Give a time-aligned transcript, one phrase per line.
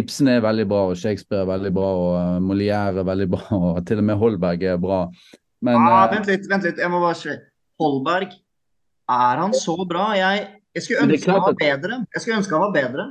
[0.00, 3.80] Ibsen er veldig bra, og Shakespeare er veldig bra, og Molière er veldig bra, og
[3.88, 5.04] til og med Holberg er bra.
[5.64, 6.80] Men, ah, vent litt, vent litt.
[6.82, 7.38] Jeg må bare se.
[7.80, 8.34] Holberg,
[9.10, 10.10] er han så bra?
[10.18, 12.00] Jeg, jeg skulle ønske han var bedre.
[12.14, 13.06] Jeg skulle ønske han var bedre.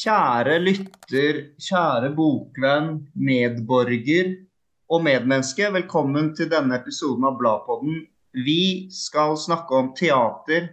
[0.00, 4.30] Kjære lytter, kjære bokvenn, medborger
[4.90, 5.68] og medmenneske.
[5.70, 8.02] Velkommen til denne episoden av Bladpodden.
[8.34, 10.72] Vi skal snakke om teater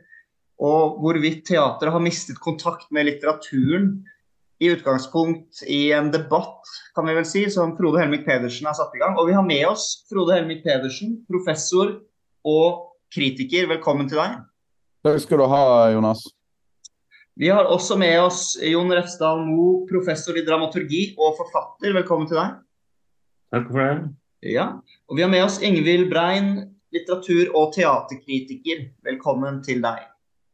[0.58, 3.92] og hvorvidt teatret har mistet kontakt med litteraturen.
[4.58, 6.66] I utgangspunkt i en debatt,
[6.98, 9.14] kan vi vel si, som Frode Helmik Pedersen har satt i gang.
[9.22, 12.00] Og vi har med oss Frode Helmik Pedersen, professor
[12.42, 13.70] og kritiker.
[13.70, 14.40] Velkommen til deg.
[15.06, 16.26] Takk skal du ha, Jonas.
[17.38, 21.94] Vi har også med oss Jon Refsdal Moe, professor i dramaturgi og forfatter.
[21.94, 22.58] Velkommen til deg.
[23.48, 24.10] Takk for det.
[24.42, 28.90] Ja, Og vi har med oss Ingvild Brein, litteratur- og teaterkritiker.
[29.08, 30.02] Velkommen til deg.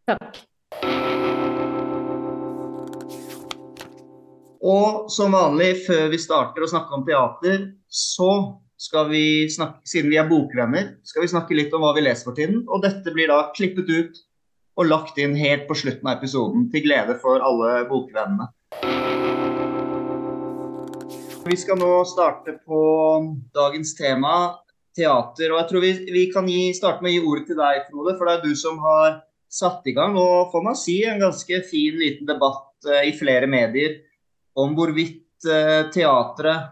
[0.08, 0.44] Takk.
[4.62, 10.14] Og som vanlig, før vi starter å snakke om teater, så skal vi snakke, siden
[10.14, 12.62] vi er bokvenner, skal vi snakke litt om hva vi leser for tiden.
[12.70, 14.22] Og dette blir da klippet ut
[14.78, 18.52] og lagt inn helt på slutten av episoden, til glede for alle bokvennene.
[21.46, 22.82] Vi skal nå starte på
[23.56, 24.36] dagens tema,
[24.96, 25.52] teater.
[25.52, 28.14] Og jeg tror vi, vi kan gi, starte med å gi ordet til deg, Frode,
[28.18, 29.18] for det er du som har
[29.52, 33.50] satt i gang, og får man si, en ganske fin liten debatt uh, i flere
[33.52, 34.00] medier
[34.58, 36.72] om hvorvidt uh, teatret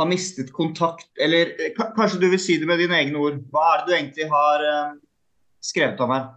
[0.00, 3.42] har mistet kontakt Eller uh, kanskje du vil si det med dine egne ord.
[3.52, 4.68] Hva er det du egentlig har
[5.62, 6.30] skrevet om her?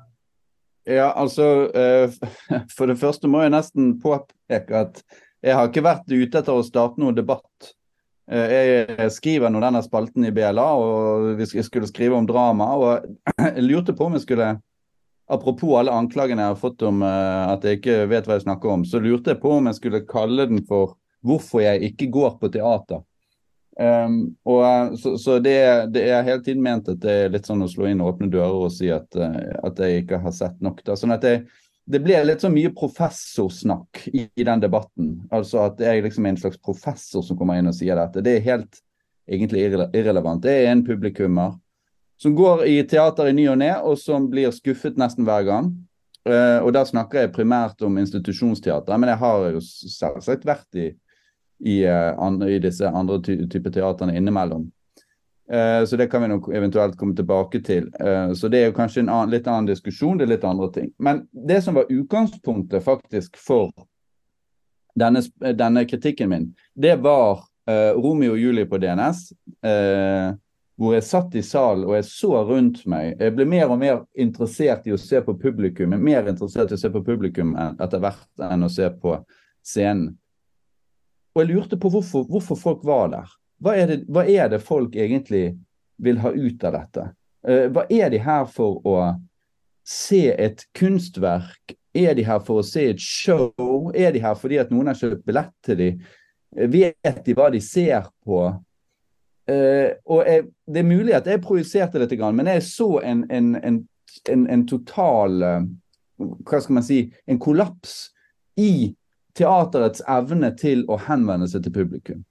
[0.86, 2.14] Ja, altså eh,
[2.78, 5.02] For det første må jeg nesten påpeke at
[5.44, 7.74] jeg har ikke vært ute etter å starte noen debatt.
[8.32, 8.54] Eh,
[8.98, 12.72] jeg skriver nå denne spalten i BLA, og vi skulle skrive om drama.
[12.78, 14.56] Og jeg lurte på om jeg skulle
[15.26, 18.70] Apropos alle anklagene jeg har fått om eh, at jeg ikke vet hva jeg snakker
[18.70, 22.36] om, så lurte jeg på om jeg skulle kalle den for 'Hvorfor jeg ikke går
[22.38, 23.02] på teater'.
[23.80, 25.58] Um, og, eh, så, så det,
[25.96, 28.68] det, er hele tiden ment at det er litt sånn å slå inn åpne dører
[28.68, 30.84] og si at, at jeg ikke har sett nok.
[30.86, 30.94] Da.
[30.94, 31.42] Sånn at jeg,
[31.86, 35.20] det ble litt så mye professorsnakk i, i, den debatten.
[35.34, 38.24] Altså at jeg liksom er en slags professor som kommer inn og sier dette.
[38.26, 38.82] Det er helt
[39.30, 40.42] egentlig irre, irrelevant.
[40.42, 41.54] Det er en publikummer
[42.22, 45.74] som går i teater i ny og ne, og som blir skuffet nesten hver gang.
[46.26, 50.88] Uh, og da snakker jeg primært om institusjonsteater, men jeg har jo selvsagt vært i
[51.60, 54.66] i, uh, i disse andre ty typer teaterne innimellom.
[55.54, 57.90] Uh, så det kan vi nok eventuelt komme tilbake til.
[58.02, 60.72] Uh, så det er jo kanskje en annen, litt annen diskusjon, det er litt andre
[60.74, 60.90] ting.
[60.98, 63.70] Men det som var utgangspunktet faktisk for
[64.98, 65.22] denne,
[65.54, 69.24] denne kritikken min, det var Romeo og Julie på DNS.
[70.78, 73.16] hvor jeg satt i salen og jeg så rundt meg.
[73.18, 75.96] Jeg ble mer og mer interessert i å se på publikum.
[75.98, 79.16] Mer interessert i å se på publikum etter hvert enn å se på
[79.66, 80.14] scenen.
[81.34, 83.34] Og jeg lurte på hvorfor, hvorfor folk var der.
[83.66, 85.56] Hva er, det, hva er, det, folk egentlig
[85.98, 87.06] vil ha ut av dette?
[87.48, 89.00] Uh, hva er de her for å
[89.86, 91.74] se et kunstverk?
[91.96, 93.90] Er de her for å se et show?
[93.96, 96.04] Er de her fordi at noen har kjøpt billett til dem?
[96.54, 98.44] Uh, vet de hva de ser på?
[99.50, 103.50] Uh, og jeg, Det er mulig at jeg projiserte dette, men jeg så en, en,
[103.66, 105.42] en, en total
[106.18, 107.02] Hva skal man si?
[107.26, 108.12] En kollaps
[108.62, 108.94] i
[109.36, 112.22] teaterets evne til å henvende seg til publikum.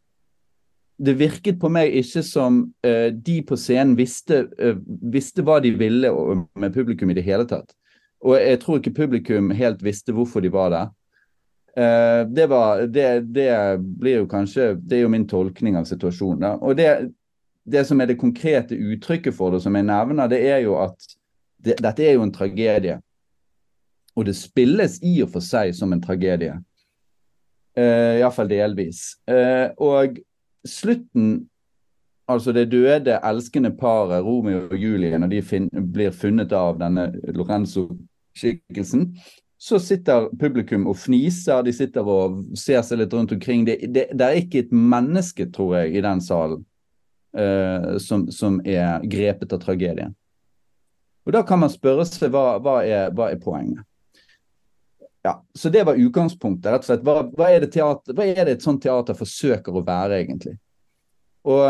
[0.97, 4.77] Det virket på meg ikke som uh, de på scenen visste, uh,
[5.11, 6.11] visste, hva de ville
[6.55, 7.75] med publikum i det hele tatt.
[8.25, 10.93] Og jeg tror ikke publikum helt visste hvorfor de var der.
[11.75, 13.51] Uh, det, var, det, det,
[13.99, 16.45] blir jo kanskje Det er jo min tolkning av situasjonen.
[16.45, 16.53] Da.
[16.63, 17.11] Og det,
[17.67, 21.11] det, som er det konkrete uttrykket for det, som jeg nevner, det er jo at
[21.65, 23.01] dette er jo en tragedie.
[24.15, 26.55] Og det spilles i og for seg som en tragedie.
[27.75, 29.17] Uh, Iallfall delvis.
[29.27, 30.21] Uh, og
[30.67, 31.49] slutten,
[32.31, 39.09] altså det døde, elskende paret Romeo og Julie, når de blir funnet av denne Lorenzo-skikkelsen,
[39.65, 43.65] så sitter publikum og fniser, de sitter og ser seg litt rundt omkring.
[43.65, 46.65] Det, det, det er ikke et menneske, tror jeg, i den salen
[47.39, 50.13] uh, som, som, er grepet av tragedien.
[51.25, 53.81] Og Da kan man spørre seg hva, hva, er, hva er poenget.
[55.25, 56.73] Ja, Så det var utgangspunktet.
[56.73, 57.05] rett og slett.
[57.07, 60.59] Hva, hva, er teater, hva, er det et sånt teater forsøker å være, egentlig?
[61.49, 61.65] Og,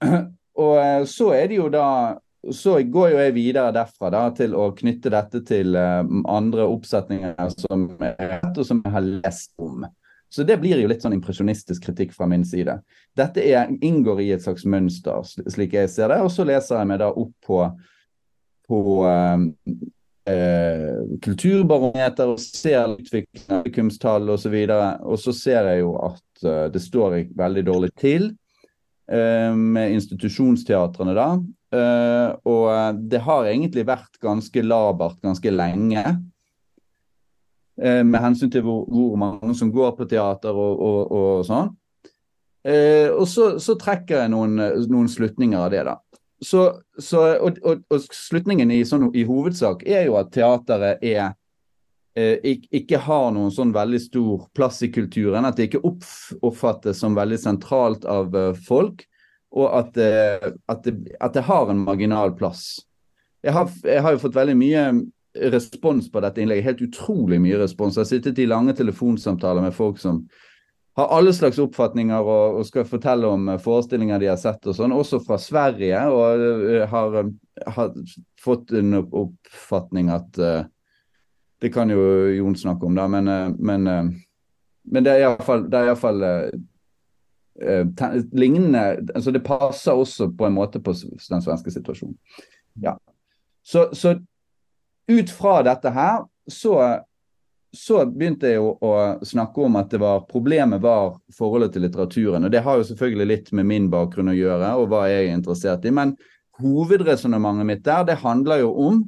[0.64, 2.16] og, så er det jo da
[2.48, 7.50] Så går jo jeg videre derfra da, til å knytte dette til uh, andre oppsetninger
[7.58, 9.82] som jeg, og som jeg har lest om.
[10.30, 12.78] Så det blir jo litt sånn impresjonistisk kritikk fra min side.
[13.18, 16.20] Dette er, inngår i et slags mønster, slik jeg ser det.
[16.24, 17.60] Og så leser jeg meg da opp på,
[18.70, 19.86] på eh, eh,
[21.24, 24.56] kulturbarometer og ser utviklingen av publikumstall osv.
[24.64, 28.30] Og, og så ser jeg jo at uh, det står veldig dårlig til
[29.12, 31.30] uh, med institusjonsteatrene da.
[32.48, 36.04] Og det har egentlig vært ganske labert ganske lenge.
[37.76, 41.68] med hensyn til hvor, hvor, mange som går på teater og, og, og sånn.
[43.12, 44.56] og så, så, trekker jeg noen,
[44.88, 45.98] noen slutninger av det, da
[46.40, 51.32] så, så, og, og, og, slutningen i, sånn, i, hovedsak er jo at teateret er
[52.18, 55.48] eh, ikke har noen sånn veldig stor plass i kulturen.
[55.48, 59.02] At det ikke oppfattes som veldig sentralt av uh, folk.
[59.58, 62.84] Og at, det, at, det, at, det, har en marginal plass.
[63.42, 64.82] Jeg har, jeg har, jo fått veldig mye
[65.54, 66.66] respons på dette innlegget.
[66.68, 67.96] Helt utrolig mye respons.
[67.96, 70.22] Jeg har sittet i lange telefonsamtaler med folk som
[70.98, 74.74] har alle slags oppfatninger og, og, skal fortelle om eh, forestillinger de har sett, og
[74.74, 76.00] sånn, også fra Sverige.
[76.10, 77.18] Og uh, har,
[77.76, 77.92] har,
[78.42, 80.64] fått en oppfatning at uh,
[81.58, 82.00] Det kan jo
[82.34, 83.86] Jon snakke om, da, men, uh, men,
[84.90, 86.26] men det er iallfall
[88.38, 88.82] lignende
[89.14, 92.18] altså Det passer også på en måte på den svenske situasjonen.
[92.82, 92.96] Ja.
[93.62, 94.16] Så, så
[95.10, 96.78] ut fra dette her så
[97.76, 98.92] så begynte jeg å,
[99.26, 102.46] snakke om at var, problemet var forholdet til litteraturen.
[102.46, 105.36] og Det har jo selvfølgelig litt med min bakgrunn å gjøre og hva jeg er
[105.36, 105.92] interessert i.
[105.92, 106.14] Men
[106.62, 109.02] hovedresonnementet mitt der, det handler jo om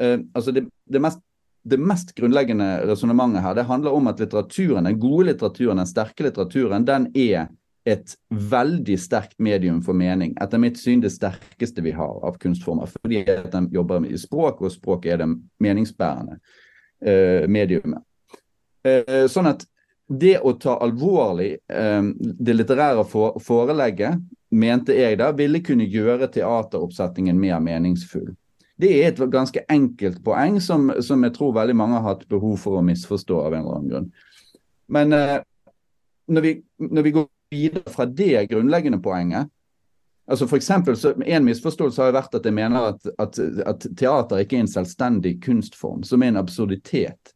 [0.00, 1.20] eh, altså det, det, mest,
[1.66, 6.28] det, mest, grunnleggende resonnementet her, det handler om at litteraturen, den gode litteraturen, den sterke
[6.28, 7.48] litteraturen, den er
[7.84, 10.32] et veldig sterkt medium for mening.
[10.40, 12.88] Etter mitt syn det sterkeste vi har av kunstformer.
[12.88, 13.20] Fordi
[13.52, 15.28] den jobber i språk, og språk er det
[15.60, 16.38] meningsbærende
[17.48, 18.02] mediumet.
[18.84, 19.64] Eh, sånn at
[20.08, 23.04] det å ta alvorlig eh, det litterære
[23.42, 24.20] forelegget,
[24.54, 28.34] mente jeg da, ville kunne gjøre teateroppsetningen mer meningsfull.
[28.76, 32.58] Det er et ganske enkelt poeng som, som, jeg tror veldig mange har hatt behov
[32.62, 34.08] for å misforstå av en eller annen grunn.
[34.94, 35.38] Men eh,
[36.28, 36.54] når, vi,
[36.90, 39.50] når vi går videre fra det grunnleggende poenget,
[40.26, 44.40] Altså for eksempel, så En misforståelse har vært at jeg mener at, at, at, teater
[44.40, 47.34] ikke er en selvstendig kunstform, som er en absurditet.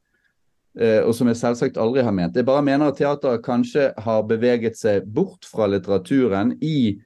[0.79, 2.37] Eh, og som jeg selvsagt aldri har ment.
[2.37, 6.97] Jeg bare mener at teater kanskje har beveget seg bort fra litteraturen i,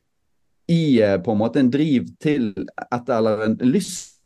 [0.70, 2.52] i eh, på en måte en driv til
[2.90, 4.20] etter, eller en lyst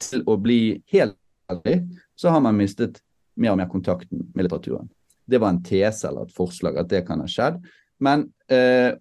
[0.00, 1.16] til å bli helt
[1.50, 1.80] ærlig,
[2.16, 3.00] så har man mistet
[3.36, 4.88] mer og mer kontakten med litteraturen.
[5.26, 7.58] Det var en tese eller et forslag at det kan ha skjedd.
[8.00, 8.94] Men eh,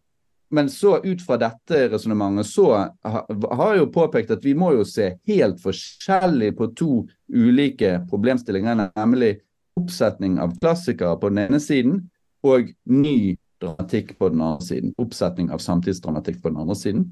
[0.54, 2.68] men så ut fra dette resonnementet så
[3.04, 6.92] har jeg jo påpekt at vi må jo se helt forskjellig på to
[7.34, 9.40] ulike problemstillinger, nemlig
[9.80, 12.04] oppsetning av klassikere på den ene siden
[12.46, 14.94] og ny dramatikk på den andre siden.
[15.02, 17.10] Oppsetning av samtidsdramatikk på den andre siden.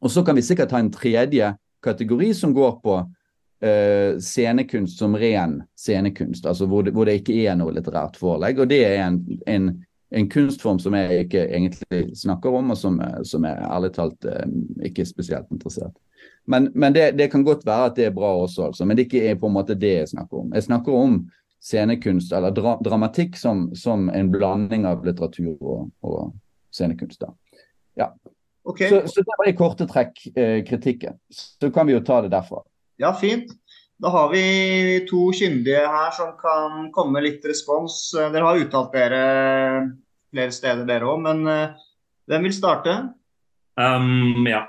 [0.00, 1.54] Og så kan vi sikkert ha en tredje
[1.84, 7.36] kategori som går på uh, scenekunst som ren scenekunst, altså hvor det, hvor det, ikke
[7.44, 8.60] er noe litterært forelegg.
[8.60, 9.70] Og det er en, en
[10.10, 14.46] en kunstform som jeg ikke egentlig snakker om, og som, som er ærlig talt eh,
[14.88, 15.94] ikke spesielt interessert.
[16.50, 18.84] Men, men det, det, kan godt være at det er bra også, altså.
[18.84, 20.50] Men det ikke er ikke på en måte det jeg snakker om.
[20.54, 21.20] Jeg snakker om
[21.60, 26.32] scenekunst, eller dra, dramatikk, som, som, en blanding av litteratur og, og
[26.74, 27.20] scenekunst.
[27.22, 27.30] Da.
[28.00, 28.10] Ja.
[28.64, 28.88] Okay.
[28.90, 31.20] Så, så, det var i korte trekk eh, kritikken.
[31.30, 32.64] Så kan vi jo ta det derfra.
[33.00, 33.52] Ja, fint.
[34.00, 34.44] Da har vi
[35.10, 37.98] to kyndige her som kan komme med litt respons.
[38.16, 39.20] Dere har uttalt dere
[40.32, 41.20] flere steder, dere òg.
[41.26, 41.74] Men uh,
[42.30, 42.94] hvem vil starte?
[43.76, 44.64] Um, ja,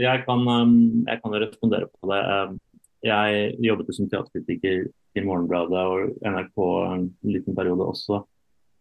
[0.00, 0.74] jeg, kan, um,
[1.06, 2.20] jeg, kan, respondere på det.
[2.26, 8.22] Uh, jeg jobbet som teaterkritiker i Morgenbladet og NRK en liten periode også,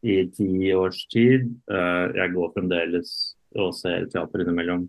[0.02, 1.50] i ti års tid.
[1.70, 3.10] jeg går fremdeles
[3.58, 4.86] og ser teater innimellom.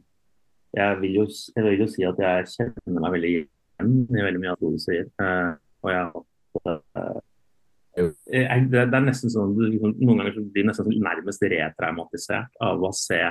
[0.76, 1.24] Jeg vil, jo,
[1.56, 3.32] jeg vil jo si at jeg kjenner meg veldig
[3.80, 5.06] i veldig mye av det du sier.
[5.20, 6.24] Uh, og jeg,
[6.68, 12.84] uh, jeg, det, er nesten sånn liksom, Noen ganger blir nesten sånn nærmest retraumatisert av
[12.84, 13.22] å se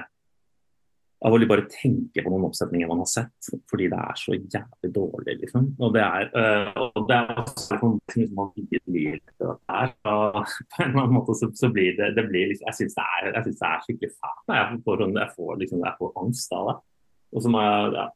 [1.21, 4.89] av å bare tenke på noen oppsetninger man har sett, fordi det er så jævlig
[4.95, 5.67] dårlig, liksom.
[5.77, 9.93] Og det er, uh, og det er sånn ting som man ikke blir der.
[10.09, 10.39] og
[10.73, 13.33] på en eller annen måte så, så blir det, det blir liksom, Jeg syns det,
[13.37, 14.43] det, er skikkelig fælt.
[14.49, 16.77] Jeg får, sånn, jeg får, liksom, jeg får angst av det.
[17.31, 18.07] Og så må jeg ja,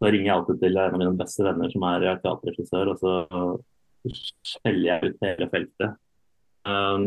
[0.00, 3.12] da ringer jeg alltid til en av mine beste venner som er teaterregissør, og så
[4.08, 5.98] skjeller jeg ut hele feltet.
[6.64, 7.04] Um,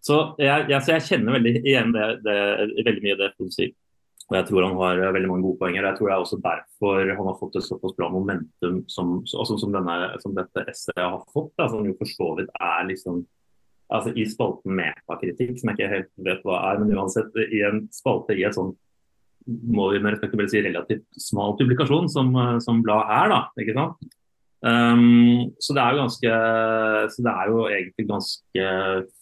[0.00, 2.36] så, jeg, jeg, så jeg, kjenner veldig igjen det, det,
[2.86, 3.74] veldig mye det du sier.
[4.30, 5.88] Og jeg tror han har veldig mange gode poenger.
[5.88, 9.58] Jeg tror det er også derfor han har fått et såpass bra momentum som, altså
[9.58, 11.50] som, denne, som dette essayet har fått.
[11.58, 13.24] Da, som jo for så vidt er liksom
[13.90, 17.82] altså i spalten metakritikk, som jeg ikke helt vet hva er, men uansett i en
[17.90, 18.70] spalte i et sånn
[19.46, 22.32] må vi med respekt si relativt smal publikasjon som,
[22.62, 23.40] som blad er, da.
[23.62, 24.10] ikke sant?
[24.60, 26.32] Um, så det er jo ganske
[27.14, 28.66] så det er jo egentlig ganske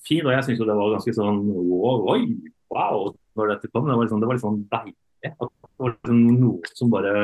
[0.09, 0.27] fint.
[0.27, 2.21] Og jeg syns det var ganske sånn oi,
[2.75, 3.87] wow, når dette kom.
[3.87, 4.99] Det var liksom, det var liksom deilig.
[5.29, 7.15] At det var liksom noe som bare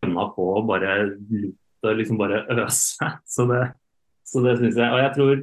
[0.00, 1.54] gønna på og bare lot
[1.86, 3.10] det liksom bare øse.
[3.34, 3.62] Så det,
[4.26, 4.90] så det syns jeg.
[4.90, 5.34] Og jeg tror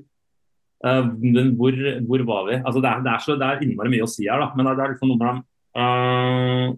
[0.88, 1.06] uh,
[1.58, 1.78] hvor,
[2.08, 2.56] hvor, var vi?
[2.66, 4.50] Altså det, er, det, er så, det er innmari mye å si her, da.
[4.58, 5.44] Men det, er liksom noe mellom
[5.78, 6.74] uh,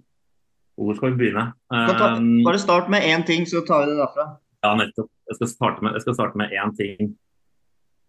[0.75, 1.45] Hvor skal vi begynne?
[1.71, 4.29] Um, bare start med én ting, så tar vi det derfra.
[4.65, 5.11] Ja, nettopp.
[5.29, 7.13] Jeg skal starte med, jeg skal starte med én ting.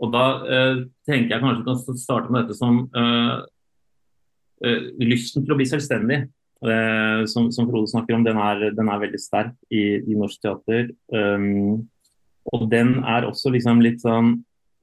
[0.02, 2.88] Og da uh, tenker jeg kanskje vi kan starte med dette som
[5.05, 6.23] lysten til å bli selvstendig.
[7.28, 10.88] Som, som, Frode snakker om, den er, den er veldig sterk i, i norsk teater.
[11.12, 11.85] Um,
[12.55, 14.37] og den er også liksom litt sånn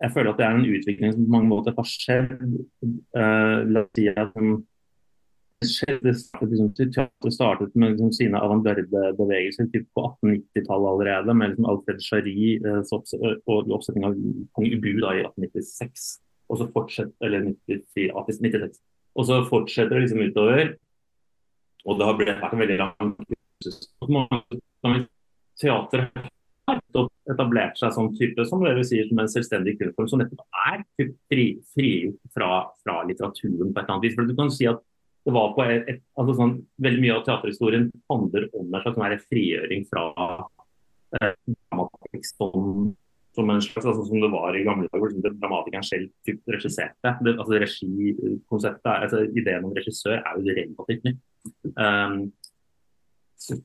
[0.04, 2.34] Jeg føler at det er en utvikling som på mange måter har skjedd.
[3.16, 4.48] Uh, la oss si at det
[5.68, 12.56] startet, liksom, teatret startet med liksom, sine avantgardebevegelser på 1890-tallet allerede, med liksom, Alfred Jarry
[12.60, 12.82] eh,
[13.52, 14.18] og oppsetning av
[14.56, 16.08] Kong Ubu da, i 1896.
[16.52, 18.82] Og så fortsetter, eller 94, 96.
[19.14, 20.76] Og så fortsetter det liksom utover.
[21.84, 23.16] Og det har vært en veldig lang
[25.62, 26.32] Teatret
[26.68, 26.80] har
[27.30, 31.68] etablert seg som type, som dere sier, som en selvstendig kunstform, som nettopp er frigjort
[31.76, 31.92] fri
[32.36, 32.50] fra,
[32.84, 34.16] fra litteraturen på et eller annet vis.
[34.18, 34.82] For du kan si at
[35.24, 39.00] det var på et, et, altså sånn, Veldig mye av teaterhistorien handler om en slags
[39.00, 40.04] sånn frigjøring fra
[41.20, 42.92] eh, dramatikk som,
[43.38, 47.16] som, en slags, altså, som det var i gamle dager, hvor dramatikeren selv regisserte.
[47.24, 51.16] Det, altså Regikonseptet, altså, ideen om regissør er jo relativt ny.
[51.76, 52.18] Um,
[53.40, 53.58] så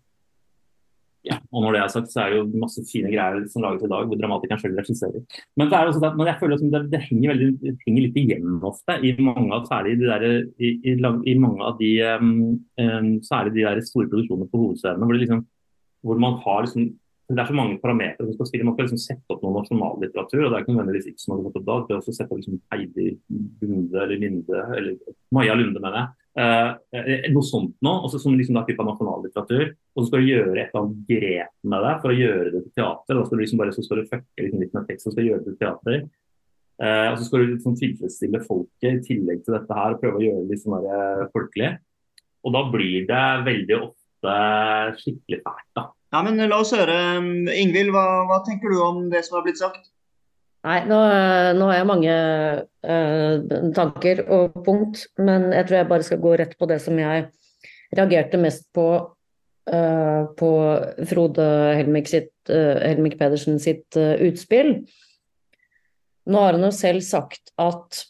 [1.27, 3.83] ja, og når det er sagt, så er det jo masse fine greier som lages
[3.85, 5.25] i dag, hvor dramatikeren selv regisserer.
[5.59, 8.21] Men, det er også det, jeg føler at det, det, henger veldig, det, henger litt
[8.23, 10.27] igjen ofte, i mange av, særlig de der,
[10.63, 12.31] i, i, i, mange av de um,
[12.81, 15.45] um, særlig de der store produksjonene på hovedscenene, hvor, liksom,
[16.07, 16.89] hvor man har liksom
[17.29, 18.65] det er så mange parametere som skal spille.
[18.65, 20.47] Man skal liksom sette opp noe nasjonallitteratur.
[20.47, 21.75] og Det er ikke nødvendigvis som har gått opp da.
[21.85, 23.09] Det er også sette opp liksom Heidi
[23.61, 24.95] Lunde eller Linde, eller
[25.37, 26.09] Maja Lunde, mener jeg.
[26.39, 29.75] Eh, noe sånt noe, som liksom da type av nasjonallitteratur.
[29.99, 32.61] Og så skal du gjøre et eller annet grep med det for å gjøre det
[32.63, 33.17] til teater.
[33.19, 35.27] Da skal du liksom bare så skal du fucke liksom litt med tekst og skal
[35.27, 35.97] gjøre det til teater.
[36.79, 40.21] Eh, og så skal du liksom tilfredsstille folket i tillegg til dette her og prøve
[40.21, 41.73] å gjøre det litt sånn eh, folkelig.
[42.47, 44.37] Og da blir det veldig ofte
[45.01, 45.69] skikkelig fælt.
[45.81, 45.89] da.
[46.15, 46.99] Ja, men La oss høre.
[47.59, 49.91] Ingvild, hva, hva, tenker du om det som har blitt sagt?
[50.69, 50.97] Nei, nå,
[51.59, 52.15] nå har jeg mange
[52.87, 53.35] uh,
[53.77, 57.29] tanker og punkt, men jeg tror jeg bare skal gå rett på det som jeg
[57.95, 58.89] reagerte mest på
[59.69, 60.51] på
[61.11, 61.47] Frode
[61.77, 64.71] Helmik, sitt, uh, Helmik Pedersen sitt utspill.
[66.29, 68.05] Nå har han jo selv sagt at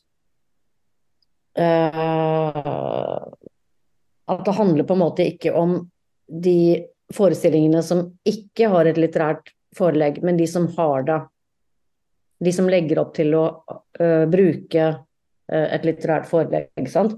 [4.29, 5.73] at det handler på en måte ikke om
[6.31, 11.19] de forestillingene som ikke har et litterært forelegg, men de som har det.
[12.45, 16.71] De som legger opp til å uh, bruke uh, et litterært forelegg.
[16.79, 17.17] ikke sant?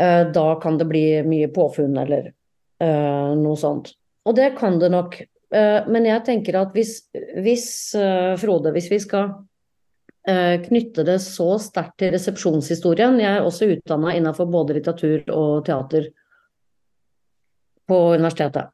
[0.00, 2.32] Uh, da kan det bli mye påfunn eller
[2.78, 3.90] noe sånt.
[4.28, 5.16] Og det kan det nok.
[5.50, 7.08] men jeg tenker at hvis,
[7.42, 7.66] hvis
[8.38, 9.32] Frode, hvis vi skal
[10.68, 16.10] knytte det så sterkt til resepsjonshistorien Jeg er også utdanna innenfor både litteratur og teater
[17.88, 18.68] på universitetet.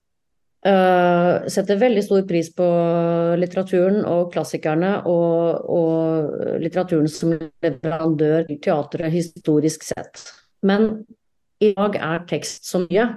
[0.64, 2.66] Uh, setter veldig stor pris på
[3.36, 10.22] litteraturen og klassikerne og, og litteraturen som leverandør til teatret historisk sett.
[10.64, 11.04] Men
[11.60, 13.10] i dag er tekst så mye.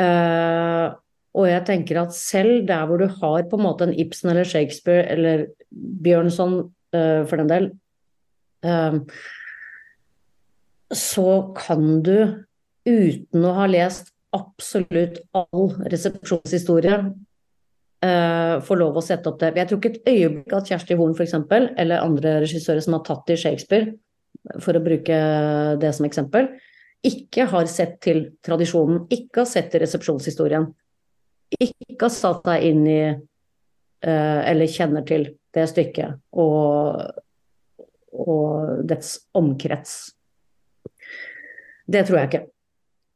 [0.00, 0.94] Uh,
[1.36, 4.48] og jeg tenker at selv der hvor du har på en måte en Ibsen eller
[4.48, 6.58] Shakespeare eller Bjørnson
[6.96, 7.70] uh, for den del,
[10.92, 12.44] så kan du
[12.86, 16.98] uten å ha lest absolutt all resepsjonshistorie,
[18.04, 19.52] uh, få lov å sette opp det.
[19.60, 23.32] Jeg tror ikke et øyeblikk at Kjersti Horn f.eks., eller andre regissører som har tatt
[23.34, 23.92] i Shakespeare,
[24.62, 25.18] for å bruke
[25.82, 26.48] det som eksempel,
[27.06, 30.68] ikke har sett til tradisjonen, ikke har sett til resepsjonshistorien.
[31.58, 37.02] Ikke har satt deg inn i uh, eller kjenner til det stykket og,
[38.16, 39.96] og dets omkrets.
[41.92, 42.44] Det tror jeg ikke.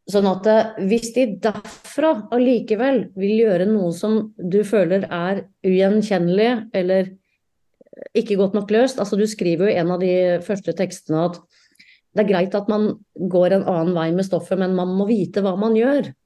[0.07, 6.50] Sånn at eh, hvis de derfra allikevel vil gjøre noe som du føler er ugjenkjennelig
[6.78, 7.09] eller
[8.14, 10.12] ikke godt nok løst altså Du skriver jo i en av de
[10.47, 11.40] første tekstene at
[12.17, 15.45] det er greit at man går en annen vei med stoffet, men man må vite
[15.45, 16.13] hva man gjør.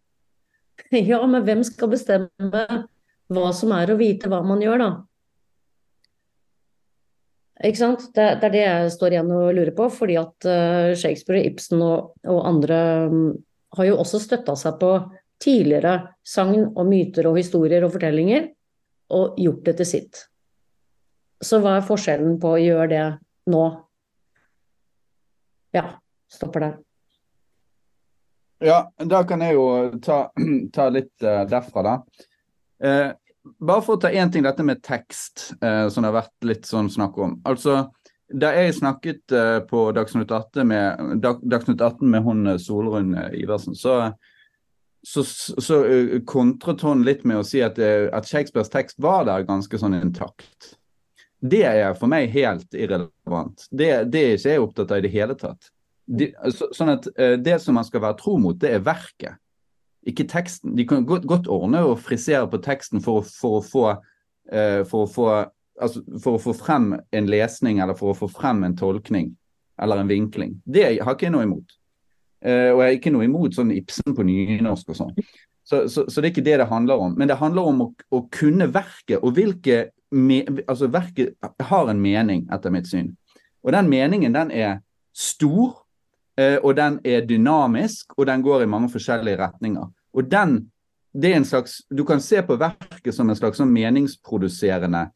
[0.96, 2.62] Ja, men hvem skal bestemme
[3.30, 4.88] hva som er å vite hva man gjør, da?
[7.68, 8.06] Ikke sant?
[8.16, 9.90] Det, det, er det jeg står igjen og lurer på.
[9.92, 12.78] Fordi at uh, Shakespeare, Ibsen og, og andre
[13.12, 13.20] um,
[13.76, 14.94] har jo også støtta seg på
[15.40, 15.94] tidligere
[16.26, 18.48] sagn og myter og historier og fortellinger,
[19.16, 20.24] og gjort det til sitt.
[21.40, 23.06] Så hva er forskjellen på å gjøre det
[23.52, 23.64] nå?
[25.74, 25.84] Ja,
[26.32, 26.78] stopper der.
[28.60, 29.66] Ja, da kan jeg jo
[30.04, 30.18] ta,
[30.74, 31.94] ta litt uh, derfra, da.
[32.84, 33.12] Uh,
[33.60, 36.66] bare for å ta én ting, dette med tekst, eh, som det har vært litt
[36.68, 37.38] sånn snakk om.
[37.48, 37.86] Altså,
[38.30, 39.32] Da jeg snakket
[39.66, 44.12] på Dagsnytt 18 med, Dag, Dagsnytt 18 med hun Solrun Iversen, så,
[45.02, 49.48] så, så uh, kontret hun litt med å si at, at, Shakespeares tekst var der
[49.48, 50.76] ganske sånn intakt.
[51.40, 53.64] Det er for meg helt irrelevant.
[53.70, 55.70] Det, det er ikke jeg opptatt av i det hele tatt.
[56.10, 59.38] De, så, sånn at uh, Det som man skal være tro mot, det er verket
[60.08, 60.74] ikke teksten.
[60.76, 63.84] De kan godt, godt ordne og frisere på teksten for, for, få,
[64.52, 65.26] uh, for, å få,
[65.80, 69.34] altså, for å få frem en lesning eller for å få frem en tolkning
[69.80, 70.58] eller en vinkling.
[70.64, 71.76] Det har ikke jeg noe imot.
[72.40, 75.14] Uh, og jeg har ikke noe imot sånn Ibsen på nynorsk og sånn.
[75.70, 77.16] Så, så, så, det er ikke det det handler om.
[77.20, 82.00] Men det handler om å, å kunne verket, og hvilke me, Altså, verket har en
[82.00, 83.16] mening, etter mitt syn.
[83.64, 84.80] Og den meningen, den er
[85.12, 85.80] stor,
[86.40, 89.88] Eh, og den er dynamisk, og den går i mange forskjellige retninger.
[90.12, 90.70] Og den,
[91.12, 95.08] det er en slags, Du kan se på verket som en slags sånn meningsproduserende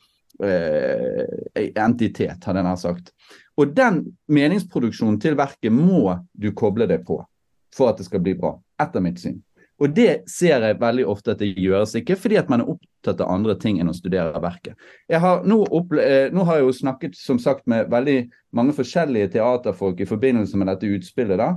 [0.42, 3.12] eh, entitet, hadde jeg nær sagt.
[3.56, 7.22] Og den meningsproduksjonen til verket må du koble deg på
[7.74, 9.40] for at det skal bli bra, etter mitt syn.
[9.82, 12.70] Og det ser jeg veldig ofte at det gjøres ikke, fordi at man er
[13.04, 14.76] opptatt av andre ting enn å studere verket.
[15.12, 15.64] Har, nå,
[16.00, 20.56] eh, nå, har jeg jo snakket som sagt med veldig mange forskjellige teaterfolk i forbindelse
[20.56, 21.38] med dette utspillet.
[21.38, 21.54] da,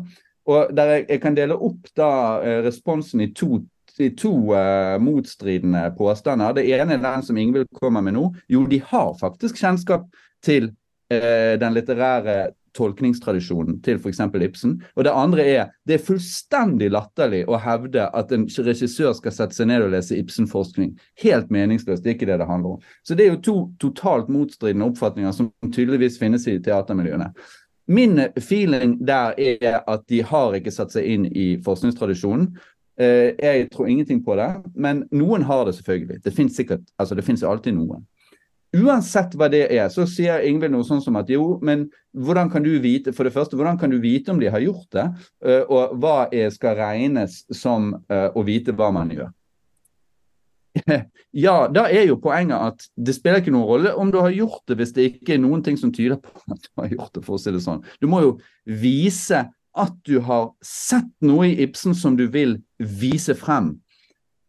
[0.47, 3.61] og der jeg, jeg kan dele opp da eh, responsen i to,
[3.99, 6.53] i to uh, motstridende påstander.
[6.53, 8.27] Det ene er den som Ingvild kommer med nå.
[8.47, 10.05] Jo, de har faktisk kjennskap
[10.45, 10.69] til
[11.09, 14.21] uh, den litterære tolkningstradisjonen til f.eks.
[14.47, 14.77] Ibsen.
[14.95, 19.57] Og det andre er det er fullstendig latterlig å hevde at en regissør skal sette
[19.57, 20.93] seg ned og lese Ibsen-forskning.
[21.23, 22.03] Helt meningsløst.
[22.03, 22.89] Det er ikke det det handler om.
[23.03, 23.57] Så det er jo to
[23.87, 27.31] totalt motstridende oppfatninger som tydeligvis finnes i teatermiljøene.
[27.87, 32.49] Min feeling der er at de har ikke satt seg inn i forskningstradisjonen.
[32.99, 36.19] Eh, jeg tror ingenting på det, men noen har det selvfølgelig.
[36.23, 38.03] Det finnes sikkert, altså det finnes alltid noen.
[38.77, 41.87] Uansett hva det er, så sier Ingvild noe sånn som at jo, men
[42.17, 44.89] hvordan kan du vite for det første, hvordan kan du vite om de har gjort
[44.93, 45.05] det,
[45.45, 49.31] eh, og hva er, skal regnes som uh, å vite hva man gjør?
[51.45, 54.67] ja, da er jo poenget at det spiller ikke noen rolle om du har gjort
[54.69, 57.23] det hvis det ikke er noen ting som tyder på at du har gjort det,
[57.25, 57.81] for å si det sånn.
[58.03, 58.35] Du må jo
[58.67, 63.75] vise at du har sett noe i Ibsen som du vil vise frem.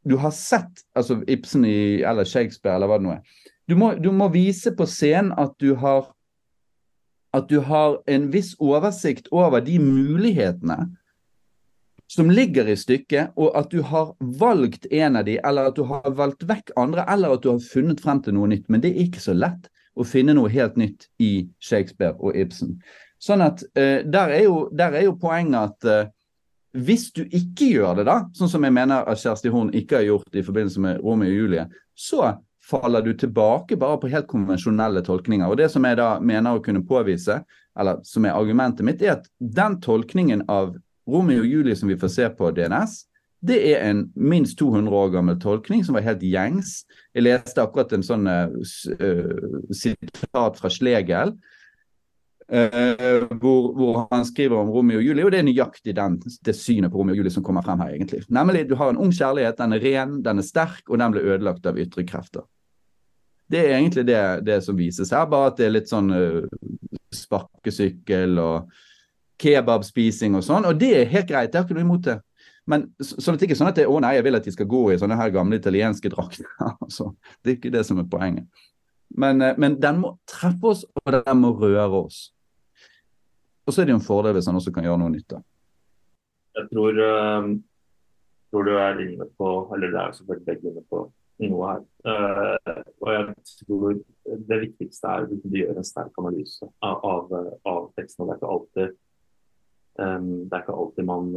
[0.09, 3.93] Du har sett altså Ibsen i, eller Shakespeare eller hva det nå er du må,
[4.01, 6.09] du må vise på scenen at du har
[7.37, 10.89] at du har en viss oversikt over de mulighetene
[12.09, 15.85] som ligger i stykket, og at du har valgt en av de, eller at du
[15.91, 18.65] har valgt vekk andre, eller at du har funnet frem til noe nytt.
[18.73, 22.79] Men det er ikke så lett å finne noe helt nytt i Shakespeare og Ibsen.
[23.21, 26.11] Sånn at uh, der, er jo, der, er jo, poenget at uh,
[26.81, 30.09] hvis du ikke gjør det, da, sånn som jeg mener at Kjersti Horn ikke har
[30.09, 31.67] gjort i forbindelse med Romeo og Julie,
[31.99, 32.31] så
[32.71, 35.49] faller du tilbake bare på helt konvensjonelle tolkninger.
[35.49, 37.43] Og Det som jeg da mener å kunne påvise,
[37.79, 40.77] eller som er argumentet mitt, er at den tolkningen av
[41.09, 43.05] Romeo og Julie som vi får se på DNS,
[43.41, 46.83] det er en minst 200 år gammel tolkning som var helt gjengs.
[47.15, 48.51] Jeg leste akkurat en sånn uh,
[49.71, 51.37] sitat fra Slegel.
[52.49, 56.57] Uh, hvor, hvor, han skriver om Romeo og Julie, og det er nøyaktig den, det
[56.57, 57.95] synet på Romeo og Julie som kommer frem her.
[57.95, 58.25] egentlig.
[58.29, 61.31] Nemlig, Du har en ung kjærlighet, den er ren, den er sterk, og den blir
[61.31, 62.49] ødelagt av ytre krefter.
[63.49, 66.13] Det er egentlig det, det, som vises her, bare at det er litt sånn
[67.15, 68.73] sparkesykkel og
[69.41, 70.67] kebabspising og sånn.
[70.69, 72.19] Og det er helt greit, det har ikke noe imot det.
[72.69, 74.53] Men så, at det ikke er sånn at det, å nei, jeg vil at de
[74.53, 76.49] skal gå i sånne her gamle italienske drakter.
[76.85, 78.67] altså, det er ikke det som er poenget.
[79.09, 82.27] Men, men, den må treffe oss, og den må røre oss.
[83.65, 85.41] Og så er det jo en fordel hvis den også kan gjøre noe nytte.
[86.59, 87.49] Jeg tror, uh,
[88.53, 91.03] tror du er inne på, eller det er selvfølgelig begge inne på,
[91.47, 91.83] noe her.
[92.09, 93.99] Uh, og jeg tror
[94.49, 97.93] det viktigste er at du gjør en sterk analyse av, av, teksten.
[97.97, 98.27] teksten.
[98.27, 98.97] Det er ikke alltid,
[100.03, 101.29] um, det er ikke alltid man,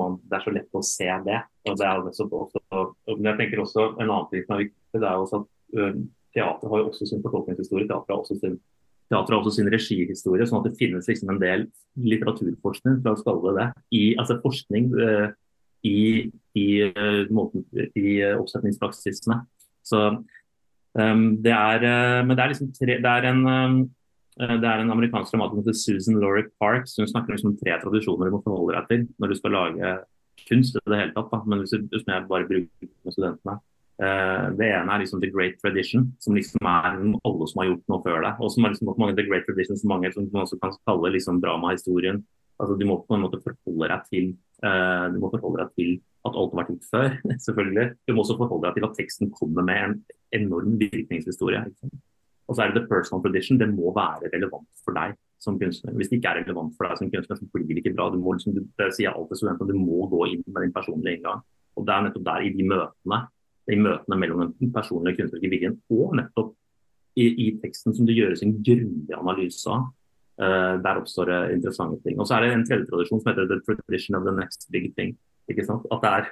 [0.00, 1.42] man, Det er så lett å se det.
[1.68, 5.02] og det er også, også, Men jeg tenker også en annen ting som er viktig,
[5.02, 5.50] det er også at
[5.82, 7.88] um, teater har jo også sin fortolkningshistorie.
[7.88, 8.58] Teater har også sin
[9.06, 11.68] Teater har også sin regihistorie, sånn at det finnes liksom en del
[12.02, 15.28] litteraturforskning for å kalle det, i, altså forskning uh,
[15.86, 16.00] i,
[16.58, 17.20] i, eh,
[17.96, 19.40] i eh, oppsetningspraksisene.
[19.86, 23.78] Så um, det er, uh, men det er liksom tre, det er en um,
[24.36, 26.96] Eh, det er en amerikansk dramatiker Susan Lorick Parks.
[26.98, 29.94] Hun snakker liksom om tre tradisjoner du må forholde deg til når du skal lage
[30.48, 30.76] kunst.
[30.76, 31.30] i det hele tatt.
[31.32, 31.40] Da.
[31.46, 33.58] Men hvis, hvis jeg bare bruker med studentene.
[33.96, 37.86] Uh, det ene er liksom The Great Tradition, som liksom er alle som har gjort
[37.88, 38.42] noe før deg.
[38.44, 41.12] Og som er liksom mange The Great Tradition som mange som man også kan kalle
[41.14, 42.20] liksom dramahistorien.
[42.60, 44.28] Altså, du må på en måte forholde deg til
[44.62, 45.90] du må forholde deg til
[46.26, 47.16] at alt har vært gjort før,
[47.46, 47.86] selvfølgelig.
[48.08, 49.96] Du må også forholde deg til at teksten kommer med en
[50.38, 51.62] enorm virkningshistorie.
[52.46, 53.60] Og så er det the personal tradition.
[53.60, 55.94] Det må være relevant for deg som kunstner.
[55.94, 58.08] Hvis det ikke er relevant for deg som kunstner, så blir det ikke bra.
[58.12, 61.18] Du må, liksom, det sier jeg alltid studenter, du må gå inn med din personlige
[61.18, 61.42] inngang.
[61.76, 63.20] Og det er nettopp der, i de møtene,
[63.66, 66.54] i møtene mellom den personlige kunstneriske viljen og nettopp
[67.16, 69.88] i, i, teksten som det gjøres en grundig analyse av.
[70.36, 72.18] Uh, der oppstår det interessante ting.
[72.20, 74.90] Og så er det en tredje tradisjon som heter the tradition of the next big
[74.96, 75.14] thing.
[75.48, 75.86] Ikke sant?
[75.94, 76.28] At det er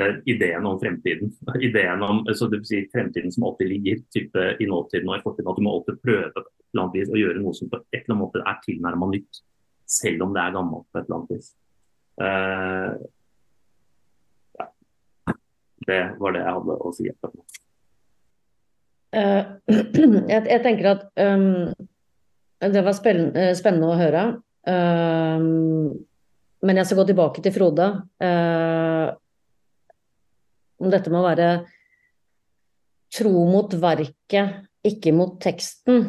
[0.00, 1.30] uh, ideen om fremtiden.
[1.68, 5.22] ideen om, så det vil si Fremtiden som alltid ligger type, i nåtiden og i
[5.22, 5.52] fortiden.
[5.52, 8.58] At du må alltid prøve å gjøre noe som på et eller annet måte er
[8.66, 9.44] tilnærma nytt.
[9.86, 11.54] Selv om det er gammelt på et eller annet vis.
[12.18, 12.90] Uh,
[14.58, 14.68] ja.
[15.86, 17.10] Det var det jeg hadde å si.
[19.14, 19.42] Uh,
[20.32, 21.70] jeg, jeg, tenker at um,
[22.72, 24.24] det var spennende, spennende å høre.
[24.64, 25.92] Um,
[26.64, 27.88] men jeg skal gå tilbake til Frode.
[28.22, 29.12] Uh,
[30.80, 31.48] om dette med å være
[33.14, 36.08] tro mot verket, ikke mot teksten.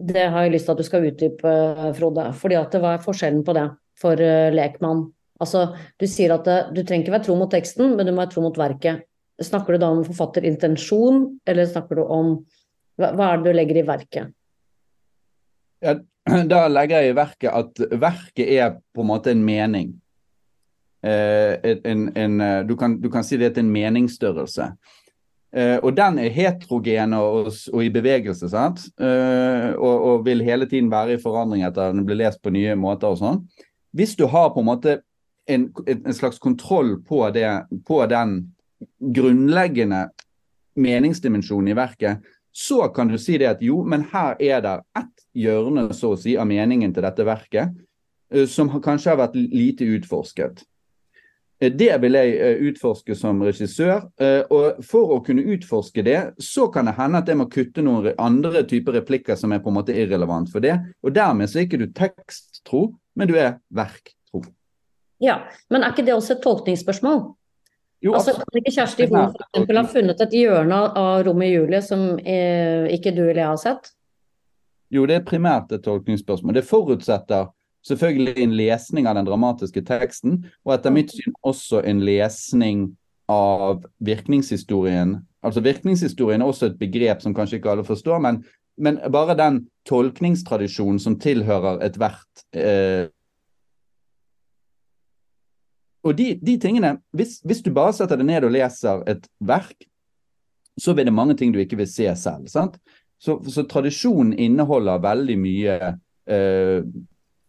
[0.00, 1.54] Det har jeg lyst til at du skal utdype,
[1.98, 2.30] Frode.
[2.40, 3.68] Fordi at det var forskjellen på det
[4.00, 5.08] for uh, lekmann.
[5.40, 5.70] Altså,
[6.00, 8.42] du sier at du trenger ikke være tro mot teksten, men du må være tro
[8.44, 9.06] mot verket.
[9.40, 12.34] Snakker du da om forfatterintensjon, eller snakker du om
[13.00, 14.34] hva, hva er det du legger i verket?
[15.80, 15.96] Ja,
[16.52, 19.94] da legger jeg i verket at verket er på en måte en mening.
[21.02, 21.56] Eh,
[21.88, 24.70] en, en, eh, du, kan, du, kan, si det er en meningsstørrelse.
[25.56, 28.84] Eh, og den er heterogen og, og i bevegelse, sant?
[29.00, 32.52] Eh, og, og, vil hele tiden være i forandring etter at den blir lest på
[32.54, 33.40] nye måter og sånn.
[33.96, 35.00] Hvis du har på en måte
[35.50, 37.48] en, en slags kontroll på, det,
[37.88, 38.36] på den
[39.00, 40.04] grunnleggende
[40.78, 45.26] meningsdimensjonen i verket, så kan du si det at jo, men her er det ett
[45.38, 47.70] hjørne så å si, av meningen til dette verket
[48.34, 50.64] eh, som kanskje har vært lite utforsket.
[51.62, 54.08] Eh, det vil jeg eh, utforske som regissør.
[54.50, 58.10] Og for å kunne utforske det, så kan det hende at jeg må kutte noen
[58.18, 60.78] andre typer replikker som er på en måte irrelevant for det.
[61.06, 64.42] Og dermed så er ikke du teksttro, men du er verktro.
[65.22, 67.28] Ja, men er ikke det også et tolkningsspørsmål?
[68.00, 69.72] Jo, altså, ikke Kjersti Hoel f.eks.
[69.76, 73.60] ha funnet et hjørne av rommet i Julie som eh, ikke du eller jeg har
[73.60, 73.90] sett?
[74.90, 76.56] Jo, det er primært et tolkningsspørsmål.
[76.56, 77.50] Det forutsetter
[77.86, 82.88] selvfølgelig en lesning av den dramatiske teksten, og etter mitt syn også en lesning
[83.30, 85.18] av virkningshistorien.
[85.46, 88.42] Altså Virkningshistorien er også et begrep som kanskje ikke alle forstår, men,
[88.80, 93.06] men bare den tolkningstradisjonen som tilhører ethvert eh,
[96.06, 99.86] og de, de tingene, hvis, hvis, du bare setter deg ned og leser et verk,
[100.80, 102.48] så vil det mange ting du ikke vil se selv.
[103.20, 105.76] Så, så tradisjonen inneholder veldig mye
[106.30, 106.86] eh,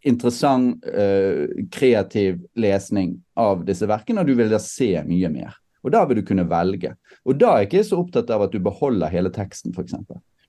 [0.04, 5.56] interessant, eh, kreativ lesning av disse verkene, og du vil da se mye mer.
[5.82, 6.92] Og da vil du kunne velge.
[7.26, 9.96] Og da er jeg ikke så opptatt av at du beholder hele teksten, f.eks.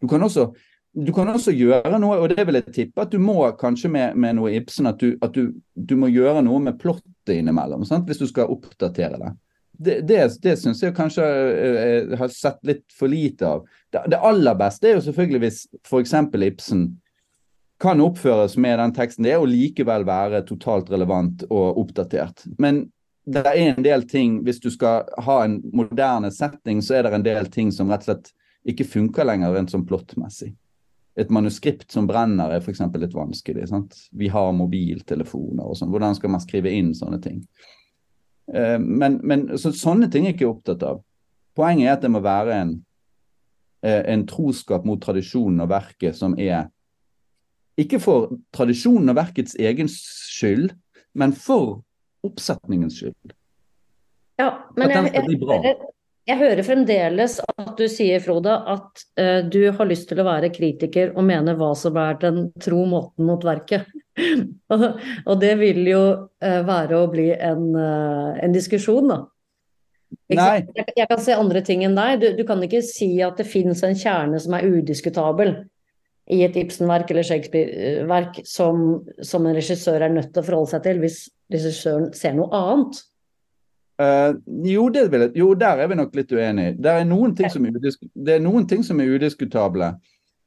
[0.02, 0.08] Du
[0.92, 4.16] du kan også gjøre noe, og det vil jeg tippe at du må kanskje med,
[4.20, 6.76] med noe Ibsen, at, du, at du, du, må gjøre noe med
[7.22, 8.06] plottet innimellom, sant?
[8.06, 9.36] hvis du skal oppdatere det.
[9.72, 13.64] Det, det, det syns jeg kanskje jeg eh, har sett litt for lite av.
[13.90, 16.14] Det, det aller beste er jo selvfølgelig hvis f.eks.
[16.34, 16.98] Ibsen
[17.80, 22.44] kan oppføres med den teksten det er, og likevel være totalt relevant og oppdatert.
[22.58, 22.90] Men
[23.24, 27.14] det er en del ting, hvis du skal ha en moderne setting, så er det
[27.16, 28.32] en del ting som rett og slett
[28.68, 30.52] ikke funker lenger rent sånn plottmessig
[31.18, 32.80] et manuskript som brenner, er f.eks.
[32.96, 33.66] litt vanskelig.
[33.68, 33.96] Sant?
[34.16, 35.90] Vi har mobiltelefoner og sånn.
[35.92, 37.42] Hvordan skal man skrive inn sånne ting?
[38.52, 41.02] Uh, men, men så, sånne ting er jeg ikke opptatt av.
[41.56, 42.72] Poenget er at det må være en,
[43.84, 46.70] uh, en troskap mot tradisjonen og verket som er
[47.80, 50.74] Ikke for tradisjonen og verkets egen skyld,
[51.16, 51.78] men for
[52.22, 53.32] oppsetningens skyld.
[54.40, 55.76] Ja, men jeg, jeg,
[56.28, 60.52] jeg, hører fremdeles at du sier, Frode, at uh, du har lyst til å være
[60.54, 63.88] kritiker og mene hva som er den tro måten mot verket.
[64.72, 64.86] og,
[65.26, 69.22] og, det vil jo uh, være å bli en, uh, en diskusjon, da.
[70.28, 72.18] Jeg, jeg, kan se andre ting enn deg.
[72.20, 75.54] Du, du kan ikke si at det finnes en kjerne som er udiskutabel
[76.32, 80.84] i et Ibsen-verk eller Shakespeare-verk som, som en regissør er nødt til å forholde seg
[80.86, 83.00] til hvis regissøren ser noe annet.
[84.00, 84.32] Uh,
[84.66, 86.72] jo, jeg, jo, der er vi nok litt uenige.
[86.72, 87.04] Er, det er
[88.42, 89.92] noen ting som er udiskutable.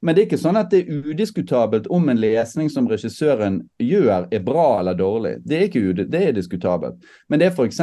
[0.06, 4.28] Men det er ikke sånn at det er udiskutabelt om en lesning som regissøren gjør,
[4.30, 5.40] er bra eller dårlig.
[5.42, 7.00] Det er ikke det er diskutabelt.
[7.30, 7.80] Men det er f.eks.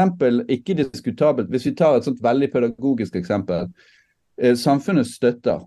[0.55, 3.72] ikke diskutabelt Hvis vi tar et sånt veldig pedagogisk eksempel.
[4.38, 5.66] Eh, 'Samfunnets støtter'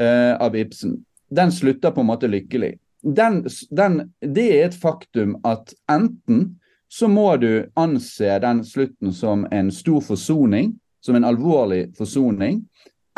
[0.00, 1.04] eh, av Ibsen.
[1.30, 2.78] Den slutter på en måte lykkelig.
[3.04, 6.60] Den, den, det er et faktum at enten
[6.94, 12.60] så må du anse den slutten som en stor forsoning, som en alvorlig forsoning.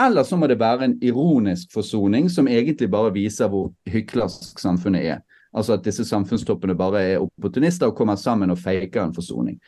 [0.01, 5.05] Eller så må det være en ironisk forsoning som egentlig bare viser hvor hyklersk samfunnet
[5.05, 5.21] er.
[5.53, 9.61] Altså at disse samfunnstoppene bare er opportunister og kommer sammen og faker en forsoning.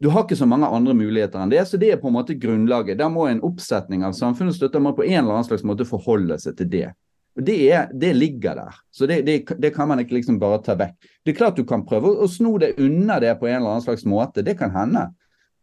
[0.00, 2.38] Du har ikke så mange andre muligheter enn det, så det er på en måte
[2.40, 2.96] grunnlaget.
[2.96, 6.56] Da må en oppsetning av samfunnets støtter på en eller annen slags måte forholde seg
[6.56, 6.88] til det.
[7.36, 10.72] Det, er, det ligger der, så det, det, det, kan man ikke liksom bare ta
[10.78, 10.94] vekk.
[11.20, 13.84] Det er klart du kan prøve å sno det unna det på en eller annen
[13.84, 15.10] slags måte, det kan hende.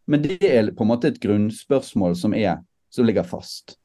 [0.05, 2.59] Men det er på en måte et grunnspørsmål som, er,
[2.93, 3.77] som ligger fast.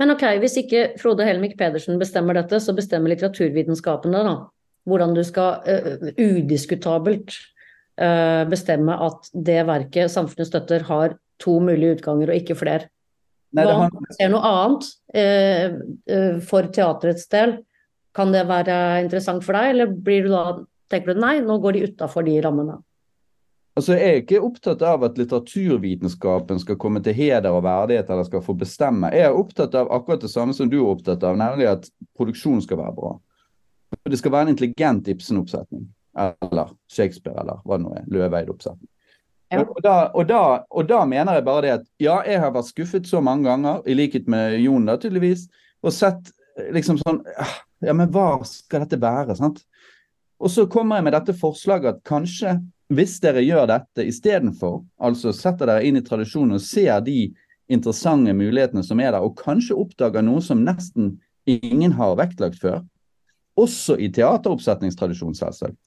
[0.00, 4.36] Men ok, hvis ikke Frode Helmik Pedersen bestemmer dette, så bestemmer litteraturvitenskapene da.
[4.88, 7.34] Hvordan du skal uh, udiskutabelt
[8.00, 12.88] uh, bestemme at det verket samfunnet støtter har to mulige utganger og ikke flere.
[13.56, 14.86] Nei, Hva om du ser noe annet
[15.16, 17.56] eh, for teatrets del?
[18.14, 20.44] Kan det være interessant for deg, eller blir du da,
[20.90, 22.78] tenker du nei, nå går de utafor de rammene?
[23.78, 28.26] Altså, Jeg er ikke opptatt av at litteraturvitenskapen skal komme til heder og verdighet eller
[28.26, 29.12] skal få bestemme.
[29.14, 31.86] Jeg er opptatt av akkurat det samme som du er opptatt av, nemlig at
[32.18, 33.14] produksjonen skal være bra.
[34.10, 35.86] Det skal være en intelligent Ibsen-oppsetning.
[36.18, 38.08] Eller Shakespeare, eller hva det nå er.
[38.10, 38.90] Løveid-oppsetning.
[39.50, 39.64] Ja.
[39.64, 42.68] Og, da, og, da, og, da, mener jeg bare det at ja, jeg har vært
[42.70, 45.48] skuffet så mange ganger, i likhet med Jon da tydeligvis,
[45.82, 46.30] og sett
[46.70, 49.34] liksom sånn ah, Ja, men hva skal dette være?
[49.38, 49.62] sant?
[50.40, 52.58] Og så kommer jeg med dette forslaget at kanskje
[52.90, 57.30] hvis dere gjør dette istedenfor, altså setter dere inn i tradisjonen og ser de
[57.70, 61.14] interessante mulighetene som er der, og kanskje oppdager noe som nesten
[61.48, 62.82] ingen har vektlagt før,
[63.60, 65.78] også i teateroppsetningstradisjonen, selvsagt,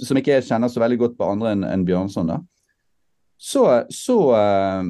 [0.00, 2.40] som ikke jeg kjenner så veldig godt på andre enn en Bjørnson, da,
[3.42, 4.82] så, så, eh,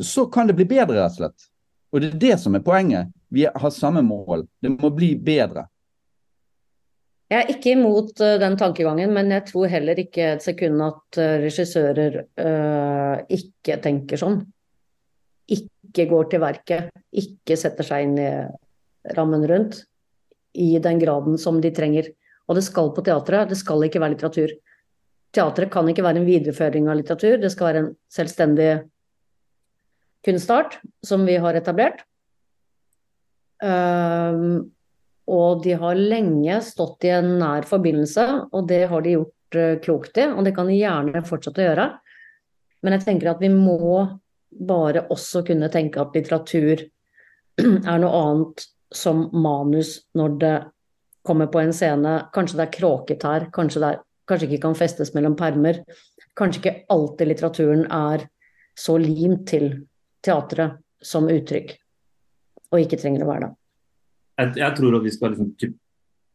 [0.00, 1.50] så kan det bli bedre, rett og slett.
[1.92, 3.10] Og det er det som er poenget.
[3.28, 4.46] Vi har samme mål.
[4.64, 5.66] Det må bli bedre.
[7.28, 11.20] Jeg er ikke imot uh, den tankegangen, men jeg tror heller ikke et sekund at
[11.20, 14.40] uh, regissører øh, ikke tenker sånn.
[15.52, 18.32] Ikke går til verket, ikke setter seg inn i
[19.16, 19.82] rammen rundt
[20.52, 22.08] i den graden som de trenger.
[22.48, 24.52] Og det skal på teatret, det skal ikke være litteratur.
[25.32, 28.70] Teatret kan ikke være en videreføring av litteratur, det skal være en selvstendig
[30.26, 32.04] kunstart som vi har etablert.
[33.62, 34.72] Um,
[35.30, 39.76] og de har lenge stått i en nær forbindelse, og det har de gjort uh,
[39.84, 40.26] klokt i.
[40.30, 41.88] Og det kan de gjerne fortsette å gjøre.
[42.82, 44.02] Men jeg tenker at vi må
[44.52, 46.82] bare også kunne tenke at litteratur
[47.62, 50.56] er noe annet som manus når det
[51.24, 52.16] kommer på en scene.
[52.34, 54.00] Kanskje det er kråket her, kanskje det er,
[54.32, 55.82] kanskje ikke kan festes mellom permer.
[56.38, 58.26] Kanskje ikke alltid litteraturen er
[58.78, 59.70] så limt til
[60.24, 61.74] teatret som uttrykk,
[62.72, 63.56] og ikke trenger å være det
[64.40, 65.74] jeg, jeg, tror at vi skal liksom,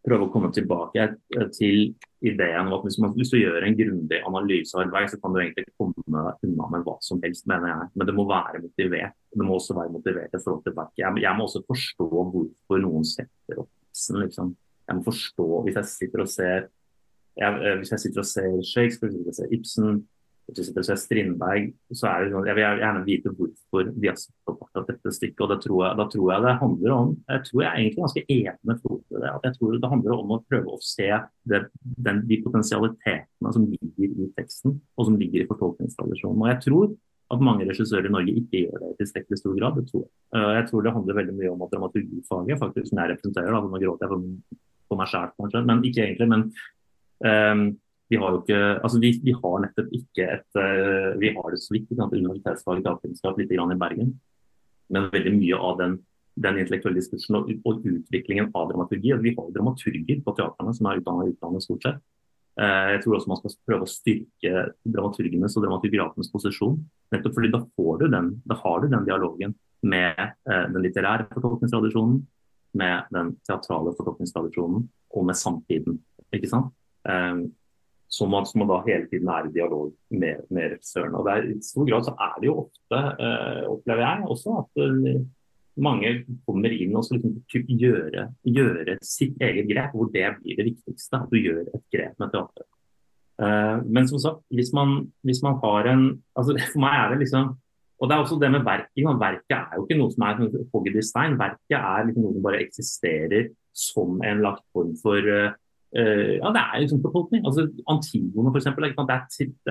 [0.08, 1.80] prøve å komme tilbake eh, til
[2.26, 5.68] ideen om at hvis man hvis du gjør en grundig analysearbeid, så kan du egentlig
[5.80, 7.90] komme unna med hva som helst, mener jeg.
[7.98, 9.18] Men det må være motivert.
[9.34, 11.02] Det må også være motivert i forhold til verket.
[11.04, 14.22] Jeg, jeg, må også forstå hvorfor noen setter opp Ibsen.
[14.24, 14.56] Liksom.
[14.88, 16.68] Jeg må forstå, hvis jeg sitter og ser
[17.38, 20.00] jeg, eh, hvis jeg sitter og ser Shakespeare, hvis jeg ser Ibsen,
[20.48, 21.66] hvis jeg sitter og ser Strindberg,
[22.00, 25.12] så er det sånn, jeg vil gjerne vite hvorfor de har satt opp akkurat dette
[25.18, 25.42] stykket.
[25.44, 28.24] og tror jeg, da tror jeg det handler om Jeg tror jeg er egentlig ganske
[28.38, 29.32] enig med Frode det.
[29.34, 31.10] at jeg tror det handler om å prøve å se
[31.52, 31.60] det,
[32.08, 36.40] den, de potensialitetene som ligger i teksten, og som ligger i fortolkningstradisjonen.
[36.40, 36.96] Og jeg tror
[37.28, 39.76] at mange regissører i Norge ikke gjør det i tilstrekkelig stor grad.
[39.76, 40.12] Det tror jeg.
[40.32, 43.60] Eh, jeg tror det handler veldig mye om at dramaturgifaget, faktisk, som jeg representerer, da,
[43.68, 44.14] nå gråter jeg
[44.88, 46.30] for meg sjæl kanskje, men ikke egentlig.
[46.32, 46.48] men
[48.10, 51.60] vi har jo ikke, altså vi, vi har nettopp ikke et uh, Vi har det
[51.60, 54.14] så vidt universitetsfag datakunnskap litt grann i Bergen.
[54.94, 55.98] Men veldig mye av den,
[56.40, 61.02] den intellektuelle diskursen og, og, utviklingen av dramaturgi Vi har dramaturger på teatrene som er
[61.02, 62.00] utdannet i utlandet stort sett.
[62.58, 66.80] Uh, jeg tror også man skal prøve å styrke dramaturgenes og dramaturgrafenes posisjon.
[67.14, 71.28] Nettopp fordi da, får du den, da har du den dialogen med uh, den litterære
[71.36, 72.24] fortolkningstradisjonen,
[72.78, 76.00] med den teatrale fortolkningstradisjonen og med samtiden.
[76.32, 76.72] ikke sant?
[77.06, 77.48] Um,
[78.08, 81.16] som man, som man, da hele tiden er i dialog med, med regissøren.
[81.20, 84.82] Og der, I stor grad så er det jo ofte, eh, opplever jeg også, at
[84.86, 85.20] eh,
[85.84, 86.14] mange
[86.48, 91.20] kommer inn og skal liksom, gjøre, gjøre, sitt eget grep, hvor det blir det viktigste.
[91.20, 92.68] At du gjør et grep med teater.
[93.38, 97.20] Uh, men som sagt, hvis man, hvis man, har en altså For meg er det
[97.22, 97.52] liksom
[97.98, 99.06] og det er også det med verket.
[99.22, 100.42] Verket er jo ikke noe som er
[100.74, 101.38] hogd i stein.
[101.38, 105.56] Verket er liksom noe som bare eksisterer som en lagt form for uh,
[105.96, 107.46] ja, det er en sånn befolkning.
[107.48, 109.18] Altså, Antigone for eksempel, det,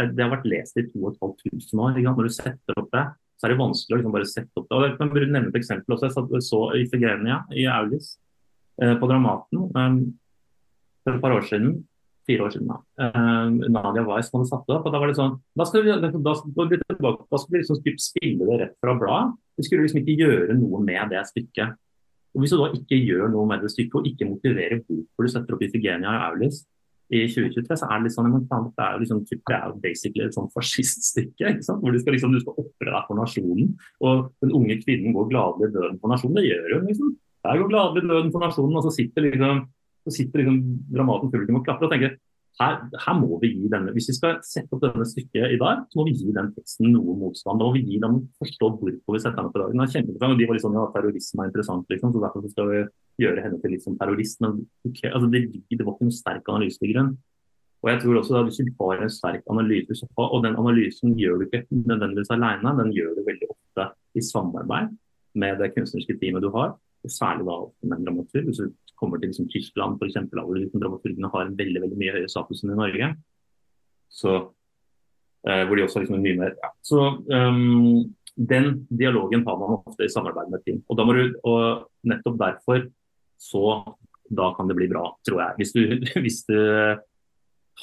[0.01, 1.99] er, det, har vært lest i 2500 år.
[2.17, 3.05] Når du setter opp det,
[3.37, 4.79] så er det vanskelig å liksom bare sette opp det.
[4.79, 6.09] Og jeg kan nevne et eksempel også.
[6.09, 8.15] Jeg så Ifigenia i Aulis
[8.83, 10.01] uh, på Dramaten um,
[11.05, 11.77] for et par år siden
[12.27, 12.71] fire år siden.
[12.73, 12.79] da.
[12.99, 14.87] Uh, Nadia Weiss hadde satt det opp.
[14.89, 18.49] og Da var det sånn, da skal vi, da, da, da skal vi liksom spille
[18.49, 19.37] det rett fra bladet.
[19.57, 21.77] Vi skulle liksom ikke gjøre noe med det stykket.
[22.37, 25.33] Og Hvis du da ikke gjør noe med det stykket og ikke motiverer hvorfor du
[25.33, 26.65] setter opp Ifigenia i Aulis
[27.07, 30.35] i 2023, så er det litt sånn, det er jo liksom, det er basically et
[30.37, 31.53] sånn fasciststykke.
[31.65, 33.71] Hvor du skal liksom, du skal ofre deg for nasjonen.
[34.03, 36.41] Og den unge kvinnen går gladelig døden for nasjonen.
[36.41, 36.91] Det gjør hun.
[36.91, 37.15] liksom.
[37.47, 39.65] Der går gladelig døden for nasjonen, og så sitter liksom
[40.07, 40.59] så sitter liksom
[40.95, 42.15] Dramaten publikum og klapper og tenker
[42.61, 45.83] her, her, må vi gi denne, Hvis vi skal sette opp denne stykket i dag,
[45.91, 47.61] så må vi gi den teksten noe motstand.
[47.61, 49.75] Da må vi gi dem forstå hvorfor vi setter den opp i dag.
[49.75, 52.83] Den og De var litt sånn ja, terrorisme er interessant, liksom, så derfor skal vi
[53.27, 54.41] gjøre henne til litt som terrorist.
[54.45, 57.13] Men okay, altså, det, det, var ikke noen sterk analyse til grunn.
[57.85, 61.43] Og jeg tror også at Hvis du har en sterk analyse, og den analysen gjør
[61.43, 64.97] du ikke nødvendigvis alene, den gjør du veldig ofte i samarbeid
[65.37, 66.73] med det kunstneriske teamet du har,
[67.13, 68.51] særlig da med en dramaturg.
[68.51, 72.15] Hvis du kommer til liksom, Tyskland f.eks., hvor liksom, dramaturgene har en veldig veldig mye
[72.17, 73.11] høyere status enn i Norge.
[74.13, 74.37] Så,
[75.49, 76.73] eh, hvor de også har liksom, mye mer ja.
[76.87, 80.83] Så um, den dialogen tar man ofte i samarbeid med team.
[80.89, 82.89] Og, da må du, og nettopp derfor
[83.41, 83.67] så
[84.33, 85.61] da kan det bli bra, tror jeg.
[85.61, 85.83] Hvis du,
[86.25, 86.57] hvis du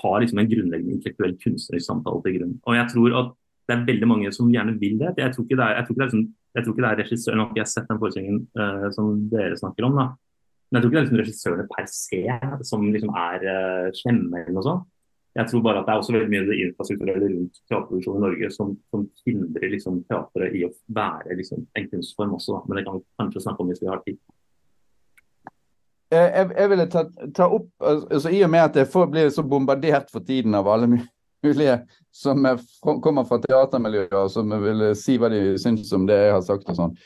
[0.02, 2.54] har liksom en grunnleggende intellektuell kunstnerisk samtale til grunn.
[2.66, 3.34] Og jeg tror at
[3.70, 5.14] det er veldig mange som gjerne vil det.
[5.18, 6.92] Jeg tror ikke det er, jeg tror ikke det er, liksom, jeg tror ikke det
[6.92, 10.08] er regissøren, Nå har ikke jeg sett den forestillingen uh, som dere snakker om, da.
[10.70, 12.20] Men jeg tror ikke det er liksom regissørene per se
[12.70, 14.90] som liksom er uh, slemme eller noe sånt.
[15.34, 18.50] Jeg tror bare at det er også veldig mye det infrastrukturelle rundt teaterproduksjon i Norge
[18.54, 22.60] som, som hindrer liksom, teatret i å være liksom, en kunstform også.
[22.68, 24.20] Men det kan vi kanskje snakke om hvis vi har tid.
[26.14, 29.34] Eh, jeg, jeg ville ta, ta, opp, altså I og med at jeg får, blir
[29.34, 31.10] så bombardert for tiden av alle mulige
[32.14, 32.46] som
[33.02, 36.70] kommer fra teatermiljøet og som vil si hva de syns om det jeg har sagt
[36.70, 36.98] og sånn.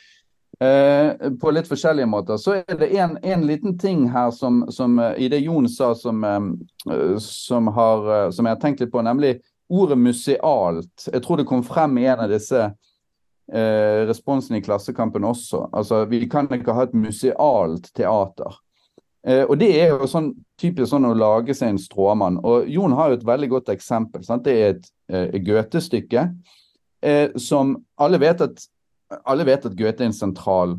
[0.59, 2.37] Eh, på litt forskjellige måter.
[2.41, 5.91] Så er det en, en liten ting her som, som, eh, i det Jon sa
[5.95, 9.35] som, eh, som, har, eh, som, jeg har tenkt litt på, nemlig
[9.69, 11.05] ordet musealt.
[11.13, 15.67] Jeg tror det kom frem i en av disse eh, responsene i Klassekampen også.
[15.77, 18.57] Altså, Vi kan ikke ha et musealt teater.
[19.25, 22.41] Eh, og Det er jo sånn typisk sånn å lage seg en stråmann.
[22.43, 24.23] Og Jon har jo et veldig godt eksempel.
[24.27, 24.45] Sant?
[24.45, 26.29] Det er et eh, Goethe-stykke
[27.37, 28.63] som alle vet at
[29.23, 30.77] alle vet at Goethe er en sentral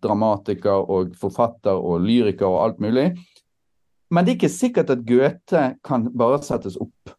[0.00, 3.10] dramatiker og forfatter og lyriker og alt mulig.
[4.10, 7.14] Men det er ikke sikkert at Goethe kan bare settes opp.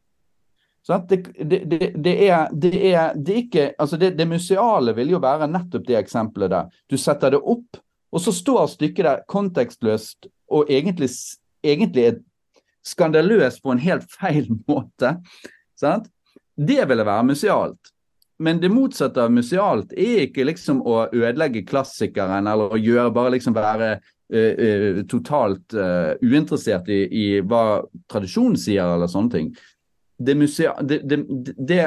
[1.07, 5.21] Det, det, det, er, det er, det er ikke altså det, det museale vil jo
[5.23, 6.71] være nettopp det eksempelet der.
[6.89, 7.77] Du setter det opp,
[8.11, 11.09] og så står stykket der kontekstløst og egentlig,
[11.63, 12.19] egentlig er
[12.85, 15.15] skandaløst på en helt feil måte.
[15.79, 16.09] Sant?
[16.57, 17.91] Det ville være musealt.
[18.41, 23.35] Men det motsatte av musealt er ikke liksom å ødelegge klassikeren eller å gjøre bare
[23.35, 29.51] liksom være uh, uh, totalt uh, uinteressert i, i, hva tradisjonen sier eller sånne ting.
[30.21, 30.33] Det,
[30.89, 31.19] det,
[31.57, 31.79] det,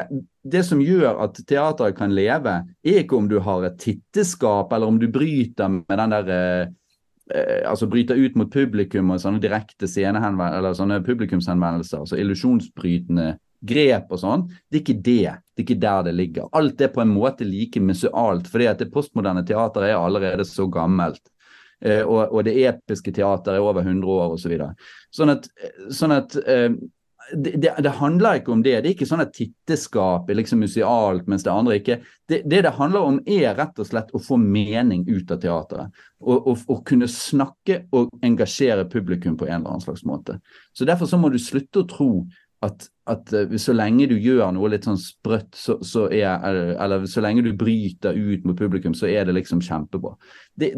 [0.42, 2.54] det, som gjør at teateret kan leve,
[2.86, 6.72] er ikke om du har et titteskap eller om du bryter med den der
[7.64, 13.30] altså bryter ut mot publikum og sånne direkte eller sånne publikumshenvendelser, altså illusjonsbrytende
[13.64, 14.48] grep og sånn.
[14.68, 15.36] Det er ikke det.
[15.54, 16.48] Det er ikke der det ligger.
[16.56, 20.66] Alt er på en måte like musealt, fordi at det postmoderne teateret er allerede så
[20.72, 21.22] gammelt.
[21.80, 24.44] Eh, og, og, det episke teateret er over 100 år osv.
[24.44, 24.74] Så videre.
[25.14, 25.48] sånn at,
[25.92, 26.70] sånn at eh,
[27.32, 28.74] det, det, det, handler ikke om det.
[28.82, 32.62] Det er ikke sånn at titteskap er liksom musealt, mens det andre ikke det, det,
[32.66, 36.04] det handler om, er rett og slett å få mening ut av teateret.
[36.24, 40.38] Og, og, og, kunne snakke og engasjere publikum på en eller annen slags måte.
[40.72, 42.10] Så Derfor så må du slutte å tro
[42.64, 46.44] at, at uh, så lenge du gjør noe litt sånn sprøtt, så, så er,
[46.80, 50.14] eller så lenge du bryter ut mot publikum, så er det liksom kjempebra.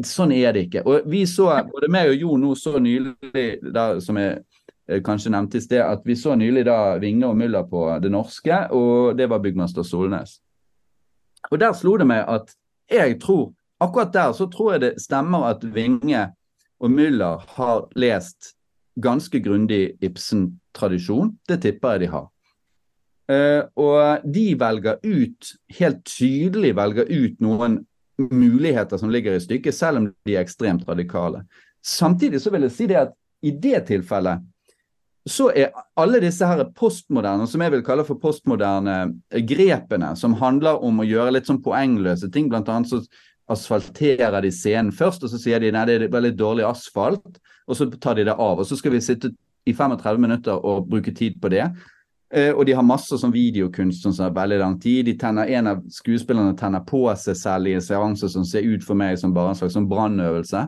[0.06, 0.82] Sånn er det ikke.
[0.88, 3.14] Og vi så, både meg og Jo nå så nylig,
[3.62, 4.40] der, som eh,
[5.04, 8.60] kanskje nevnte i sted, at vi så nylig da Vinge og Mulla på Det Norske,
[8.70, 10.38] og det var byggmester Solnes.
[11.50, 12.54] Og der slo det meg at
[12.90, 13.52] jeg tror,
[13.82, 16.28] akkurat der så tror jeg det stemmer at Vinge
[16.80, 18.54] og Müller har lest
[19.02, 21.34] ganske grundig Ibsen-tradisjon.
[21.48, 22.26] Det tipper jeg de har.
[23.26, 27.80] Uh, og de velger ut, helt tydelig velger ut noen
[28.16, 31.42] muligheter som ligger i stykket, selv om de er ekstremt radikale.
[31.82, 34.44] Samtidig så vil jeg si det at i det tilfellet
[35.26, 38.98] så er alle disse her postmoderne, som jeg vil kalle for postmoderne
[39.48, 43.00] grepene, som handler om å gjøre litt sånn poengløse ting, blant annet så
[43.50, 47.78] asfalterer de scenen først, og så sier de nei, det er veldig dårlig asfalt, og
[47.78, 48.62] så tar de det av.
[48.62, 49.32] Og så skal vi sitte
[49.66, 51.66] i 35 minutter og bruke tid på det.
[52.34, 55.12] Eh, og de har masse sånn videokunst som tar veldig lang tid.
[55.18, 58.98] Tenner, En av skuespillerne tenner på seg selv i en seanse som ser ut for
[58.98, 60.66] meg som bare en slags sånn brannøvelse.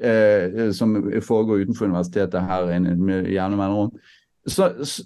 [0.00, 3.90] Eh, som foregår utenfor universitetet her med jevne mellomrom.
[4.46, 5.04] Så, så,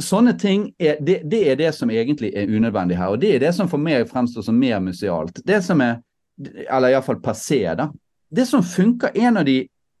[0.00, 3.12] sånne ting er det, det, er det som egentlig er unødvendig her.
[3.12, 5.42] Og det er det som for meg fremstår som mer musealt.
[5.44, 5.98] Det som er
[6.40, 7.90] eller iallfall passé, da.
[8.30, 9.56] Det som funker, er når de,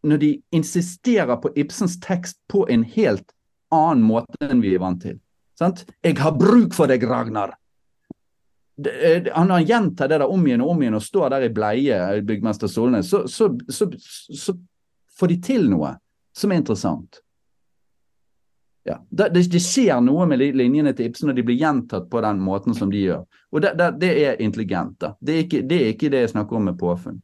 [0.08, 3.34] når de insisterer på Ibsens tekst på en helt
[3.74, 5.18] annen måte enn vi er vant til.
[5.58, 5.84] Sant?
[6.00, 7.52] 'Jeg har bruk for deg, Ragnar'.
[8.80, 11.54] Det, han, han gjentar det der om igjen og om igjen og står der i
[11.54, 13.10] bleie, byggmester Solnes.
[13.10, 14.54] Så, så, så, så,
[15.20, 15.94] får de til noe
[16.36, 17.20] som er interessant.
[18.88, 22.40] Ja, det, det, skjer noe med linjene til Ibsen når de blir gjentatt på den
[22.40, 23.26] måten som de gjør.
[23.52, 24.96] Og Det, det, det er intelligent.
[25.00, 25.12] da.
[25.20, 27.20] Det er, ikke, det er, ikke, det jeg snakker om med påfunn.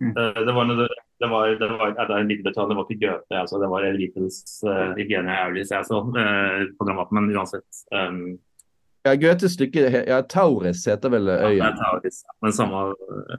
[0.00, 0.16] Mm.
[0.16, 0.88] Eh, det var, det,
[1.20, 4.42] det var, det var, det var en det var ikke Goethe, altså, det var Elitens
[4.66, 7.84] uh, Hygiene Aulis jeg så uh, på Dramaten, men uansett.
[7.92, 8.36] Um,
[9.06, 11.50] ja, Goethes stykke ja, Tauris heter vel øya.
[11.54, 12.86] Ja, det er Tauris, men samme,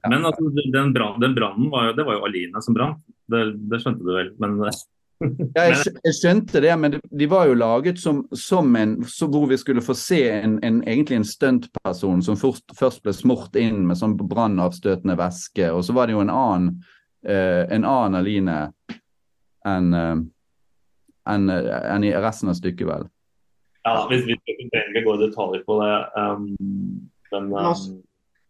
[0.08, 3.02] men altså, den brannen var jo, det var jo Aline som brant,
[3.32, 4.32] det, det skjønte du vel.
[4.42, 4.62] men
[5.56, 9.58] Ja, jeg, skjønte det, men de var jo laget som, som en så hvor vi
[9.58, 13.98] skulle få se en, en egentlig en stuntperson som først, først, ble smurt inn med
[13.98, 15.72] sånn brannavstøtende væske.
[15.74, 16.72] Og så var det jo en annen,
[17.26, 18.60] uh, en annen Aline
[19.68, 20.18] enn uh,
[21.28, 23.08] en, en i resten av stykket, vel.
[23.88, 25.94] Ja, hvis vi trenger ikke gå i detaljer på det.
[26.18, 26.48] Um,
[27.32, 27.60] men, um,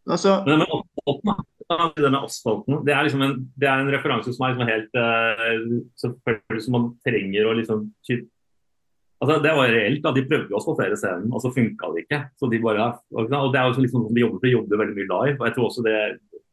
[0.10, 4.54] altså, men, men, denne asfalten, det er, liksom en, det er en referanse som er
[4.54, 7.88] liksom helt uh, Selvfølgelig som man trenger å liksom
[9.18, 10.04] altså Det var reelt.
[10.04, 12.22] da, De prøvde å asfaltere scenen, og så funka det ikke.
[12.40, 15.38] så de bare, og det er jo liksom, De jobber, de jobber veldig mye live.
[15.40, 15.98] og jeg tror også det,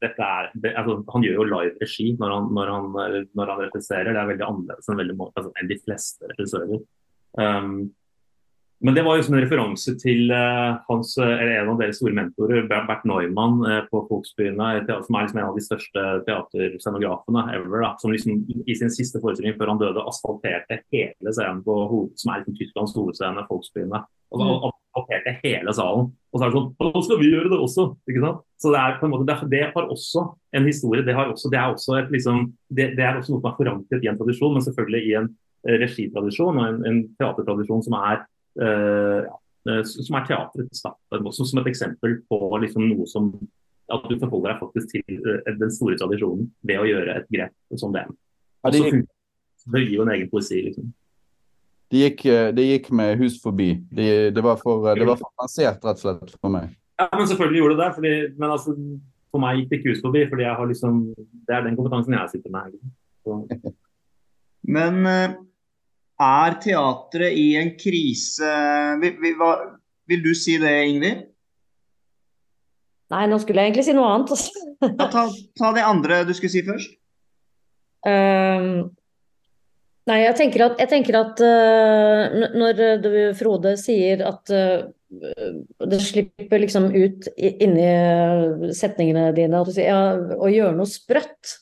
[0.04, 2.88] dette er, det, altså, Han gjør jo live regi når han, når han,
[3.38, 4.12] når han regisserer.
[4.12, 6.82] Det er veldig annerledes enn, veldig, altså, enn de fleste regissører.
[7.38, 7.76] Um,
[8.82, 12.16] men det var jo en referanse til uh, hans, eh, eller en av deres store
[12.16, 14.66] mentorer, Bert Neumann uh, på Folksbyene,
[15.06, 17.78] som er liksom en av de største teaterscenografene ever.
[17.84, 21.78] Da, som liksom i sin siste forestilling før han døde asfalterte hele scenen på
[22.18, 24.02] som er liksom Tysklands hovedscene, Folksbyene.
[24.34, 24.66] Og så mm.
[24.68, 26.10] asfalterte hele salen.
[26.34, 27.86] Og så er det sånn Nå skal vi gjøre det også!
[28.10, 28.44] ikke sant?
[28.60, 30.26] Så det er på en måte, det, det har også
[30.58, 31.06] en historie.
[31.06, 33.58] Det, har også, det, er, også et, liksom, det, det er også noe som er
[33.62, 35.32] forankret i en tradisjon, men selvfølgelig i en
[35.64, 40.92] regitradisjon og en, en teatertradisjon som er som er teatrets, da,
[41.32, 43.30] som et eksempel på liksom noe som
[43.92, 47.80] at du forholder deg faktisk til uh, den store tradisjonen ved å gjøre et grep
[47.80, 48.04] som det.
[48.64, 49.08] Ja, det, gikk,
[49.74, 50.60] det gir jo en egen poesi.
[50.68, 50.92] liksom.
[51.92, 52.22] Det gikk,
[52.56, 53.74] de gikk med hus forbi.
[53.92, 56.72] Det, det var for avansert, rett og slett, for meg.
[56.96, 57.90] Ja, men selvfølgelig gjorde det det.
[57.98, 58.74] Fordi, men altså,
[59.34, 61.00] for meg gikk det ikke hus forbi, fordi jeg har liksom,
[61.44, 62.78] det er den kompetansen jeg sitter med.
[64.76, 65.36] men uh
[66.22, 68.50] er teatret i en krise?
[69.02, 69.54] Vil, vil, hva,
[70.10, 71.24] vil du si det, Ingrid?
[73.12, 74.44] Nei, nå skulle jeg egentlig si noe annet.
[75.00, 75.24] ja, ta,
[75.58, 76.96] ta, det andre du skulle si først.
[78.04, 78.84] Uh,
[80.10, 84.84] nei, jeg tenker at, jeg tenker at uh, når du, Frode sier at uh,
[85.88, 91.60] det slipper liksom ut inni setningene dine at du sier, ja, å gjøre noe sprøtt.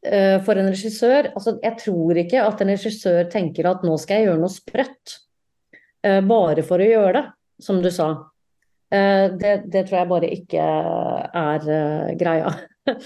[0.00, 4.20] Eh, for en regissør altså Jeg tror ikke at en regissør tenker at nå skal
[4.20, 5.16] jeg gjøre noe sprøtt.
[6.00, 7.24] Eh, bare for å gjøre det,
[7.60, 8.10] som du sa.
[8.88, 10.68] Eh, det, det tror jeg bare ikke
[11.44, 12.54] er greia.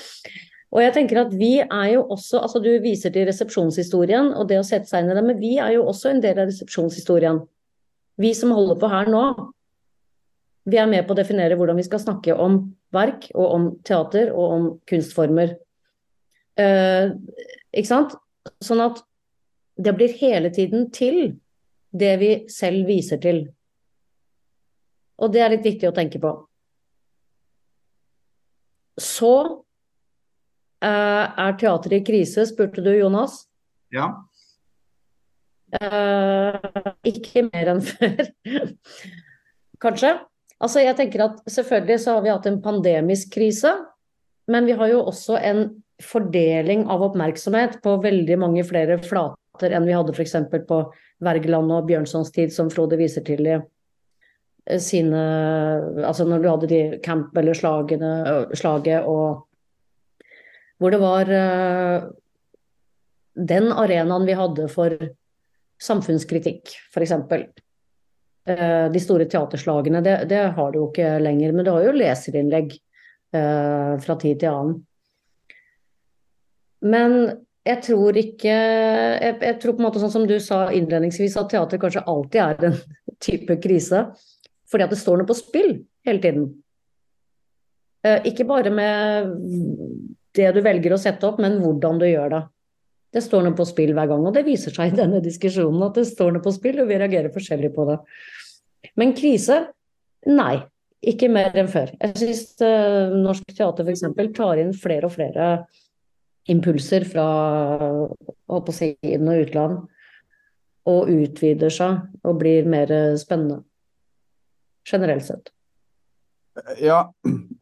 [0.74, 4.58] Og jeg tenker at vi er jo også, altså Du viser til resepsjonshistorien og det
[4.58, 7.38] å sette seg inn i det, men vi er jo også en del av resepsjonshistorien.
[8.18, 9.22] Vi som holder på her nå.
[10.66, 12.58] Vi er med på å definere hvordan vi skal snakke om
[12.94, 15.54] verk og om teater og om kunstformer.
[16.60, 17.14] Uh,
[17.74, 18.14] ikke sant?
[18.62, 19.00] Sånn at
[19.80, 21.36] det blir hele tiden til
[21.94, 23.44] det vi selv viser til.
[25.22, 26.32] Og det er litt viktig å tenke på.
[29.00, 33.44] Så uh, er teateret i krise, spurte du Jonas?
[33.94, 34.12] Ja.
[35.74, 38.28] Uh, ikke mer enn før,
[39.82, 40.14] kanskje.
[40.62, 43.72] Altså jeg tenker at Selvfølgelig så har vi hatt en pandemisk krise,
[44.50, 45.66] men vi har jo også en
[46.02, 50.34] fordeling av oppmerksomhet på veldig mange flere flater enn vi hadde f.eks.
[50.66, 50.80] på
[51.24, 55.22] Wergeland og Bjørnsons tid, som Frode viser til i eh, sine
[56.02, 58.12] Altså når du hadde de Campbell-slagene,
[58.58, 59.44] slaget og
[60.82, 62.10] Hvor det var uh,
[63.34, 64.94] den arenaen vi hadde for
[65.82, 67.12] samfunnskritikk, f.eks.
[68.46, 70.02] eh, de store teaterslagene.
[70.04, 71.52] Det, det, har du jo ikke lenger.
[71.52, 72.76] Men du har jo leserinnlegg
[73.34, 74.76] eh, fra tid til annen.
[76.84, 77.16] Men
[77.64, 81.48] jeg tror ikke jeg, jeg, tror på en måte sånn som du sa innledningsvis, at
[81.52, 82.76] teater kanskje alltid er en
[83.24, 84.06] type krise.
[84.70, 86.48] Fordi at det står noe på spill hele tiden.
[88.04, 89.30] Eh, ikke bare med
[90.36, 92.42] det du velger å sette opp, men hvordan du gjør det.
[93.14, 96.00] Det står noe på spill hver gang, og det viser seg i denne diskusjonen at
[96.00, 98.00] det står noe på spill, og vi reagerer forskjellig på det.
[99.00, 99.60] Men krise?
[100.26, 100.58] Nei,
[101.06, 101.92] ikke mer enn før.
[102.00, 104.02] Jeg syns uh, Norsk Teater f.eks.
[104.34, 105.48] tar inn flere og flere
[106.50, 107.26] impulser fra
[108.50, 109.82] holdt på å si, inn- og utland,
[110.90, 113.62] og utvider seg og blir mer spennende.
[114.84, 115.50] Generelt sett.
[116.78, 117.08] Ja,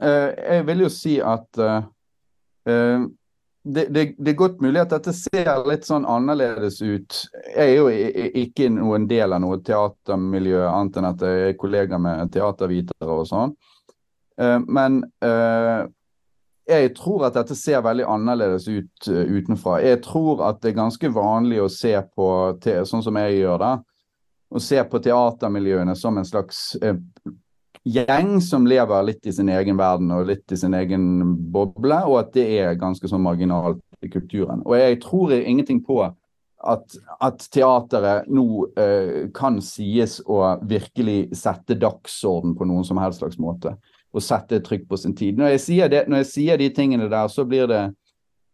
[0.03, 1.85] eh, jeg vil jo si at uh,
[3.63, 7.21] det, det, det, er godt mulig at dette ser litt sånn annerledes ut.
[7.47, 7.87] Jeg er jo
[8.43, 13.25] ikke noen del av noe teatermiljø, annet enn at jeg er kollega med teatervitere og
[13.31, 13.55] sånn.
[14.67, 14.99] Men
[16.73, 19.79] jeg tror at dette ser veldig annerledes ut uh, utenfra.
[19.85, 22.29] Jeg tror at det er ganske vanlig å se på,
[22.63, 23.73] sånn som jeg gjør det,
[24.53, 26.97] å se på teatermiljøene som en slags uh,
[27.89, 31.07] gjeng som lever litt i sin egen verden og litt i sin egen
[31.53, 34.63] boble, og at det er ganske sånn marginalt i kulturen.
[34.67, 38.47] Og jeg tror ingenting på at, at teateret nå
[38.79, 43.75] uh, kan sies å virkelig sette dagsorden på noen som helst slags måte
[44.13, 45.39] og sette trykk på sin tid.
[45.39, 47.83] Når jeg, det, når jeg, sier de tingene der, så blir det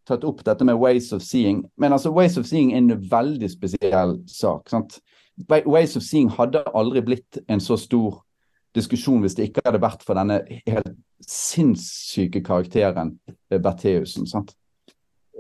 [0.09, 1.65] tatt opp dette med ways of seeing.
[1.77, 4.71] Men altså, ways of seeing er en veldig spesiell sak.
[4.71, 5.01] sant?
[5.49, 8.23] Ways of seeing hadde aldri blitt en så stor
[8.77, 10.95] diskusjon hvis det ikke hadde vært for denne helt
[11.27, 13.17] sinnssyke karakteren
[13.51, 14.27] Bertheussen.
[14.27, 14.55] sant?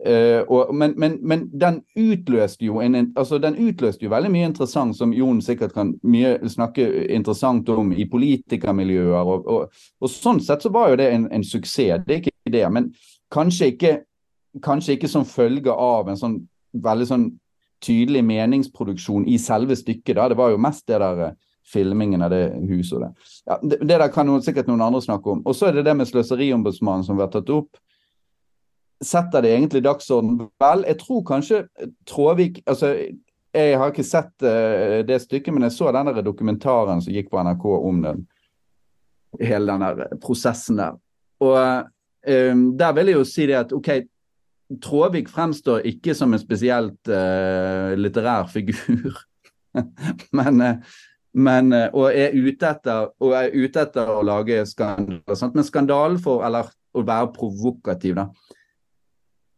[0.08, 4.46] Uh, og, men, men, men, den utløste jo en, altså den utløste jo veldig mye
[4.48, 9.32] interessant, som Jon sikkert kan mye snakke interessant om i politikermiljøer.
[9.34, 12.54] Og, og, og sånn sett så var jo det en, en, suksess, det er ikke
[12.54, 12.62] det.
[12.72, 12.86] Men
[13.34, 13.92] kanskje ikke,
[14.64, 16.38] kanskje ikke som følge av en sånn
[16.72, 17.26] veldig sånn
[17.84, 20.16] tydelig meningsproduksjon i selve stykket.
[20.16, 21.36] da, Det var jo mest det der uh,
[21.68, 23.12] filmingen av det huset.
[23.44, 25.44] Ja, det, det der kan noen, sikkert noen andre snakke om.
[25.44, 27.76] Og så er det det med Sløseriombudsmannen som har vært tatt opp
[29.04, 30.84] setter det egentlig dagsorden vel?
[30.86, 31.62] Jeg tror kanskje
[32.08, 32.94] Tråvik altså
[33.54, 37.40] Jeg har ikke sett uh, det stykket, men jeg så den dokumentaren som gikk på
[37.42, 38.26] NRK om den,
[39.40, 40.98] hele den prosessen der.
[41.40, 41.56] Og
[42.28, 43.88] um, der vil jeg jo si det at OK,
[44.84, 49.16] Tråvik fremstår ikke som en spesielt uh, litterær figur,
[50.38, 50.96] men uh,
[51.38, 55.50] men, og er ute etter, og er ute etter å lage skandaler.
[55.54, 58.24] Men skandalen for, eller å være provokativ, da,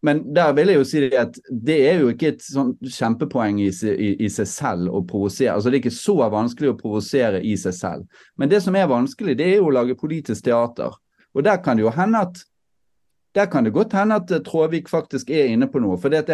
[0.03, 3.69] men der vil jeg jo si at det er jo ikke et sånn kjempepoeng i,
[3.69, 5.53] i, i, seg selv å provosere.
[5.55, 8.23] Altså Det er ikke så vanskelig å provosere i seg selv.
[8.41, 10.97] Men det som er vanskelig, det er jo å lage politisk teater.
[11.37, 12.41] Og der kan det jo hende at
[13.37, 16.01] der kan det godt hende at Tråvik faktisk er inne på noe.
[16.01, 16.25] For jeg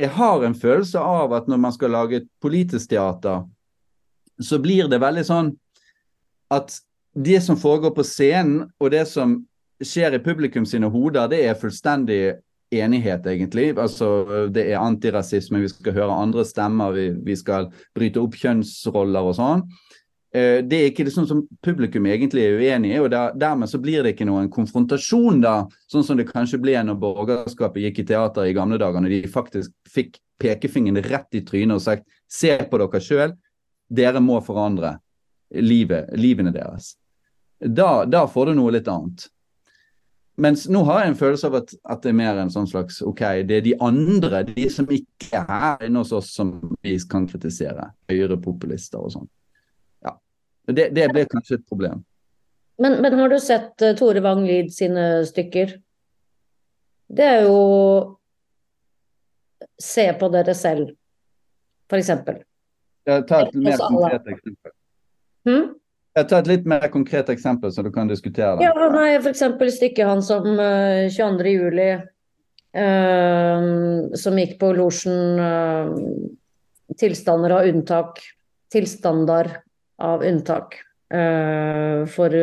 [0.00, 3.44] jeg har en følelse av at når man skal lage et politisk teater,
[4.40, 5.52] så blir det veldig sånn
[6.50, 6.74] at
[7.12, 9.42] det som foregår på scenen, og det som
[9.86, 12.22] skjer i publikum sine hoder, det er fullstendig
[12.72, 13.72] enighet, egentlig.
[13.78, 19.28] Altså, det er antirasisme, vi skal høre andre stemmer, vi, vi skal bryte opp kjønnsroller
[19.28, 19.66] og sånn.
[20.32, 23.68] Eh, det er ikke det sånn som publikum egentlig er uenig i, og der, dermed
[23.68, 25.58] så blir det ikke noen konfrontasjon, da,
[25.92, 29.34] sånn som det kanskje ble når borgerskapet gikk i teater i gamle dager, når de
[29.34, 33.36] faktisk fikk pekefingeren rett i trynet og sagt se på dere sjøl,
[33.92, 34.96] dere må forandre
[35.52, 36.94] livet, livene deres.
[37.60, 39.28] Da, da får du noe litt annet.
[40.42, 42.98] Mens nå har jeg en følelse av at, at, det er mer en sånn slags
[43.06, 46.96] OK, det er de andre, de som ikke er her inne hos oss, som vi
[47.10, 47.90] kan kritisere.
[48.10, 49.28] Høyrepopulister og sånn.
[50.02, 50.16] Ja.
[50.72, 52.02] Det, det blir kanskje et problem.
[52.82, 55.76] Men, men har du sett uh, Tore Wang Lid sine stykker?
[57.12, 57.60] Det er jo
[59.82, 60.92] Se på dere selv,
[61.90, 62.36] for eksempel.
[63.06, 64.72] Ta et mer konkret eksempel.
[65.46, 65.64] Hmm?
[66.12, 68.66] Jeg tar et litt mer konkret eksempel, så du kan diskutere det.
[68.66, 69.40] Ja, nei, F.eks.
[69.78, 72.02] stykket hans om uh, 22.07.,
[72.76, 75.88] uh, som gikk på losjen uh,
[77.00, 78.20] 'Tilstander av unntak'.
[78.72, 79.48] Tilstander
[80.04, 80.76] av unntak.
[81.12, 82.36] Uh, for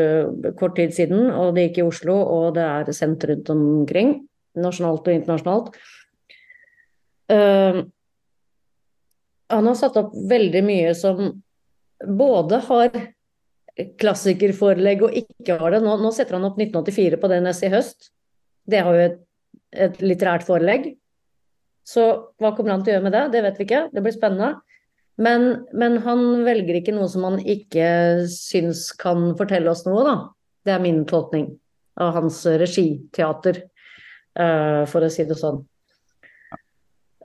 [0.58, 4.16] kort tid siden, og det gikk i Oslo, og det er sendt rundt omkring.
[4.58, 5.78] Nasjonalt og internasjonalt.
[9.50, 11.20] Han har satt opp veldig mye som
[12.02, 12.98] både har
[14.00, 15.82] klassikerforelegg og ikke har det.
[15.84, 18.10] Nå, nå, setter han opp 1984 på DNS i høst.
[18.70, 19.22] Det har jo et,
[19.74, 20.92] et, litterært forelegg.
[21.88, 22.06] Så
[22.42, 23.24] hva kommer han til å gjøre med det?
[23.34, 23.86] Det vet vi ikke.
[23.94, 24.52] Det blir spennende.
[25.20, 27.88] Men, men, han velger ikke noe som han ikke
[28.32, 30.16] syns kan fortelle oss noe, da.
[30.64, 31.50] Det er min tolkning
[32.00, 33.64] av hans regiteater,
[34.40, 35.60] uh, for å si det sånn.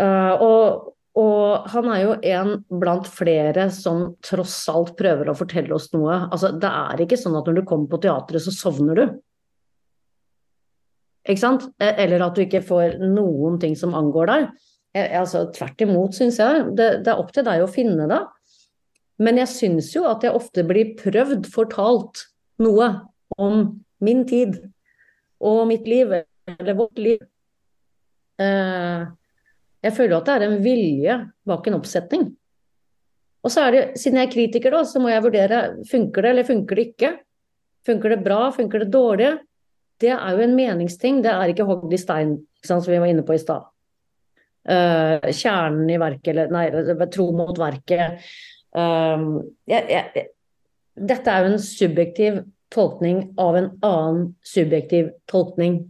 [0.00, 5.74] Uh, og, og, han er jo en blant flere som tross alt prøver å fortelle
[5.76, 6.24] oss noe.
[6.26, 9.04] Altså, det er ikke sånn at når du kommer på teatret, så sovner du.
[11.24, 11.68] Ikke sant?
[11.78, 14.50] E, eller at du ikke får noen ting som angår deg.
[15.04, 16.66] Altså, tvert imot, syns jeg.
[16.74, 18.20] Det, det, er opp til deg å finne det.
[19.22, 22.26] Men jeg syns jo at jeg ofte blir prøvd fortalt
[22.62, 22.90] noe
[23.38, 23.68] om
[24.02, 24.58] min tid
[25.44, 26.10] og mitt liv,
[26.58, 27.22] eller vårt liv.
[28.42, 29.06] Eh,
[29.84, 31.18] jeg føler at det er en vilje
[31.48, 32.28] bak en oppsetning.
[33.44, 35.60] Og så er det, siden jeg er kritiker, da, så må jeg vurdere
[35.90, 37.10] funker det eller funker det ikke.
[37.84, 39.34] Funker det bra, funker det dårlig?
[40.00, 43.24] Det er jo en meningsting, det er ikke hogd i stein, som vi var inne
[43.26, 43.68] på i stad.
[44.64, 48.24] Uh, kjernen i verket, eller nei, tro mot verket.
[48.72, 50.24] Uh, jeg, jeg,
[51.12, 52.40] dette er jo en subjektiv
[52.74, 55.82] tolkning av en annen subjektiv tolkning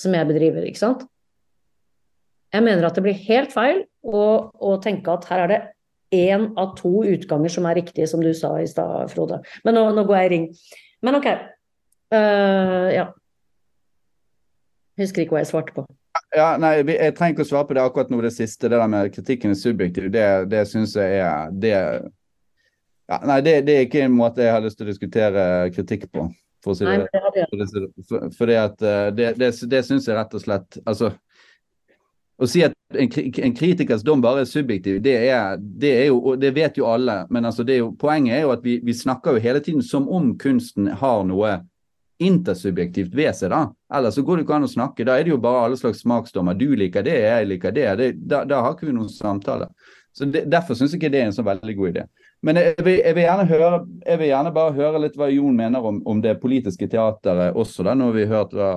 [0.00, 1.04] som jeg bedriver, ikke sant?
[2.54, 4.22] Jeg mener at det blir helt feil å,
[4.52, 5.60] å tenke at her er det
[6.14, 9.42] én av to utganger som er riktige, som du sa i stad, Frode.
[9.64, 10.46] Men nå, nå, går jeg i ring.
[11.04, 11.28] Men OK.
[12.14, 13.08] Uh, ja.
[14.98, 15.84] Husker ikke hva jeg svarte på.
[16.36, 18.68] Ja, nei, Jeg trenger ikke å svare på det akkurat nå, det siste.
[18.68, 21.76] Det der med kritikken er subjektiv, det, det syns jeg er det,
[23.08, 25.44] ja, Nei, det, det, er ikke en måte jeg har lyst til å diskutere
[25.76, 26.26] kritikk på.
[26.64, 26.96] For å si det.
[26.98, 27.46] Nei, det,
[28.50, 31.12] det, at, eh, det, det, det syns jeg rett og slett altså
[32.38, 36.36] å si at en, en, kritikers dom bare er subjektiv, det, er, det, er jo,
[36.38, 37.24] det vet jo alle.
[37.34, 40.06] Men altså er jo, poenget er jo at vi, vi, snakker jo hele tiden som
[40.08, 41.58] om kunsten har noe
[42.22, 43.50] intersubjektivt ved seg.
[43.50, 43.64] da.
[43.94, 45.06] Ellers så går det ikke an å snakke.
[45.06, 46.56] Da er det jo bare alle slags smaksdommer.
[46.58, 47.88] Du liker det, jeg liker det.
[47.98, 49.70] det da, da, har ikke vi noen samtale.
[50.14, 52.08] Så Derfor syns jeg ikke det er en så veldig god idé.
[52.42, 55.56] Men jeg vil, jeg vil, gjerne høre, jeg vil gjerne bare høre litt hva Jon
[55.58, 58.72] mener om, om det politiske teateret også, da, når vi har hørt hva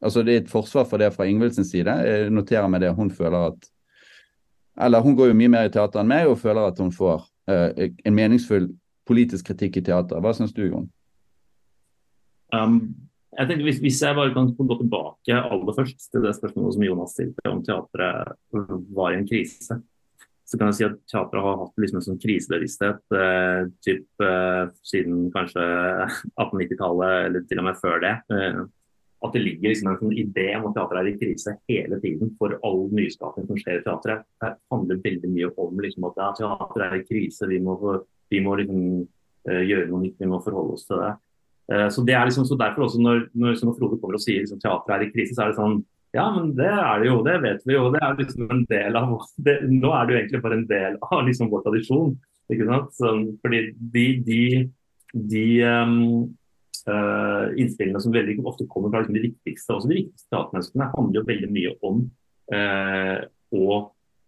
[0.00, 1.92] Altså Det er et forsvar for det fra Ingvildsens side.
[2.06, 2.94] Jeg noterer meg det.
[2.96, 3.68] Hun føler at
[4.80, 7.26] Eller hun går jo mye mer i teater enn meg og føler at hun får
[7.50, 7.68] uh,
[8.06, 8.70] en meningsfull
[9.04, 10.22] politisk kritikk i teater.
[10.22, 10.86] Hva syns du, Jon?
[12.54, 12.94] Um,
[13.36, 16.84] jeg tenker hvis, hvis, jeg bare kan gå tilbake aller først til det spørsmålet som
[16.86, 18.32] Jonas stilte om teatret
[18.96, 19.76] var i en krise,
[20.50, 24.64] så kan jeg si at teatret har hatt liksom en sånn krisebevissthet eh, typ, eh,
[24.90, 28.16] siden kanskje 1890-tallet, eller til og med før det.
[28.34, 28.58] Eh,
[29.20, 32.32] at det ligger liksom en sånn idé om at teatret er i krise hele tiden
[32.40, 34.24] for all nyskaping som skjer i teatret.
[34.40, 37.76] Det handler veldig mye om liksom, at ja, teatret er i krise, vi må,
[38.32, 38.86] vi må liksom,
[39.50, 41.12] uh, gjøre noe nytt, vi må forholde oss til det.
[41.70, 44.40] Uh, så det er liksom, så Derfor også når, når, når Frode kommer og sier
[44.40, 47.20] liksom, teatret er i krise, så er det sånn ja, men det er det jo,
[47.22, 47.84] det vet vi jo.
[47.94, 49.12] Det er liksom en del av
[49.46, 52.16] det, Nå er det jo egentlig bare en del av liksom vår tradisjon.
[52.50, 52.88] ikke sant?
[52.98, 53.12] Så,
[53.44, 53.60] fordi
[53.94, 54.40] de, de,
[55.30, 56.24] de um,
[56.88, 61.20] uh, innspillene som veldig ofte kommer fra liksom, de viktigste også de viktigste teatermenneskene, handler
[61.20, 62.02] jo veldig mye om
[62.54, 63.18] uh,
[63.56, 63.80] å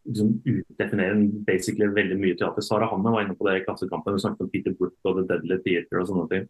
[0.08, 2.66] liksom, utdefinere basically veldig mye teater.
[2.66, 4.16] Sara Hanne var inne på det i Klassekampen.
[4.16, 6.48] Hun snakket om Peter Brook og The Deadly Theater og sånne ting.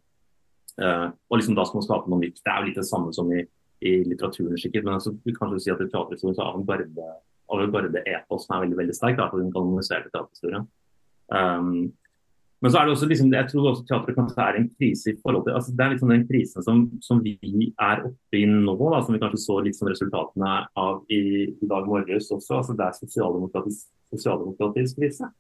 [0.81, 2.39] Uh, og liksom Da skal man skape noe nytt.
[2.41, 3.43] Det er jo litt det samme som i,
[3.85, 4.87] i litteraturen, sikkert.
[4.87, 9.27] Men altså, vi kan jo si at i teaterhistorien så avantgarde-eposen er veldig veldig sterk.
[9.27, 10.71] For den kanaliserte teaterhistorien.
[11.33, 11.93] Um,
[12.63, 15.17] men så er det også liksom, jeg tror også teatret kanskje er en krise i
[15.19, 17.35] forhold til altså Det er liksom den krisen som, som vi
[17.75, 21.71] er oppe i nå, da, som vi kanskje så litt som resultatene av i, i
[21.73, 22.61] dag morges også.
[22.61, 25.33] altså Det er sosialdemokratisk, sosialdemokratisk krise.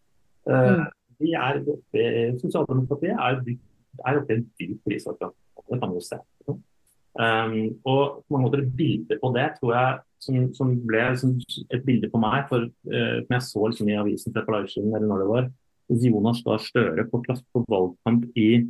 [0.50, 0.82] Uh,
[1.22, 2.08] vi er oppe,
[2.42, 3.38] Sosialdemokratiet er,
[4.02, 5.38] er oppe i en dyp krise akkurat.
[5.70, 6.22] Det kan vi jo se.
[7.22, 7.56] Um,
[7.86, 11.34] og på mange måter et bilde på det tror jeg som, som ble som
[11.70, 14.58] et bilde på meg, for uh, som jeg så liksom i avisen for et par
[14.58, 15.52] dager siden, eller når det var,
[16.00, 18.66] Jonas Støre på, på valgkamp i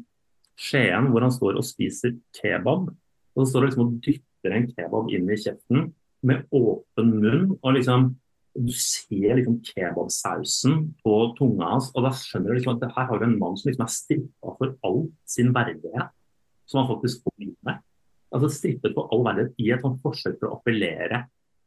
[0.58, 2.90] Skien, hvor han står og spiser kebab.
[3.32, 5.92] Og så står han liksom og dytter en kebab inn i kjeften
[6.22, 7.46] med åpen munn.
[7.62, 8.12] og liksom
[8.52, 13.18] Du ser liksom kebabsausen på tunga hans, og da skjønner du liksom at her har
[13.18, 16.12] du en mann som liksom er strippa for all sin verdighet,
[16.68, 17.80] som han faktisk får med.
[18.28, 21.22] Altså Strippet for all verdighet i et sånt forsøk for å appellere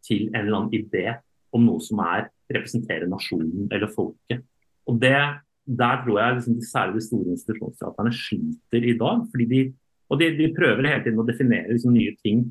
[0.06, 1.08] til en eller annen idé
[1.56, 4.46] om noe som er representerer nasjonen eller folket.
[4.86, 5.18] Og det,
[5.66, 9.24] Der tror jeg liksom, særlig de store institusjonsteaterne sliter i dag.
[9.32, 9.62] fordi de,
[10.10, 12.44] og de, de prøver hele tiden å definere liksom, nye ting.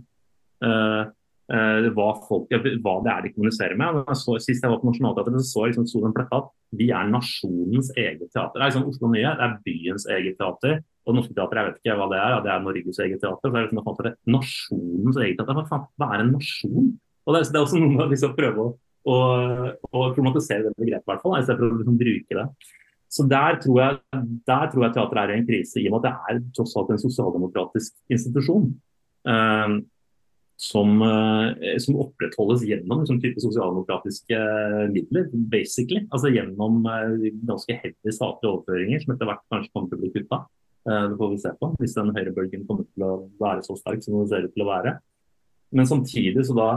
[0.65, 1.07] Uh,
[1.53, 4.03] uh, hva, folk, hva, det er de kommuniserer med.
[4.11, 6.51] Jeg så, sist jeg var på Nationaltheatret, så jeg liksom, en plakat.
[6.75, 8.59] Vi er nasjonens eget teater.
[8.59, 10.81] Det er liksom Oslo Nye, det er byens eget teater.
[11.05, 13.51] Og Norske Teater, jeg vet ikke hva det er, ja, det er Norges eget teater.
[13.51, 15.59] så er det liksom, det nasjonens eget teater.
[15.59, 16.87] Hva faen, hva er en nasjon?
[17.25, 18.73] Og det er, det er også noe med å liksom prøve å
[19.05, 22.47] og, og problematisere det begrepet, i hvert fall, istedenfor å liksom bruke det.
[23.15, 26.01] Så der tror, jeg, der tror jeg teater er i en krise, i og med
[26.03, 28.73] at det er tross alt en sosialdemokratisk institusjon.
[29.31, 29.75] Eh,
[30.65, 34.41] som, eh, som, opprettholdes gjennom liksom, type sosialdemokratiske
[34.95, 36.05] midler, basically.
[36.15, 40.13] Altså gjennom eh, ganske heavy statlige overføringer, som etter hvert kanskje kommer til å bli
[40.15, 40.45] kutta.
[40.85, 44.19] det får vi se på, hvis den høyrebølgen kommer til å være så sterk som
[44.19, 44.99] den ser ut til å være.
[45.75, 46.69] Men samtidig så da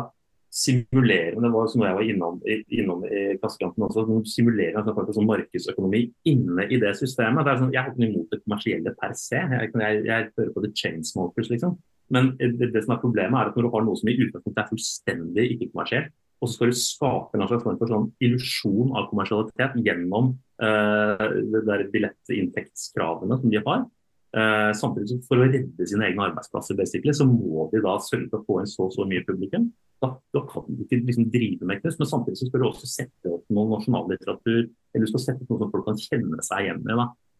[0.53, 5.29] simulerer det var som jeg var innom, innom i Klassekampen også, simulerer en sånn, sånn
[5.29, 7.45] markedsøkonomi inne i det systemet.
[7.45, 9.41] Det sånn, jeg har ikke noe imot det kommersielle per se.
[9.41, 11.75] Jeg, jeg, jeg hører på the chainsmokers, liksom.
[12.13, 14.63] Men det, det, som er problemet er at når du har noe som i utgangspunktet
[14.63, 19.07] er fullstendig ikke-kommersielt, og så skal du skape en slags form for sånn illusjon av
[19.09, 23.87] kommersialitet gjennom uh, det der billettinntektskravene som de har,
[24.35, 28.27] Uh, samtidig som For å redde sine egne arbeidsplasser basically, så må de da sørge
[28.27, 29.69] for å få inn så så mye publikum.
[30.03, 32.89] Da, da kan du ikke liksom drive med kunst, men samtidig så skal du også
[32.89, 34.67] sette opp noe nasjonallitteratur.
[34.93, 36.97] Eller du skal sette opp noe som folk kan kjenne seg igjen i.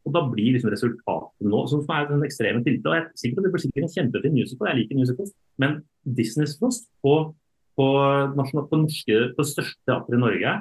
[0.08, 2.96] Og Da blir liksom resultatet nå som er den ekstreme tilfellet.
[2.96, 5.78] Jeg er sikker Det blir sikkert en kjempefin musical, jeg liker musicals, men
[6.18, 7.16] Disney's Frost på,
[7.76, 7.88] på,
[8.38, 10.54] på, norske, på største teatret i Norge,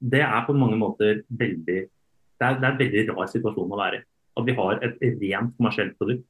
[0.00, 1.80] det er på mange måter veldig
[2.36, 4.06] det er, det er en veldig rar situasjon å være i
[4.36, 6.26] at vi har et rent kommersielt produkt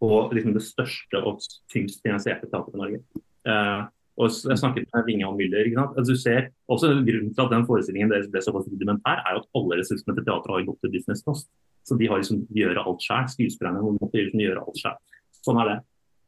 [0.00, 1.42] på liksom, det største og
[1.72, 3.00] tyngst finansierte teatret i Norge.
[3.44, 3.84] Uh,
[4.14, 5.66] og jeg snakket med Vinge og Müller.
[6.06, 9.48] du ser, også Grunnen til at den forestillingen deres ble såpass rudimentær, er jo at
[9.58, 11.48] alle ressursene til teatret har gått til business cost.
[11.84, 13.26] Så de har liksom gjøre alt sjøl.
[13.32, 15.00] Skuespillerne måtte liksom gjøre alt sjøl.
[15.42, 15.78] Sånn er det.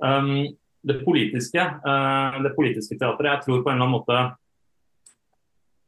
[0.02, 0.32] Um,
[0.86, 4.18] det politiske, uh, det politiske teatret, jeg tror på en eller annen måte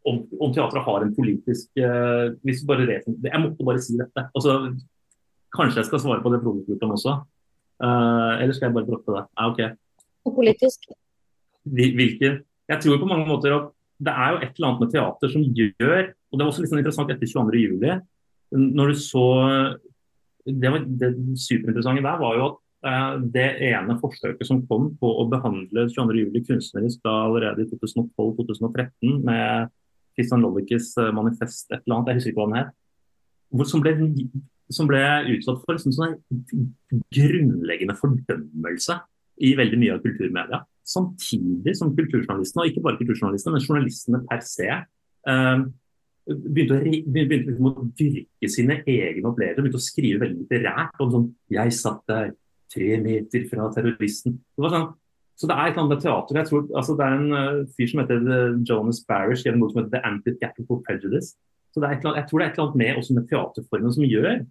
[0.08, 4.28] om, om teatret har en politisk uh, hvis bare Jeg måtte bare si dette.
[4.34, 4.72] altså
[5.56, 7.18] Kanskje jeg skal svare på det om også?
[7.82, 9.26] Uh, eller skal jeg bare droppe det?
[9.34, 10.34] Ja, ok.
[10.38, 10.90] Politisk?
[11.64, 12.38] Hvilken?
[12.68, 15.42] Jeg tror på mange måter at det er jo et eller annet med teater som
[15.42, 18.02] gjør Og det var også litt sånn interessant etter 22.07.
[18.78, 19.24] Når du så
[20.46, 25.10] Det, var, det superinteressante der var jo at eh, det ene forsøket som kom på
[25.20, 26.38] å behandle 22.07.
[26.46, 29.74] kunstnerisk da allerede i 2012-2013 med
[30.16, 33.92] Christian Lovikes uh, manifest et eller annet, jeg husker ikke hva den het, som ble
[34.72, 35.02] som ble
[35.34, 36.16] utsatt for sånn, sånn
[37.14, 38.98] grunnleggende fordømmelse
[39.48, 40.60] i veldig mye av kulturmedia.
[40.88, 45.64] Samtidig som kulturjournalistene, og ikke bare kulturjournalistene, men journalistene per se, eh,
[46.28, 49.64] begynte, å, begynte liksom å dyrke sine egne opplevelser.
[49.64, 52.32] Begynte å skrive veldig litterært om sånn 'Jeg satt der
[52.72, 54.38] tre meter fra terroristen'.
[54.38, 54.94] Det var sånn,
[55.38, 56.34] så det er et eller annet teater.
[56.34, 59.70] Jeg tror, altså, det er en uh, fyr som heter uh, Jonas Barish, gjennom noe
[59.70, 61.36] som heter 'The Anti-Capital Prejudice'.
[61.72, 63.14] Så det er et eller annet, jeg tror det er et eller annet med også
[63.14, 64.46] med teaterformen som gjør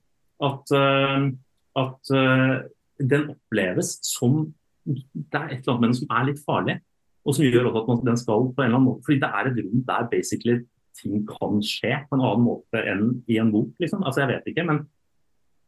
[0.48, 1.32] at, uh,
[1.78, 2.56] at eh,
[2.98, 4.54] den oppleves som
[4.88, 6.78] det er et eller annet med den som er litt farlig.
[7.28, 9.50] Og som gjør også at den skal på en eller annen måte Fordi det er
[9.50, 10.60] et rom der basically
[10.98, 13.74] ting kan skje på en annen måte enn i en bok.
[13.84, 14.86] liksom, altså Jeg vet ikke, men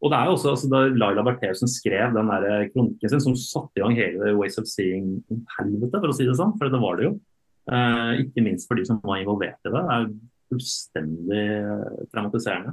[0.00, 3.34] og det er jo også, altså Da Laila Bertheussen skrev den der kronikken sin, som
[3.36, 6.96] satte i gang hele Ways of Seeing-helvete, for å si det sånn, for det var
[6.96, 7.10] det jo.
[7.68, 9.74] Eh, ikke minst for de som var involvert i det.
[9.74, 11.44] Det er jo fullstendig
[12.14, 12.72] traumatiserende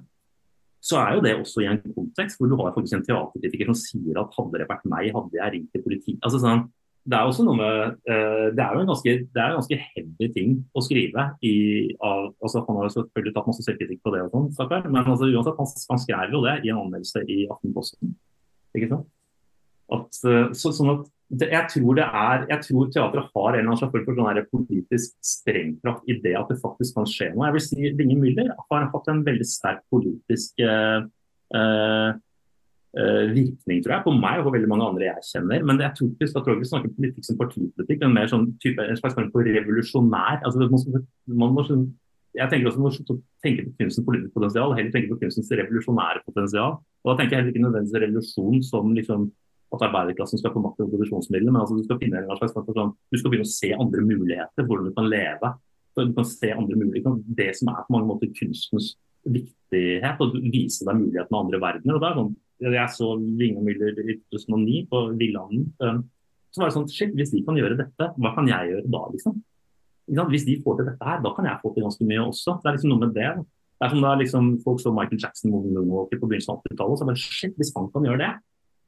[0.87, 3.77] så er jo det også i en kontekst hvor du har faktisk en teaterkritiker som
[3.79, 6.19] sier at hadde det vært meg, hadde jeg ringt til politiet.
[6.21, 6.63] Altså, sånn,
[7.07, 9.79] det er også noe med, uh, det er jo en ganske, det er en ganske
[9.81, 11.27] heavy ting å skrive.
[11.47, 11.55] I,
[12.03, 15.29] av, altså, han har jo selvfølgelig tatt masse selvkritikk på det, og sånn, men altså,
[15.31, 18.15] uansett, han, han, skrev jo det i en anmeldelse i Aftenposten.
[18.75, 19.11] ikke sant?
[19.97, 23.57] At, uh, så, sånn at det, jeg, tror det er, jeg tror teatret har en
[23.59, 27.49] eller annen slags sånn politisk sprengkraft i det at det faktisk kan skje noe.
[27.49, 31.03] Jeg vil si Vinge Müller har hatt en veldig sterk politisk uh,
[31.51, 32.11] uh,
[33.33, 35.65] virkning tror jeg, på meg og på veldig mange andre jeg kjenner.
[35.67, 38.45] Men jeg tror ikke, jeg tror ikke vi snakker politikk som partipolitikk, men mer sånn
[38.63, 40.45] type, en slags form for revolusjonær.
[40.47, 41.07] Altså, man,
[41.43, 41.65] man må,
[42.37, 46.23] jeg tenker også Man må tenke på kunstens politiske potensial, heller tenke på kunstens revolusjonære
[46.23, 46.79] potensial.
[47.03, 49.27] Og Da tenker jeg heller ikke nødvendigvis revolusjon som liksom
[49.75, 52.93] at arbeiderklassen skal få makt over produksjonsmidlene, men altså du skal finne en slags sånn,
[53.11, 55.53] du skal begynne å se andre muligheter, hvordan du kan leve.
[55.97, 58.95] Du kan se andre muligheter, Det som er på mange måter kunstens
[59.27, 61.95] viktighet, å vise deg mulighetene av andre verdener.
[61.95, 63.07] og det er sånn, Jeg så
[63.37, 65.73] Vinge Müller i 2009 på Villanden.
[65.81, 65.99] Eh,
[66.51, 69.03] så var det sånn, shit, Hvis de kan gjøre dette, hva kan jeg gjøre da?
[69.11, 69.43] liksom?
[70.07, 72.61] Hvis de får til dette her, da kan jeg få til ganske mye også.
[72.63, 73.45] Det er liksom noe med det.
[73.77, 76.91] Det er som da liksom, Folk så Michael Jackson Moonwalker på begynnelsen av 80-tallet.
[76.91, 78.31] og så bare, shit, Hvis han kan gjøre det,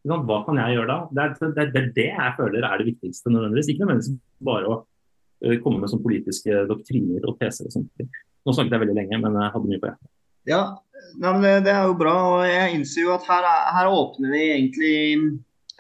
[0.08, 1.00] hva kan jeg gjøre da?
[1.12, 3.34] Det er, det, er, det jeg føler er det viktigste.
[3.34, 3.72] nødvendigvis.
[3.74, 8.08] Ikke nødvendigvis bare å uh, komme med sånne politiske doktriner og teser og sånt.
[8.48, 10.12] Nå snakket jeg veldig lenge, men jeg hadde mye på hjertet.
[10.48, 10.64] Ja,
[11.20, 12.16] det, det, er jo bra.
[12.32, 14.96] og Jeg innser jo at her, her åpner vi egentlig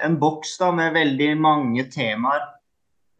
[0.04, 2.44] en boks da, med veldig mange temaer.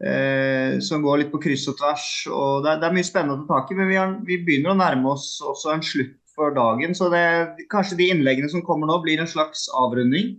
[0.00, 2.06] Eh, som går litt på kryss og tvers.
[2.32, 4.72] og Det, det er mye spennende å ta tak i, men vi, har, vi, begynner
[4.72, 6.96] å nærme oss også en slutt for dagen.
[6.96, 7.24] Så det,
[7.72, 10.38] kanskje de innleggene som kommer nå, blir en slags avrunding.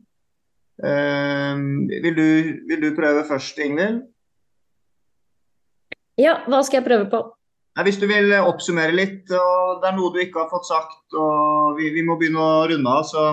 [0.80, 1.60] Eh,
[1.92, 2.26] vil, du,
[2.70, 4.02] vil, du, prøve først, Ingvild?
[6.22, 7.22] Ja, hva skal jeg prøve på?
[7.78, 11.06] Nei, hvis du vil oppsummere litt, og det er noe du ikke har fått sagt,
[11.16, 13.24] og vi, vi må begynne å runde av, så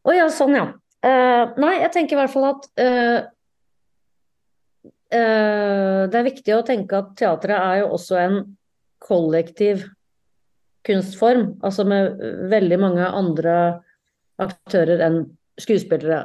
[0.00, 0.68] Å oh, ja, sånn ja.
[1.00, 3.18] Uh, nei, jeg tenker i hvert fall at uh,
[5.16, 8.38] uh, det er viktig å tenke at teatret er jo også en
[9.00, 9.86] kollektiv
[10.86, 11.56] kunstform.
[11.64, 12.20] Altså med
[12.52, 13.54] veldig mange andre
[14.40, 15.22] aktører enn
[15.60, 16.20] skuespillere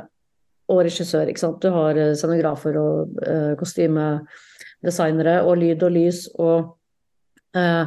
[0.72, 1.30] og regissør.
[1.30, 1.62] ikke sant?
[1.62, 6.72] Du har scenografer og uh, kostymedesignere og lyd og lys og
[7.58, 7.86] uh,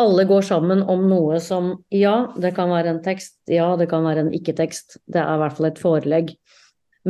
[0.00, 4.04] alle går sammen om noe som ja, det kan være en tekst, ja, det kan
[4.06, 5.00] være en ikke-tekst.
[5.10, 6.32] Det er i hvert fall et forelegg.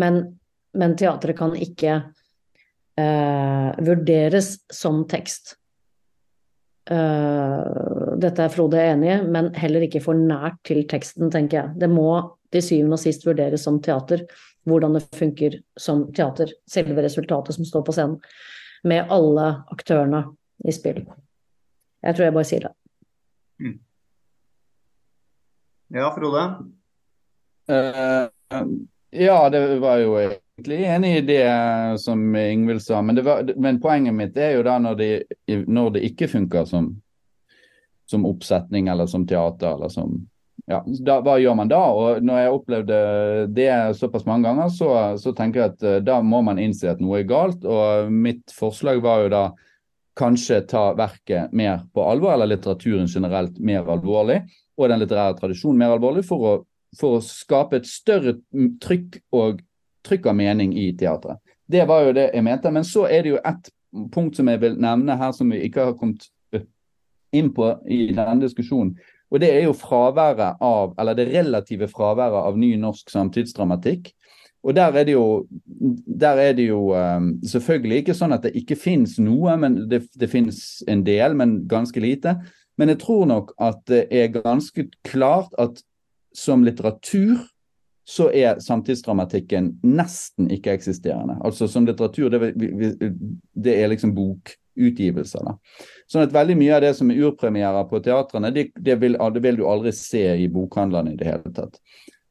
[0.01, 0.21] Men,
[0.79, 2.01] men teatret kan ikke
[2.99, 5.57] uh, vurderes som tekst.
[6.91, 11.75] Dette er Frode enig i, men heller ikke for nært til teksten, tenker jeg.
[11.85, 12.09] Det må
[12.53, 14.27] til syvende og sist vurderes som teater.
[14.69, 16.53] Hvordan det funker som teater.
[16.69, 18.19] Selve resultatet som står på scenen
[18.85, 20.25] med alle aktørene
[20.65, 21.03] i spill.
[22.01, 22.75] Jeg tror jeg bare sier det.
[23.61, 23.79] Mm.
[25.97, 26.45] Ja, Frode?
[27.71, 28.31] Uh,
[29.11, 31.45] ja, det var jo egentlig enig i det
[32.01, 33.03] som Ingvild sa.
[33.03, 35.11] Men, var, men, poenget mitt er jo da når det,
[35.67, 36.93] når det ikke funker som,
[38.11, 40.17] som oppsetning eller som teater eller som
[40.71, 41.81] ja, da, hva gjør man da?
[41.91, 42.99] Og når jeg opplevde
[43.57, 47.03] det såpass mange ganger, så, så, tenker jeg at uh, da må man innse at
[47.03, 47.67] noe er galt.
[47.67, 49.45] Og mitt forslag var jo da
[50.21, 54.43] kanskje ta verket mer på alvor, eller litteraturen generelt mer alvorlig,
[54.79, 56.55] og den litterære tradisjonen mer alvorlig, for å,
[57.01, 58.37] for å skape et større
[58.83, 59.63] trykk og
[60.07, 61.41] trykk av mening i teatret.
[61.71, 62.71] Det var jo det jeg mente.
[62.75, 63.71] Men så er det jo ett
[64.15, 66.31] punkt som jeg vil nevne her, som vi ikke har kommet
[67.37, 68.95] inn på i denne diskusjonen.
[69.31, 74.11] Og det er jo fraværet av, eller det relative fraværet av ny norsk samtidsdramatikk.
[74.67, 75.47] Og der er det jo,
[76.21, 80.29] er det jo um, selvfølgelig ikke sånn at det ikke finnes noe, men det, det
[80.29, 82.35] finnes en del, men ganske lite.
[82.81, 85.81] Men jeg tror nok at det er ganske klart at
[86.37, 87.41] som litteratur
[88.11, 91.39] så er samtidsdramatikken nesten ikke-eksisterende.
[91.47, 92.53] Altså som litteratur, det,
[93.55, 94.15] det er liksom
[94.81, 95.45] bokutgivelser.
[95.45, 95.57] da.
[96.11, 99.43] Sånn at veldig mye av det som er urpremierer på teatrene, det, det, vil, det,
[99.43, 101.81] vil, du aldri se i bokhandlene i det hele tatt.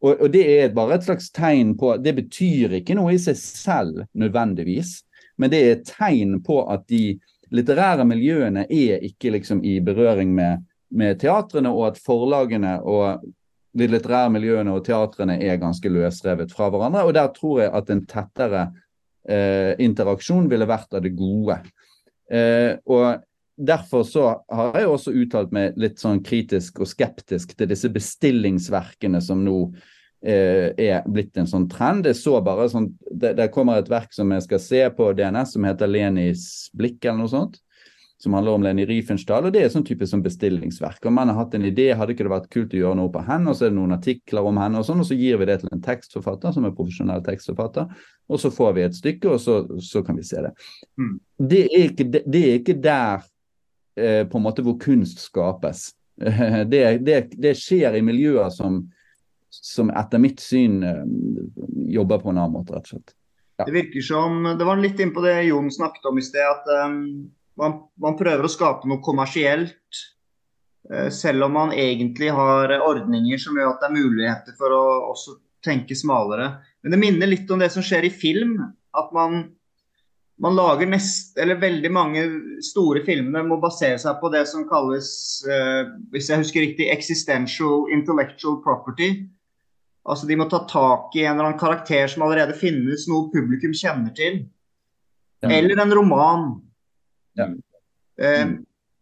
[0.01, 3.35] Og, og, det er bare et slags tegn på Det betyr ikke noe i seg
[3.35, 5.01] selv nødvendigvis,
[5.37, 7.19] men det er et tegn på at de
[7.51, 13.25] litterære miljøene er ikke liksom i berøring med, med teatrene, og at forlagene og
[13.79, 17.03] de litterære miljøene og teatrene er ganske løsrevet fra hverandre.
[17.05, 18.63] Og der tror jeg at en tettere
[19.29, 21.59] eh, interaksjon ville vært av det gode.
[22.29, 23.23] Eh, og
[23.59, 29.19] derfor så har jeg også uttalt meg litt sånn kritisk og skeptisk til disse bestillingsverkene
[29.23, 29.57] som nå
[30.23, 32.07] eh, er blitt en sånn trend.
[32.07, 35.55] Jeg så bare sånn, det, det, kommer et verk som jeg skal se på DNS
[35.57, 36.45] som heter Lenis
[36.77, 37.59] blikk eller noe sånt.
[38.19, 39.45] Som handler om Leni Riefenstahl.
[39.47, 41.05] og Det er sånn type som bestillingsverk.
[41.05, 43.23] og Man har hatt en idé, hadde ikke det vært kult å gjøre noe på
[43.23, 45.47] henne, og så er det noen artikler om henne, og sånn, og så gir vi
[45.47, 47.87] det til en tekstforfatter som er profesjonell tekstforfatter,
[48.27, 50.51] og så får vi et stykke, og så, så kan vi se det.
[50.99, 51.15] Mm.
[51.39, 53.23] Det, er ikke, det, det, er ikke, der
[53.99, 55.93] Eh, på en måte hvor kunst skapes.
[56.71, 58.81] Det, det, det skjer i miljøer som,
[59.49, 61.05] som, etter mitt syn eh,
[61.95, 63.13] jobber på en annen måte, rett og slett.
[63.59, 63.67] Ja.
[63.67, 66.67] Det virker som, det var litt inn på det Jon snakket om i sted, at
[66.85, 67.29] um,
[67.59, 70.01] man, man, prøver å skape noe kommersielt.
[70.89, 74.83] Uh, selv om man egentlig har ordninger som gjør at det er muligheter for å
[75.11, 76.53] også tenke smalere.
[76.81, 78.57] Men det minner litt om det som skjer i film.
[78.97, 79.43] At man
[80.39, 82.21] man lager nest, eller veldig mange
[82.63, 85.09] store filmer må basere seg på det som kalles,
[85.43, 89.09] eh, hvis jeg husker riktig, existential intellectual property.
[90.07, 93.75] Altså De må ta tak i en eller annen karakter som allerede finnes, noe publikum
[93.75, 94.45] kjenner til.
[95.43, 95.51] Ja.
[95.59, 96.47] Eller en roman.
[97.37, 97.51] Ja.
[98.19, 98.57] Uh,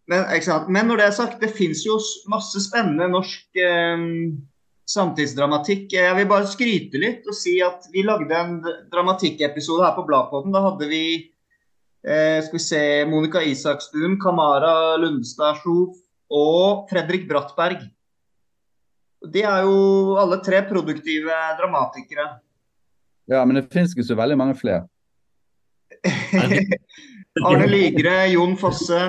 [0.08, 0.28] men,
[0.72, 1.98] men, når det er sagt, det fins jo
[2.32, 4.06] masse spennende norsk eh,
[4.88, 5.92] samtidsdramatikk.
[5.98, 8.62] Jeg vil bare skryte litt og si at vi lagde en
[8.94, 10.56] dramatikkepisode her på Bladpodden.
[10.56, 11.04] Da hadde vi
[12.08, 16.00] eh, skal vi se, Monica Isakstuen, Kamara Lundestad Sjof
[16.32, 17.84] og Fredrik Brattberg.
[19.28, 22.30] De er jo alle tre produktive dramatikere.
[23.28, 24.86] Ja, men det finnes ikke så veldig mange flere.
[27.46, 29.06] Arne Ligre, Jon Fosse.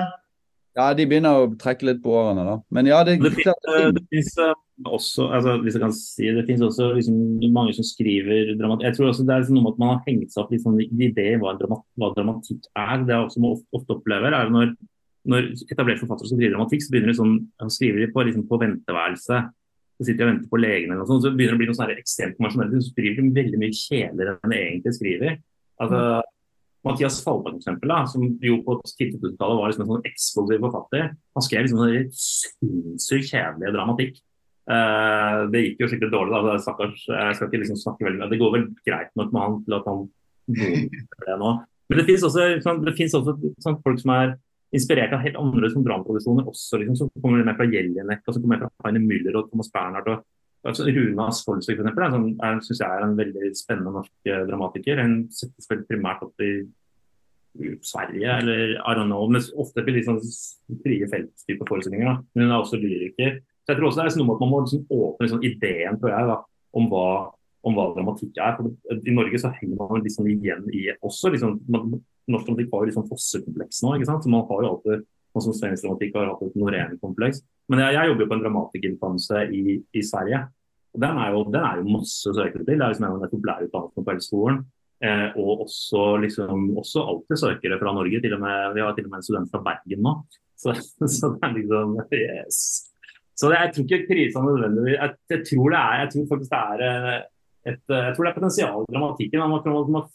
[0.77, 2.55] Ja, de begynner å trekke litt på årene, da.
[2.75, 4.53] Men ja, det, Det finnes eh,
[4.87, 7.17] også altså, hvis jeg kan si, det finnes også liksom,
[7.55, 8.85] mange som skriver dramatikk.
[8.87, 10.63] Jeg tror også det er liksom noe med at man har hengt seg opp litt
[10.63, 13.03] sånn i det hva, dramat, hva dramatikk er.
[13.03, 14.73] Det er også man ofte opplever, er når,
[15.33, 17.37] når etablerte forfattere skriver dramatikk, så begynner de sånn,
[17.75, 19.43] skriver de på, liksom, på venteværelse.
[19.99, 21.73] Så sitter de og venter på legen eller noe sånt, så begynner det å bli
[21.73, 22.77] noe sånn ekstremt konvensjonelt.
[22.77, 25.39] Så skriver de veldig mye kjedeligere enn de egentlig skriver.
[25.83, 26.03] Altså,
[26.87, 31.09] Mathias Falberg, for eksempel, da, som jo på 2000-tallet var liksom en sånn eksplosiv forfatter,
[31.35, 34.21] han skrev liksom sånn sinnssykt kjedelig dramatikk.
[34.69, 36.55] Uh, det gikk jo skikkelig dårlig, da.
[36.61, 37.03] Stakkars.
[37.09, 39.77] Jeg skal ikke liksom snakke veldig med Det går vel greit nok med han til
[39.79, 40.03] at han
[41.25, 41.55] det nå.
[41.89, 43.33] Men det finnes også, sånn, det også
[43.65, 44.35] sånn, folk som er
[44.77, 48.43] inspirert av helt andre som dramaproduksjoner også, liksom, som kommer med fra Jelinek og som
[48.43, 50.21] kommer fra Heine Müller og Thomas Bernhard.
[50.67, 54.29] Altså, Runas Skolsvik for eksempel, er, sånn, er, synes jeg er en veldig spennende norsk
[54.31, 55.01] eh, dramatiker.
[55.03, 56.51] Hun settes vel primært opp i
[57.81, 60.21] Sverige eller I don't know, men ofte på litt sånn
[60.83, 62.21] frie feltstype forestillinger.
[62.35, 63.39] Men hun er også lyriker.
[63.63, 66.13] Så jeg tror også det er sånn at Man må liksom åpne liksom ideen tror
[66.13, 66.37] jeg, da,
[66.79, 67.07] om, hva,
[67.67, 68.57] om hva dramatikk er.
[68.57, 71.99] For I Norge så henger man liksom igjen i også liksom, man,
[72.29, 73.95] Norsk dramatikk har jo liksom fossekompleks nå.
[73.97, 74.25] ikke sant?
[74.25, 75.07] Så man har jo alltid
[75.39, 77.43] sånn som svensk dramatikk har hatt et Norén-kompleks.
[77.71, 80.41] Men jeg, jeg, jobber jo på en dramatikerutdannelse i, i Sverige.
[80.95, 82.75] og Den er jo, den er jo masse søkere til.
[82.75, 84.59] Det er liksom en av de populære utdannelsene på Helseskolen.
[84.99, 88.19] Eh, og også, liksom, også alltid søkere fra Norge.
[88.23, 90.15] Til og med, vi har til og med en student fra Bergen nå.
[90.59, 90.73] Så,
[91.07, 92.55] så det er liksom yes.
[93.31, 96.51] Så det, jeg tror ikke krisa nødvendigvis jeg, jeg, tror det er, jeg tror faktisk
[96.51, 97.21] det er eh,
[97.71, 99.39] et, jeg tror det er potensial i dramatikken.
[99.39, 100.09] Man, man, man,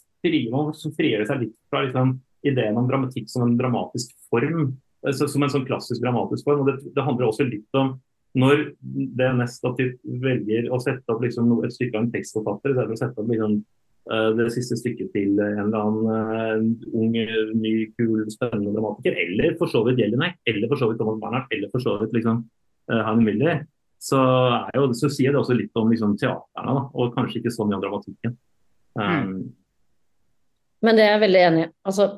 [0.93, 2.13] frigjøre seg litt fra liksom,
[2.45, 4.75] ideen om dramatikk som en dramatisk form
[5.13, 6.63] som en sånn klassisk dramatisk form.
[6.63, 7.95] og Det, det handler også litt om
[8.35, 8.65] når
[9.15, 9.93] det nest at de
[10.23, 13.53] velger å sette opp liksom et stykke av en tekstforfatter, istedenfor å sette opp liksom,
[14.11, 17.15] uh, det siste stykket til en eller annen uh, ung,
[17.61, 21.47] ny, kul, spennende dramatiker, eller for så vidt Jelinek, eller for så vidt Thomas Barnard,
[21.55, 22.43] eller for så vidt liksom,
[22.91, 23.63] Heine Miller,
[24.03, 24.19] så,
[24.75, 27.85] jo, så, sier det også litt om liksom, teaterne, og kanskje ikke så mye om
[27.87, 28.35] dramatikken.
[28.99, 29.39] Um, mm.
[30.85, 31.71] Men det er jeg veldig enig i.
[31.87, 32.11] Altså,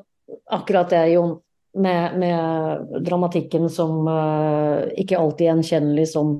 [0.58, 1.38] akkurat det, Jon
[1.76, 6.38] med, med dramatikken som uh, ikke alltid er gjenkjennelig som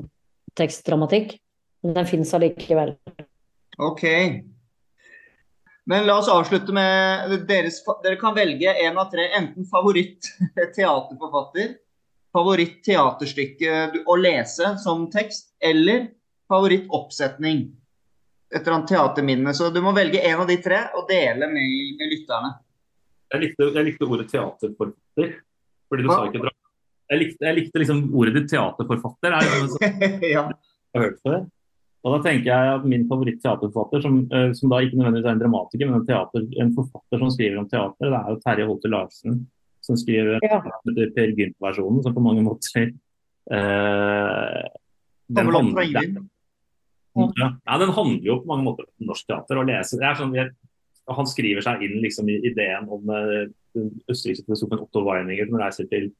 [0.58, 1.36] tekstdramatikk.
[1.82, 2.96] Men den fins allikevel.
[3.78, 4.04] Ok.
[5.88, 9.28] Men la oss avslutte med deres, Dere kan velge en av tre.
[9.38, 11.68] Enten favoritt-teaterforfatter,
[12.36, 16.10] favoritt-teaterstykke å lese som tekst, eller
[16.50, 17.62] favoritt-oppsetning.
[18.52, 19.54] Et eller annet teaterminne.
[19.54, 22.52] Så du må velge en av de tre og dele med, med lytterne.
[23.34, 25.36] Jeg likte, jeg likte ordet teaterforfatter.
[25.88, 26.16] Fordi du Hva?
[26.16, 26.56] sa ikke drama.
[27.08, 29.38] Jeg likte, jeg likte liksom ordet ditt teaterforfatter.
[30.36, 30.48] Ja.
[30.88, 31.38] Jeg har hørt det.
[32.06, 35.42] Og da tenker jeg at Min favoritt-teaterforfatter, som, uh, som, da ikke nødvendigvis er en
[35.42, 38.92] dramatiker, men en, teater, en, forfatter som skriver om teater, det er jo Terje Holte
[38.92, 39.38] Larsen.
[39.84, 40.58] Som skriver ja.
[41.16, 42.90] Per Gynt-versjonen, som på mange måter
[43.52, 44.64] uh,
[45.28, 49.60] den, handler, ja, den handler jo på mange måter om norsk teater.
[49.60, 49.98] å lese.
[50.00, 50.52] Det er sånn, jeg,
[51.16, 53.44] han skriver seg inn liksom, i ideen om uh,
[53.76, 56.10] den østerrikske filosofen Otto Weininger som reiser til,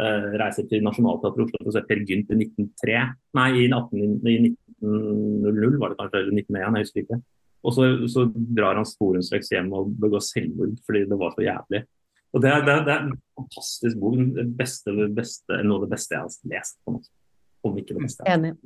[0.00, 2.98] uh, reiser til Nationaltheatret Oslo for å se Per Gynt i 1903.
[3.38, 4.36] Nei, i, 18, i
[4.82, 7.22] 1900 var det kanskje, eller 1901, jeg husker ikke.
[7.62, 11.84] Og så, så drar han sporenstreks hjem og begår selvmord fordi det var så jævlig.
[12.32, 14.16] Og Det det det er en fantastisk bok.
[14.36, 16.78] Det beste, beste, noe av det beste jeg har lest.
[16.84, 17.10] på noe.
[17.62, 18.26] Om ikke det beste.
[18.26, 18.56] Enig.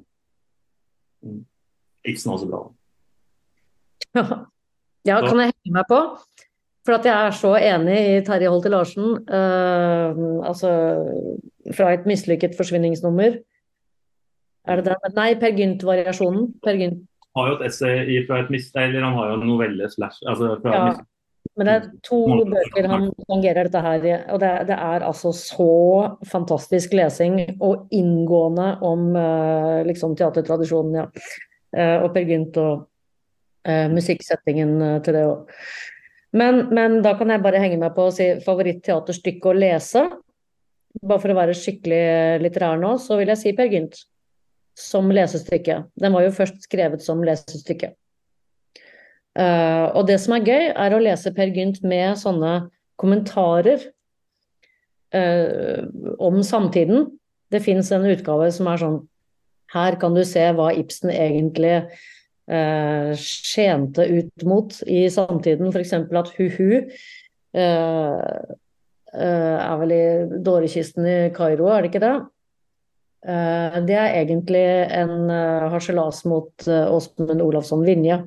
[1.23, 1.43] Mm.
[2.07, 2.61] Ibsen er også bra.
[4.15, 4.45] Ja,
[5.07, 6.01] kan jeg henge meg på?
[6.87, 9.17] For at jeg er så enig i Terje Holte Larsen.
[9.27, 10.71] Uh, altså
[11.75, 13.41] fra et mislykket forsvinningsnummer.
[14.67, 15.19] Er det den?
[15.19, 16.49] Nei, Per Gynt-variasjonen.
[16.63, 17.05] Per Gynt.
[17.37, 18.71] Han har jo et essay fra et mis...
[18.79, 20.89] Eller han har jo en novelle slash altså fra ja.
[21.57, 22.19] Men det er to
[22.51, 24.15] bøker han tangerer dette her i.
[24.35, 25.69] Og det, det, er altså så
[26.29, 31.07] fantastisk lesing og inngående om uh, liksom teatertradisjonen, ja.
[31.77, 32.87] Uh, og Per Gynt og
[33.67, 35.53] eh, musikksettingen eh, til det òg.
[36.37, 40.05] Men, men, da kan jeg bare henge meg på å si favoritt-teaterstykke å lese.
[41.03, 44.01] Bare for å være skikkelig litterær nå, så vil jeg si Per Gynt
[44.77, 45.81] som lesestykke.
[45.97, 47.95] Den var jo først skrevet som lesestykke.
[49.37, 53.83] Uh, og det som er gøy, er å lese Per Gynt med sånne kommentarer
[55.17, 55.85] uh,
[56.21, 57.11] om samtiden.
[57.53, 59.03] Det fins en utgave som er sånn
[59.73, 61.81] Her kan du se hva Ibsen egentlig
[62.51, 65.73] eh, skjente ut mot i samtiden.
[65.73, 65.93] F.eks.
[65.93, 68.47] at Hu-Hu eh,
[69.15, 70.07] eh, er vel i
[70.47, 72.17] dårekisten i Kairo, er det ikke det?
[73.27, 78.21] Eh, det er egentlig en eh, harselas mot uh, Åsmund Olavsson Vinje,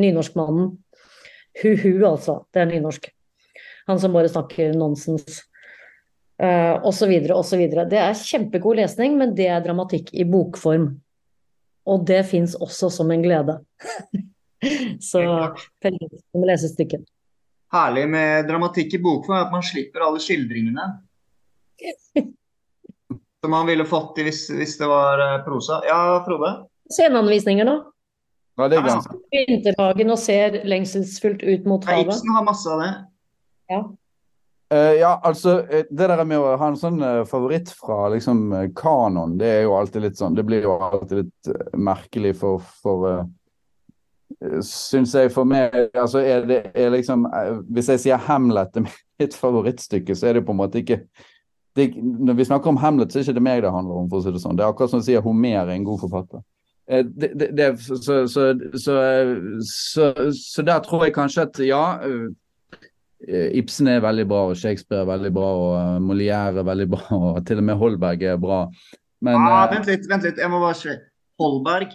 [0.00, 0.74] nynorskmannen.
[1.62, 2.42] Hu-Hu, altså.
[2.52, 3.08] Det er nynorsk.
[3.88, 5.42] Han som bare snakker nonsens.
[6.42, 7.12] Uh, osv.
[7.32, 7.62] osv.
[7.88, 10.88] Det er kjempegod lesning, men det er dramatikk i bokform.
[11.88, 13.58] Og det fins også som en glede.
[15.02, 15.22] Så
[15.82, 17.02] pellegrim lesestykket.
[17.72, 20.84] Herlig med dramatikk i bokform at man slipper alle skildringene.
[23.42, 25.80] Som man ville fått hvis, hvis det var eh, prosa.
[25.88, 26.52] Ja, Frode?
[26.92, 27.74] Sceneanvisninger nå.
[28.60, 29.16] Ja, det er ganske.
[29.32, 32.12] Vinterhagen og ser lengselsfullt ut mot havet.
[32.12, 32.92] Ibsen har masse av det.
[33.72, 33.80] Ja.
[34.72, 38.46] Uh, ja, altså det der med å ha en sånn uh, favoritt fra liksom
[38.78, 42.62] kanon, det er jo alltid litt sånn Det blir jo alltid litt uh, merkelig for,
[42.80, 43.26] for
[44.64, 47.26] Syns jeg for meg Altså er det er liksom
[47.68, 48.86] Hvis jeg sier Hamlet er
[49.20, 51.02] mitt favorittstykke, så er det på en måte ikke
[51.76, 54.20] det, Når vi snakker om Hamlet, så er det ikke meg det handler om, for
[54.20, 54.56] å si det sånn.
[54.56, 56.42] Det er akkurat som å si at Homer er en god forfatter.
[56.90, 57.96] Eh, det, det, så,
[58.28, 62.26] så, så, så, der tror jeg kanskje at ja eh,
[63.28, 67.06] Ibsen er veldig bra, og Shakespeare er veldig bra, og eh, Molière er veldig bra,
[67.18, 68.64] og til og med Holberg er bra.
[69.22, 70.40] Men, ah, vent litt, vent litt.
[70.42, 70.98] Jeg må bare se.
[71.40, 71.94] Holberg,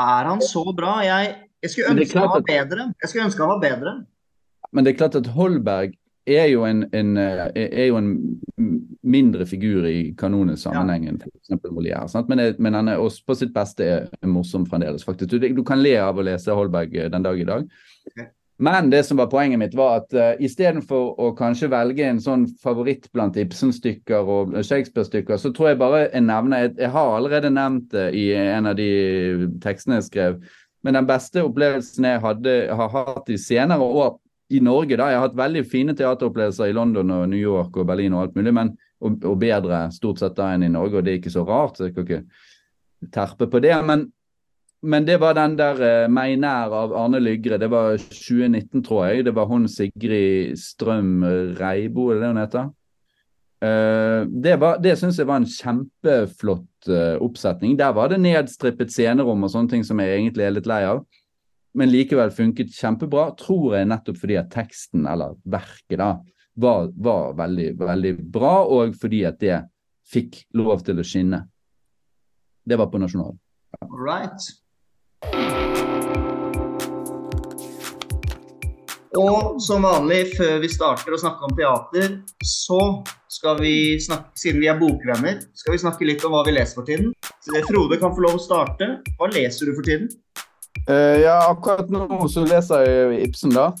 [0.00, 0.98] er han så bra?
[1.06, 2.90] Jeg, jeg skulle ønske han var bedre.
[3.02, 3.94] Jeg skulle ønske han var bedre.
[4.74, 5.94] Men det er klart at Holberg
[6.30, 8.10] er jo en, en, er jo en
[9.02, 11.54] mindre figur i kanonisk sammenheng enn f.eks.
[11.70, 12.24] Molière.
[12.28, 13.86] Men, men, han er også på sitt beste
[14.26, 15.32] morsom fremdeles, faktisk.
[15.32, 17.66] Du, du, kan le av å lese Holberg eh, den dag i dag.
[18.60, 22.42] Men det som var poenget mitt, var at uh, istedenfor å kanskje velge en sånn
[22.60, 27.52] favoritt blant Ibsen-stykker og Shakespeare-stykker, så tror jeg bare jeg nevner jeg, jeg har allerede
[27.54, 28.90] nevnt det i en av de
[29.64, 30.36] tekstene jeg skrev.
[30.84, 34.18] Men den beste opplevelsen jeg hadde, har hatt i senere år
[34.52, 35.08] i Norge, da.
[35.08, 38.38] Jeg har hatt veldig fine teateropplevelser i London og New York og Berlin og alt
[38.38, 41.32] mulig, men, og, og bedre stort sett da enn i Norge, og det er ikke
[41.32, 41.78] så rart.
[41.78, 43.76] så jeg kan ikke terpe på det.
[43.86, 44.10] Men,
[44.82, 47.58] men det var den der uh, meg nær av Arne Lygre.
[47.60, 49.26] Det var 2019, tror jeg.
[49.26, 51.24] Det var hun Sigrid Strøm
[51.58, 52.70] Reibo, er det hun heter?
[53.60, 57.76] Uh, det var, det syns jeg var en kjempeflott uh, oppsetning.
[57.78, 61.04] Der var det nedstrippet scenerom og sånne ting som jeg egentlig er litt lei av
[61.72, 66.10] men likevel funket kjempebra, tror jeg nettopp fordi at teksten, eller verket, da,
[66.60, 69.60] var, var veldig, veldig bra, og fordi at det
[70.10, 71.44] fikk lov til å skinne.
[72.66, 73.36] Det var på Nasjonal.
[73.80, 74.50] All right.
[79.18, 82.12] Og som vanlig, før vi starter å snakke om teater,
[82.46, 82.78] så
[83.30, 86.78] skal vi snakke, siden vi er bokvenner, skal vi snakke litt om hva vi leser
[86.78, 87.10] for tiden.
[87.42, 88.88] Så Frode kan få lov å starte.
[89.18, 90.08] Hva leser du for tiden?
[90.86, 93.72] Uh, ja, akkurat nå så leser jeg Ibsen, da.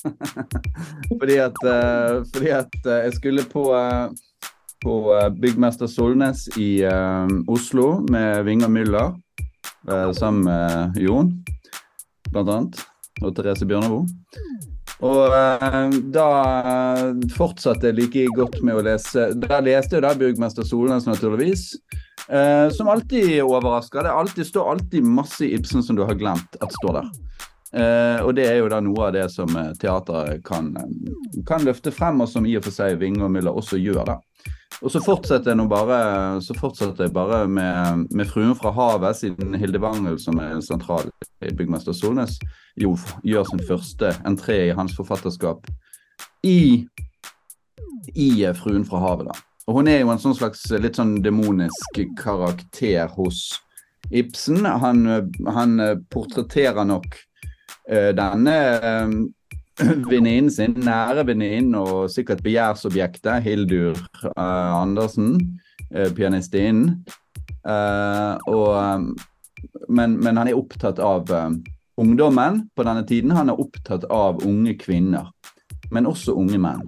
[1.20, 3.66] fordi at, uh, fordi at uh, jeg skulle på,
[4.80, 5.00] på
[5.42, 6.70] Byggmester Solnes i
[7.52, 9.12] Oslo med Vinger Müller
[10.16, 11.32] sammen med Jon,
[12.30, 12.82] blant annet.
[13.20, 14.06] Og Therese Bjørneboe.
[15.00, 15.32] Og
[16.12, 16.26] da
[17.32, 21.70] fortsatte jeg like godt med å lese Da leste jeg da Byggmester Solnes, naturligvis.
[22.28, 24.02] Eh, som alltid overrasker.
[24.02, 27.08] Det alltid, står alltid masse Ibsen som du har glemt at står der.
[27.70, 30.72] Uh, og det er jo da noe av det som uh, teateret kan,
[31.46, 34.02] kan, løfte frem, og som i og for seg Vinge og Müller også gjør.
[34.08, 34.16] da.
[34.80, 35.98] Og så fortsetter jeg bare,
[36.42, 41.10] så fortsetter jeg bare med, med 'Fruen fra havet', siden Hilde Wangel, som er sentral
[41.46, 42.38] i Byggmester Solnes,
[42.76, 45.66] jo gjør sin første entré i hans forfatterskap
[46.42, 46.88] i,
[48.14, 49.30] i 'Fruen fra havet'.
[49.30, 49.38] da.
[49.68, 53.60] Og hun er jo en sånn slags litt sånn demonisk karakter hos
[54.10, 54.64] Ibsen.
[54.64, 55.04] Han,
[55.46, 55.76] han
[56.10, 57.14] portretterer nok
[57.90, 59.14] denne uh,
[60.10, 63.98] venninnen sin, nære venninnen og sikkert begjærsobjektet, Hildur
[64.36, 65.58] uh, Andersen,
[65.90, 67.00] pianistinnen.
[69.88, 71.32] men, men, han er opptatt av
[71.98, 73.34] ungdommen på denne tiden.
[73.34, 75.32] Han er opptatt av unge kvinner,
[75.90, 76.86] men også unge menn.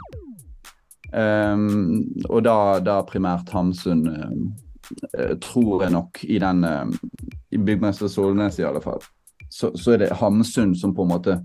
[1.12, 6.88] Um, og da, da, primært Hamsun, uh, tror jeg nok, i den uh,
[7.52, 9.02] I Byggmester Solnes i alle fall.
[9.52, 11.36] Så, så, er det Hamsun som på en måte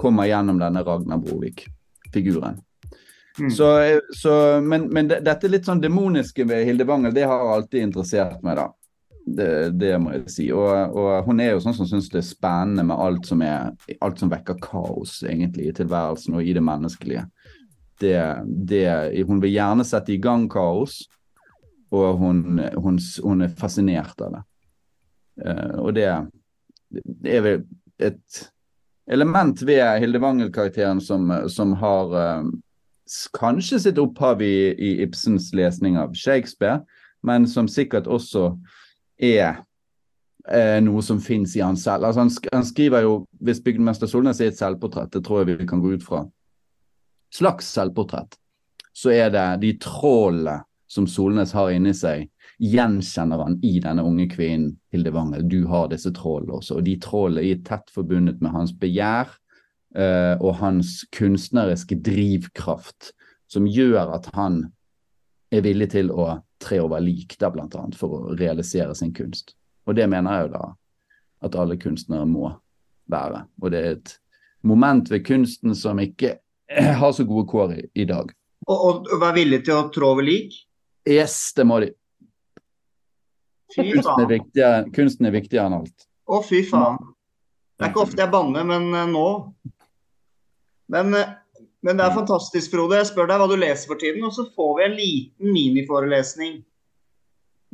[0.00, 2.56] kommer gjennom denne Ragnar Brovik-figuren.
[3.38, 3.50] Mm.
[3.52, 3.66] Så,
[4.16, 4.32] så,
[4.64, 8.70] men, men dette litt sånn demoniske ved Hilde Wangel, det har alltid interessert meg, da.
[9.20, 10.46] Det, det, må jeg si.
[10.56, 13.76] Og, og hun er jo sånn som syns det er spennende med alt som, er,
[14.00, 17.28] alt som vekker kaos, egentlig, i tilværelsen og i det menneskelige
[18.00, 18.16] det,
[18.46, 18.88] det,
[19.28, 21.02] Hun vil gjerne sette i gang kaos,
[21.92, 24.44] og hun, hun, hun er fascinert av det.
[25.40, 26.08] Uh, og det,
[26.90, 27.62] det, er vel
[28.02, 28.42] et
[29.10, 32.50] element ved Hilde Wangel-karakteren som, som, har uh,
[33.36, 36.80] kanskje sitt opphav i, i, Ibsens lesning av Shakespeare,
[37.26, 38.54] men som sikkert også
[39.20, 39.60] er
[40.48, 42.06] eh, noe som fins i han selv.
[42.08, 45.68] Altså han, han, skriver jo, Hvis bygdemester Solnes er et selvportrett, det tror jeg vi
[45.68, 46.24] kan gå ut fra,
[47.34, 48.38] slags selvportrett.
[48.92, 50.60] så er det de trålene
[50.90, 52.26] som Solnes har inni seg,
[52.60, 55.46] gjenkjenner han i denne unge kvinnen Hilde Wangel.
[55.48, 56.78] Du har disse trålene også.
[56.80, 59.32] Og de trålene er tett forbundet med hans begjær
[59.96, 63.14] uh, og hans kunstneriske drivkraft,
[63.50, 64.66] som gjør at han
[65.50, 69.54] er villig til å tre over lik der, blant annet, for å realisere sin kunst.
[69.88, 70.66] Og det mener jeg jo da
[71.48, 72.50] at alle kunstnere må
[73.10, 73.46] være.
[73.62, 74.12] Og det er et
[74.68, 76.36] moment ved kunsten som ikke
[77.00, 78.34] har så gode kår i, i dag.
[78.68, 80.52] Og, og, være villig til å trå over lik?
[81.08, 81.94] Yes, det må de.
[83.74, 86.06] Kunsten er, viktigere, kunsten er viktigere enn alt.
[86.30, 86.98] Å, fy faen.
[87.78, 89.28] Det er ikke ofte jeg banner, men uh, nå.
[90.92, 91.30] Men, uh,
[91.86, 92.98] men, det er fantastisk, Frode.
[92.98, 96.58] Jeg spør deg hva du leser for tiden, og så får vi en liten miniforelesning.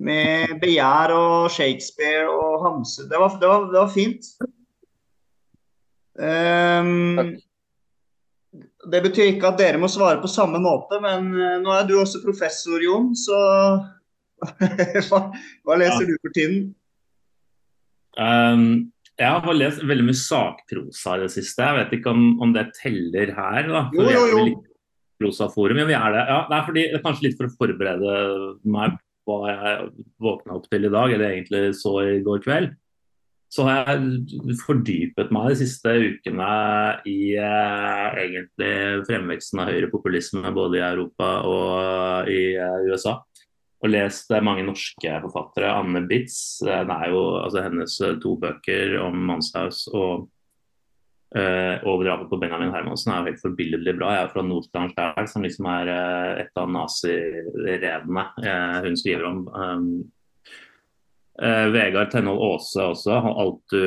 [0.06, 3.08] Med begjær og Shakespeare og Hamse.
[3.08, 4.30] Det var, det var, det var fint.
[6.16, 7.34] Um,
[8.86, 11.96] det betyr ikke at dere må svare på samme måte, men uh, nå er du
[11.98, 13.40] også professor, Jon, så
[15.08, 15.20] hva,
[15.64, 16.10] hva, leser ja.
[16.10, 16.68] du for tiden?
[18.16, 21.64] Um, jeg har lest veldig mye sakprosa i det siste.
[21.64, 23.68] Jeg vet ikke om, om det teller her.
[23.70, 24.46] Da, jo, jo, jo.
[25.16, 26.24] Prosaforum, ja, vi er det.
[26.28, 28.16] Ja, det er fordi, det kanskje litt for å forberede
[28.68, 29.86] meg på hva jeg
[30.22, 32.74] våkna opp til i dag, eller egentlig så i går kveld.
[33.56, 36.50] Så har jeg fordypet meg de siste ukene
[37.08, 38.72] i eh, egentlig
[39.06, 43.20] fremveksten av høyrepopulisme både i Europa og i eh, USA
[43.84, 45.74] og lest mange norske forfattere.
[45.74, 46.62] Anne Bitz.
[46.64, 50.26] Eh, det er jo altså, hennes eh, to bøker om Manshaus og
[51.36, 54.14] uh, og drapet på Benjamin Hermansen er jo helt forbilledlig bra.
[54.14, 59.26] Jeg er fra Nordstrand sjøl, som liksom er uh, et av naziredene uh, hun skriver
[59.28, 59.48] om.
[59.52, 59.88] Um,
[61.36, 63.12] Vegard Tenhold Aase også.
[63.12, 63.82] 'Alt du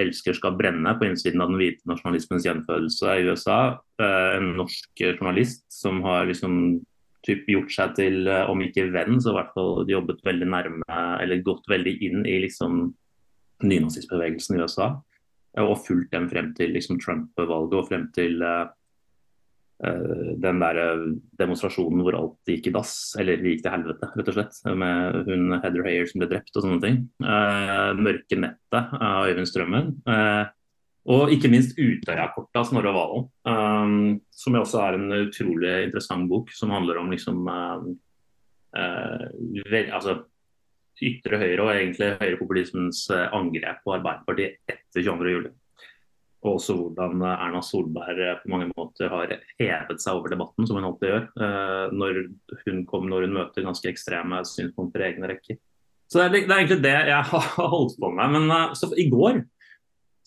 [0.00, 3.58] elsker skal brenne' på innsiden av den hvite nasjonalismens gjenfødelse i USA.
[4.00, 6.80] en norsk journalist som har liksom
[7.26, 10.98] typ gjort seg til, eh, om ikke venn, så i hvert fall jobbet veldig nærme,
[11.20, 12.82] eller gått veldig inn i liksom
[13.62, 14.90] nynazistbevegelsen i USA.
[15.60, 18.70] Og fulgt dem frem til liksom, Trump-valget og frem til uh,
[19.82, 20.78] den der
[21.40, 24.60] demonstrasjonen hvor alt gikk i dass, eller gikk til helvete, rett og slett.
[24.78, 27.02] Med hun Heather Hayer som ble drept og sånne ting.
[27.18, 29.92] Uh, 'Mørke nettet' av Øyvind Strømmen.
[30.06, 30.46] Uh,
[31.08, 36.50] og ikke minst Utøya-kortet av Snorre Valen, um, som også er en utrolig interessant bok.
[36.52, 37.86] Som handler om liksom uh,
[38.76, 39.24] uh,
[39.64, 40.18] vel, altså,
[41.00, 45.48] ytre høyre og egentlig høyrepopulismens uh, angrep på Arbeiderpartiet etter 22.07.
[46.40, 50.86] Og også hvordan Erna Solberg på mange måter har hevet seg over debatten, som hun
[50.88, 51.26] alltid gjør.
[51.92, 52.20] Når,
[52.62, 55.58] hun kom, når hun møter ganske ekstreme synspunkter i egne rekker.
[56.08, 58.38] Så det er, det er, egentlig det jeg har holdt på med.
[58.38, 59.42] Men så i går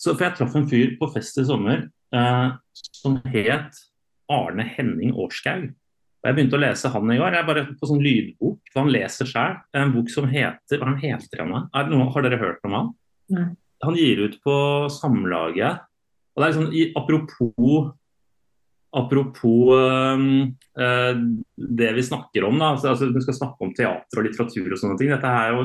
[0.03, 2.49] så for Jeg traff en fyr på fest i sommer eh,
[2.99, 3.79] som het
[4.31, 5.69] Arne Henning Årskaug.
[5.71, 8.59] Og Jeg begynte å lese han i år, jeg er bare på sånn lydbok.
[8.71, 9.57] for Han leser sjøl.
[9.75, 11.67] En bok som heter Hva heter han?
[11.73, 12.93] Har dere hørt om han?
[13.33, 13.49] Nei.
[13.83, 14.55] Han gir ut på
[14.91, 15.83] Samlaget.
[16.33, 17.91] Og det er sånn, Apropos
[18.93, 21.21] Apropos øh,
[21.57, 24.77] det vi snakker om, da, altså, altså, vi skal snakke om teater og litteratur og
[24.77, 25.09] sånne ting.
[25.09, 25.63] Dette er jo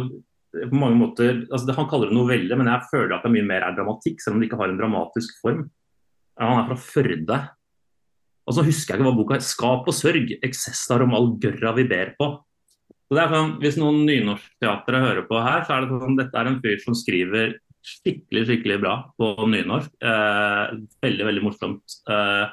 [0.52, 3.66] på mange måter, altså Han kaller det novelle, men jeg føler at det mye mer
[3.66, 5.62] er dramatikk, selv om det ikke har en dramatisk form.
[6.40, 7.38] Han er fra Førde.
[8.48, 9.44] Og så husker jeg ikke hva boka er.
[9.44, 10.30] 'Skap og sørg.
[10.40, 12.30] Eksessar om all gørra vi ber på'.
[13.08, 16.36] Så det er sånn, Hvis noen nynorskteatre hører på her, så er det sånn dette
[16.36, 17.58] er en fyr som skriver
[17.88, 19.90] skikkelig skikkelig bra på nynorsk.
[20.00, 21.84] Eh, veldig, veldig morsomt.
[22.08, 22.46] Eh,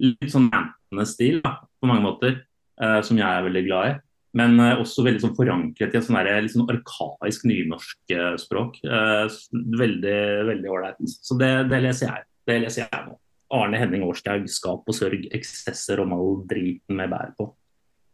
[0.00, 2.44] litt sånn mantende stil da, på mange måter,
[2.80, 3.98] eh, som jeg er veldig glad i.
[4.38, 8.76] Men uh, også veldig sånn forankret i et sånn litt sånn arkaisk nynorsk uh, språk.
[8.86, 11.00] Uh, veldig veldig ålreit.
[11.02, 12.22] Så det, det, leser jeg.
[12.46, 13.14] Det leser jeg nå.
[13.50, 17.50] Arne Henning Årskaug, 'Skap og sørg', eksesser om all driten vi bærer på.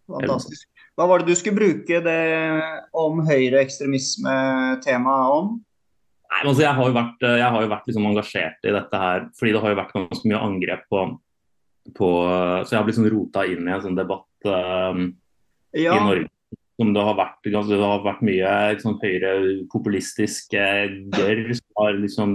[0.08, 0.64] Fantastisk.
[0.96, 2.24] Hva var det du skulle bruke det
[2.96, 5.60] om høyreekstremisme-temaet om?
[6.32, 9.52] Nei, altså jeg har jo vært, har jo vært liksom engasjert i dette her, fordi
[9.52, 11.04] det har jo vært ganske mye angrep på,
[12.00, 12.08] på
[12.64, 14.32] Så jeg har blitt sånn rota inn i en sånn debatt.
[14.48, 15.20] Um,
[15.72, 15.96] ja.
[15.96, 16.30] i Norge.
[16.76, 22.34] Som det har vært, det har vært mye liksom, høyrepopulistisk eh, gørr som har liksom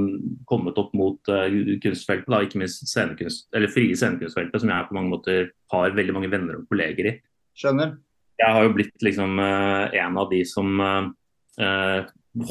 [0.49, 1.45] kommet opp mot uh,
[1.83, 2.25] kunstfeltet.
[2.25, 6.31] Da, ikke minst scenekunst, eller frie scenekunstfeltet, som jeg på mange måter har veldig mange
[6.33, 7.13] venner og kolleger i.
[7.61, 7.93] Skjønner.
[8.41, 12.01] Jeg har jo blitt liksom uh, en av de som uh,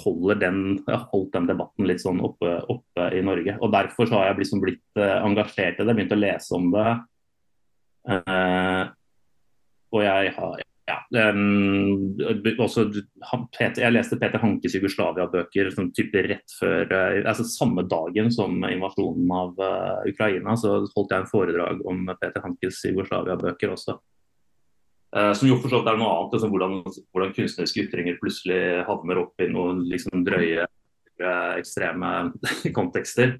[0.04, 0.62] holder den,
[1.10, 3.58] holdt den debatten litt sånn oppe, oppe, i Norge.
[3.58, 6.88] Og Derfor så har jeg liksom blitt engasjert i det, begynt å lese om det.
[9.90, 10.96] og jeg har ja,
[11.30, 12.16] um,
[12.58, 12.86] også,
[13.54, 18.58] Peter, jeg leste Peter Hankes Jugoslavia-bøker sånn type rett før uh, altså Samme dagen som
[18.66, 23.98] invasjonen av uh, Ukraina, så holdt jeg en foredrag om Peter Hankes Jugoslavia-bøker også.
[25.14, 26.76] Uh, som jo for så vidt er noe annet, liksom, hvordan,
[27.10, 30.66] hvordan, kunstneriske ytringer plutselig havner opp i noen liksom, drøye,
[31.60, 32.10] ekstreme
[32.78, 33.36] kontekster.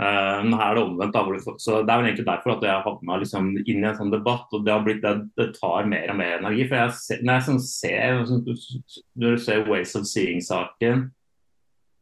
[0.00, 1.12] Uh, men her er det omvendt.
[1.12, 4.12] Da, så Det er vel egentlig derfor at jeg havna liksom, inn i en sånn
[4.14, 4.48] debatt.
[4.56, 6.66] og Det, blitt, det, det tar mer og mer energi.
[6.70, 8.44] for jeg, Når jeg sånn, ser, sånn,
[9.20, 11.10] når du ser Ways of Seeing-saken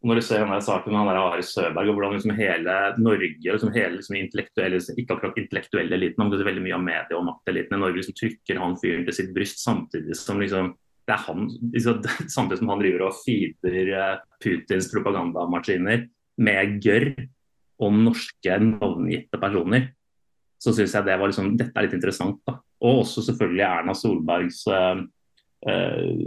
[0.06, 3.72] når du ser denne saken med han Are Søberg, og hvordan liksom hele Norge, liksom
[3.74, 7.80] hele liksom intellektuelle, ikke akkurat intellektuelle eliten, men veldig mye av medie- og makteliten i
[7.82, 10.76] Norge liksom trykker han fyren til sitt bryst, samtidig som liksom
[11.08, 12.06] det er han, liksom,
[12.36, 14.14] samtidig som han driver og feeder eh,
[14.44, 16.06] Putins propagandamaskiner
[16.46, 17.10] med gørr
[17.84, 19.92] om norske navngitte personer,
[20.58, 22.40] så syns jeg det var liksom, dette er litt interessant.
[22.46, 22.58] da.
[22.82, 25.00] Og også selvfølgelig Erna Solbergs uh,
[25.68, 26.24] uh,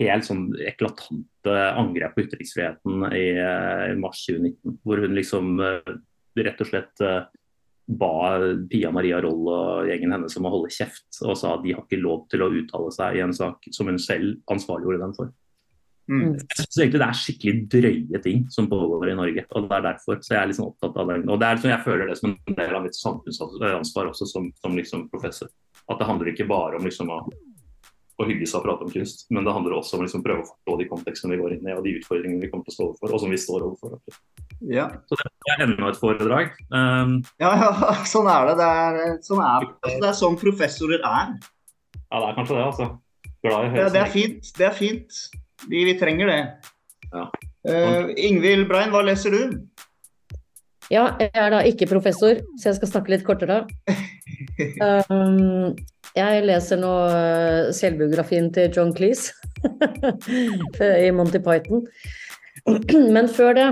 [0.00, 4.78] helt sånn eklatante angrep på ytringsfriheten i, uh, mars 2019.
[4.86, 7.04] Hvor hun liksom rett og slett
[7.90, 8.38] ba
[8.70, 11.82] Pia Maria Roll og gjengen hennes om å holde kjeft, og sa at de har
[11.82, 15.32] ikke lov til å uttale seg i en sak som hun selv ansvarliggjorde dem for.
[16.10, 16.22] Mm.
[16.22, 16.38] mm.
[16.42, 19.44] Jeg syns egentlig Det er skikkelig drøye ting som pågår i Norge.
[19.50, 21.20] og det er derfor så jeg er liksom opptatt av det.
[21.28, 24.50] Og det er liksom, Jeg føler det som en del av mitt samfunnsansvar også som,
[24.58, 25.52] som liksom professor.
[25.86, 27.20] At det handler ikke bare om liksom å,
[28.20, 30.48] å hygge seg og prate om kunst, men det handler også om liksom prøve å
[30.50, 32.88] forstå de kontekstene vi går inn i og de utfordringene vi kommer til å stå
[32.90, 34.18] overfor, og som vi står overfor.
[34.70, 34.88] Ja.
[35.08, 36.58] Så det er enda et foredrag.
[36.68, 37.70] Um, ja, ja,
[38.12, 38.58] sånn er det.
[38.60, 41.38] Det er sånn, er, det er sånn professorer er.
[42.10, 42.90] Ja, det er kanskje det, altså.
[43.40, 43.80] Glad i høyre.
[43.80, 44.50] Ja, det er fint.
[44.58, 45.20] Det er fint.
[45.68, 46.40] Vi, vi trenger det.
[47.10, 47.26] Ja.
[47.68, 49.58] Uh, Ingvild Brein, hva leser du?
[50.90, 53.64] Ja, jeg er da ikke professor, så jeg skal snakke litt kortere.
[54.80, 55.76] Um,
[56.16, 59.32] jeg leser nå eh, selvbiografien til John Cleese
[61.06, 61.84] i Monty Python.
[63.14, 63.68] Men før det,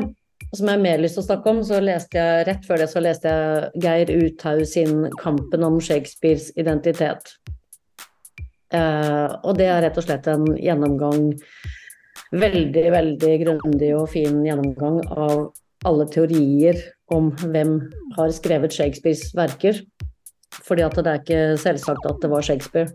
[0.54, 2.88] som jeg har mer lyst til å snakke om, så leste jeg rett før det
[2.92, 7.34] så leste jeg Geir Uthaug sin 'Kampen om Shakespeares identitet'.
[8.68, 11.32] Uh, og det er rett og slett en gjennomgang
[12.34, 15.48] veldig, veldig grundig og fin gjennomgang av
[15.86, 16.80] alle teorier
[17.14, 17.78] om hvem
[18.16, 19.78] har skrevet Shakespeares verker.
[20.64, 22.90] Fordi at det er ikke selvsagt at det var Shakespeare.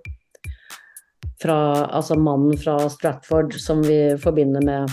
[1.41, 1.57] Fra,
[1.91, 4.91] altså mannen fra Stratford som vi forbinder med,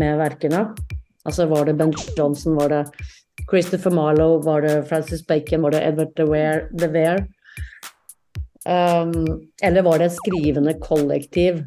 [0.00, 0.64] med verkene.
[1.28, 2.82] Altså var det Ben Johnson, var det
[3.50, 7.22] Christopher Marlowe, var det Francis Bacon, var det Edward de Vere?
[8.62, 11.64] Um, eller var det et skrivende kollektiv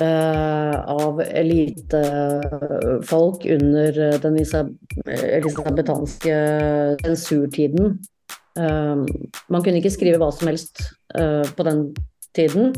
[0.00, 1.84] av elitefolk
[3.44, 6.36] under den elisabetanske
[7.04, 7.98] sensurtiden.
[8.58, 8.96] Eh,
[9.48, 10.82] man kunne ikke skrive hva som helst
[11.16, 11.94] eh, på den
[12.36, 12.72] tiden,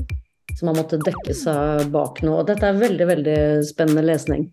[0.55, 2.43] så man måtte dekke seg bak noe.
[2.43, 4.51] Og dette er veldig, veldig spennende lesning.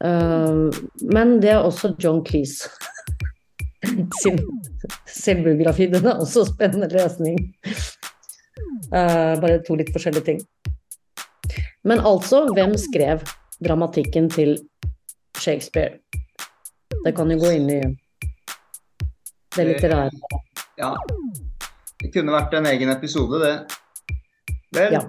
[0.00, 2.70] Men det er også John Cleese
[4.22, 4.38] sin
[5.04, 5.90] selvbiografi.
[5.92, 7.36] Den er også spennende lesning.
[8.88, 10.40] Bare to litt forskjellige ting.
[11.84, 13.22] Men altså, hvem skrev
[13.64, 14.58] dramatikken til
[15.38, 15.98] Shakespeare?
[17.04, 17.80] Det kan jo gå inn i
[19.56, 20.10] det litterære.
[20.80, 20.94] Ja.
[22.00, 23.54] Det kunne vært en egen episode, det.
[24.76, 25.02] Vel, ja.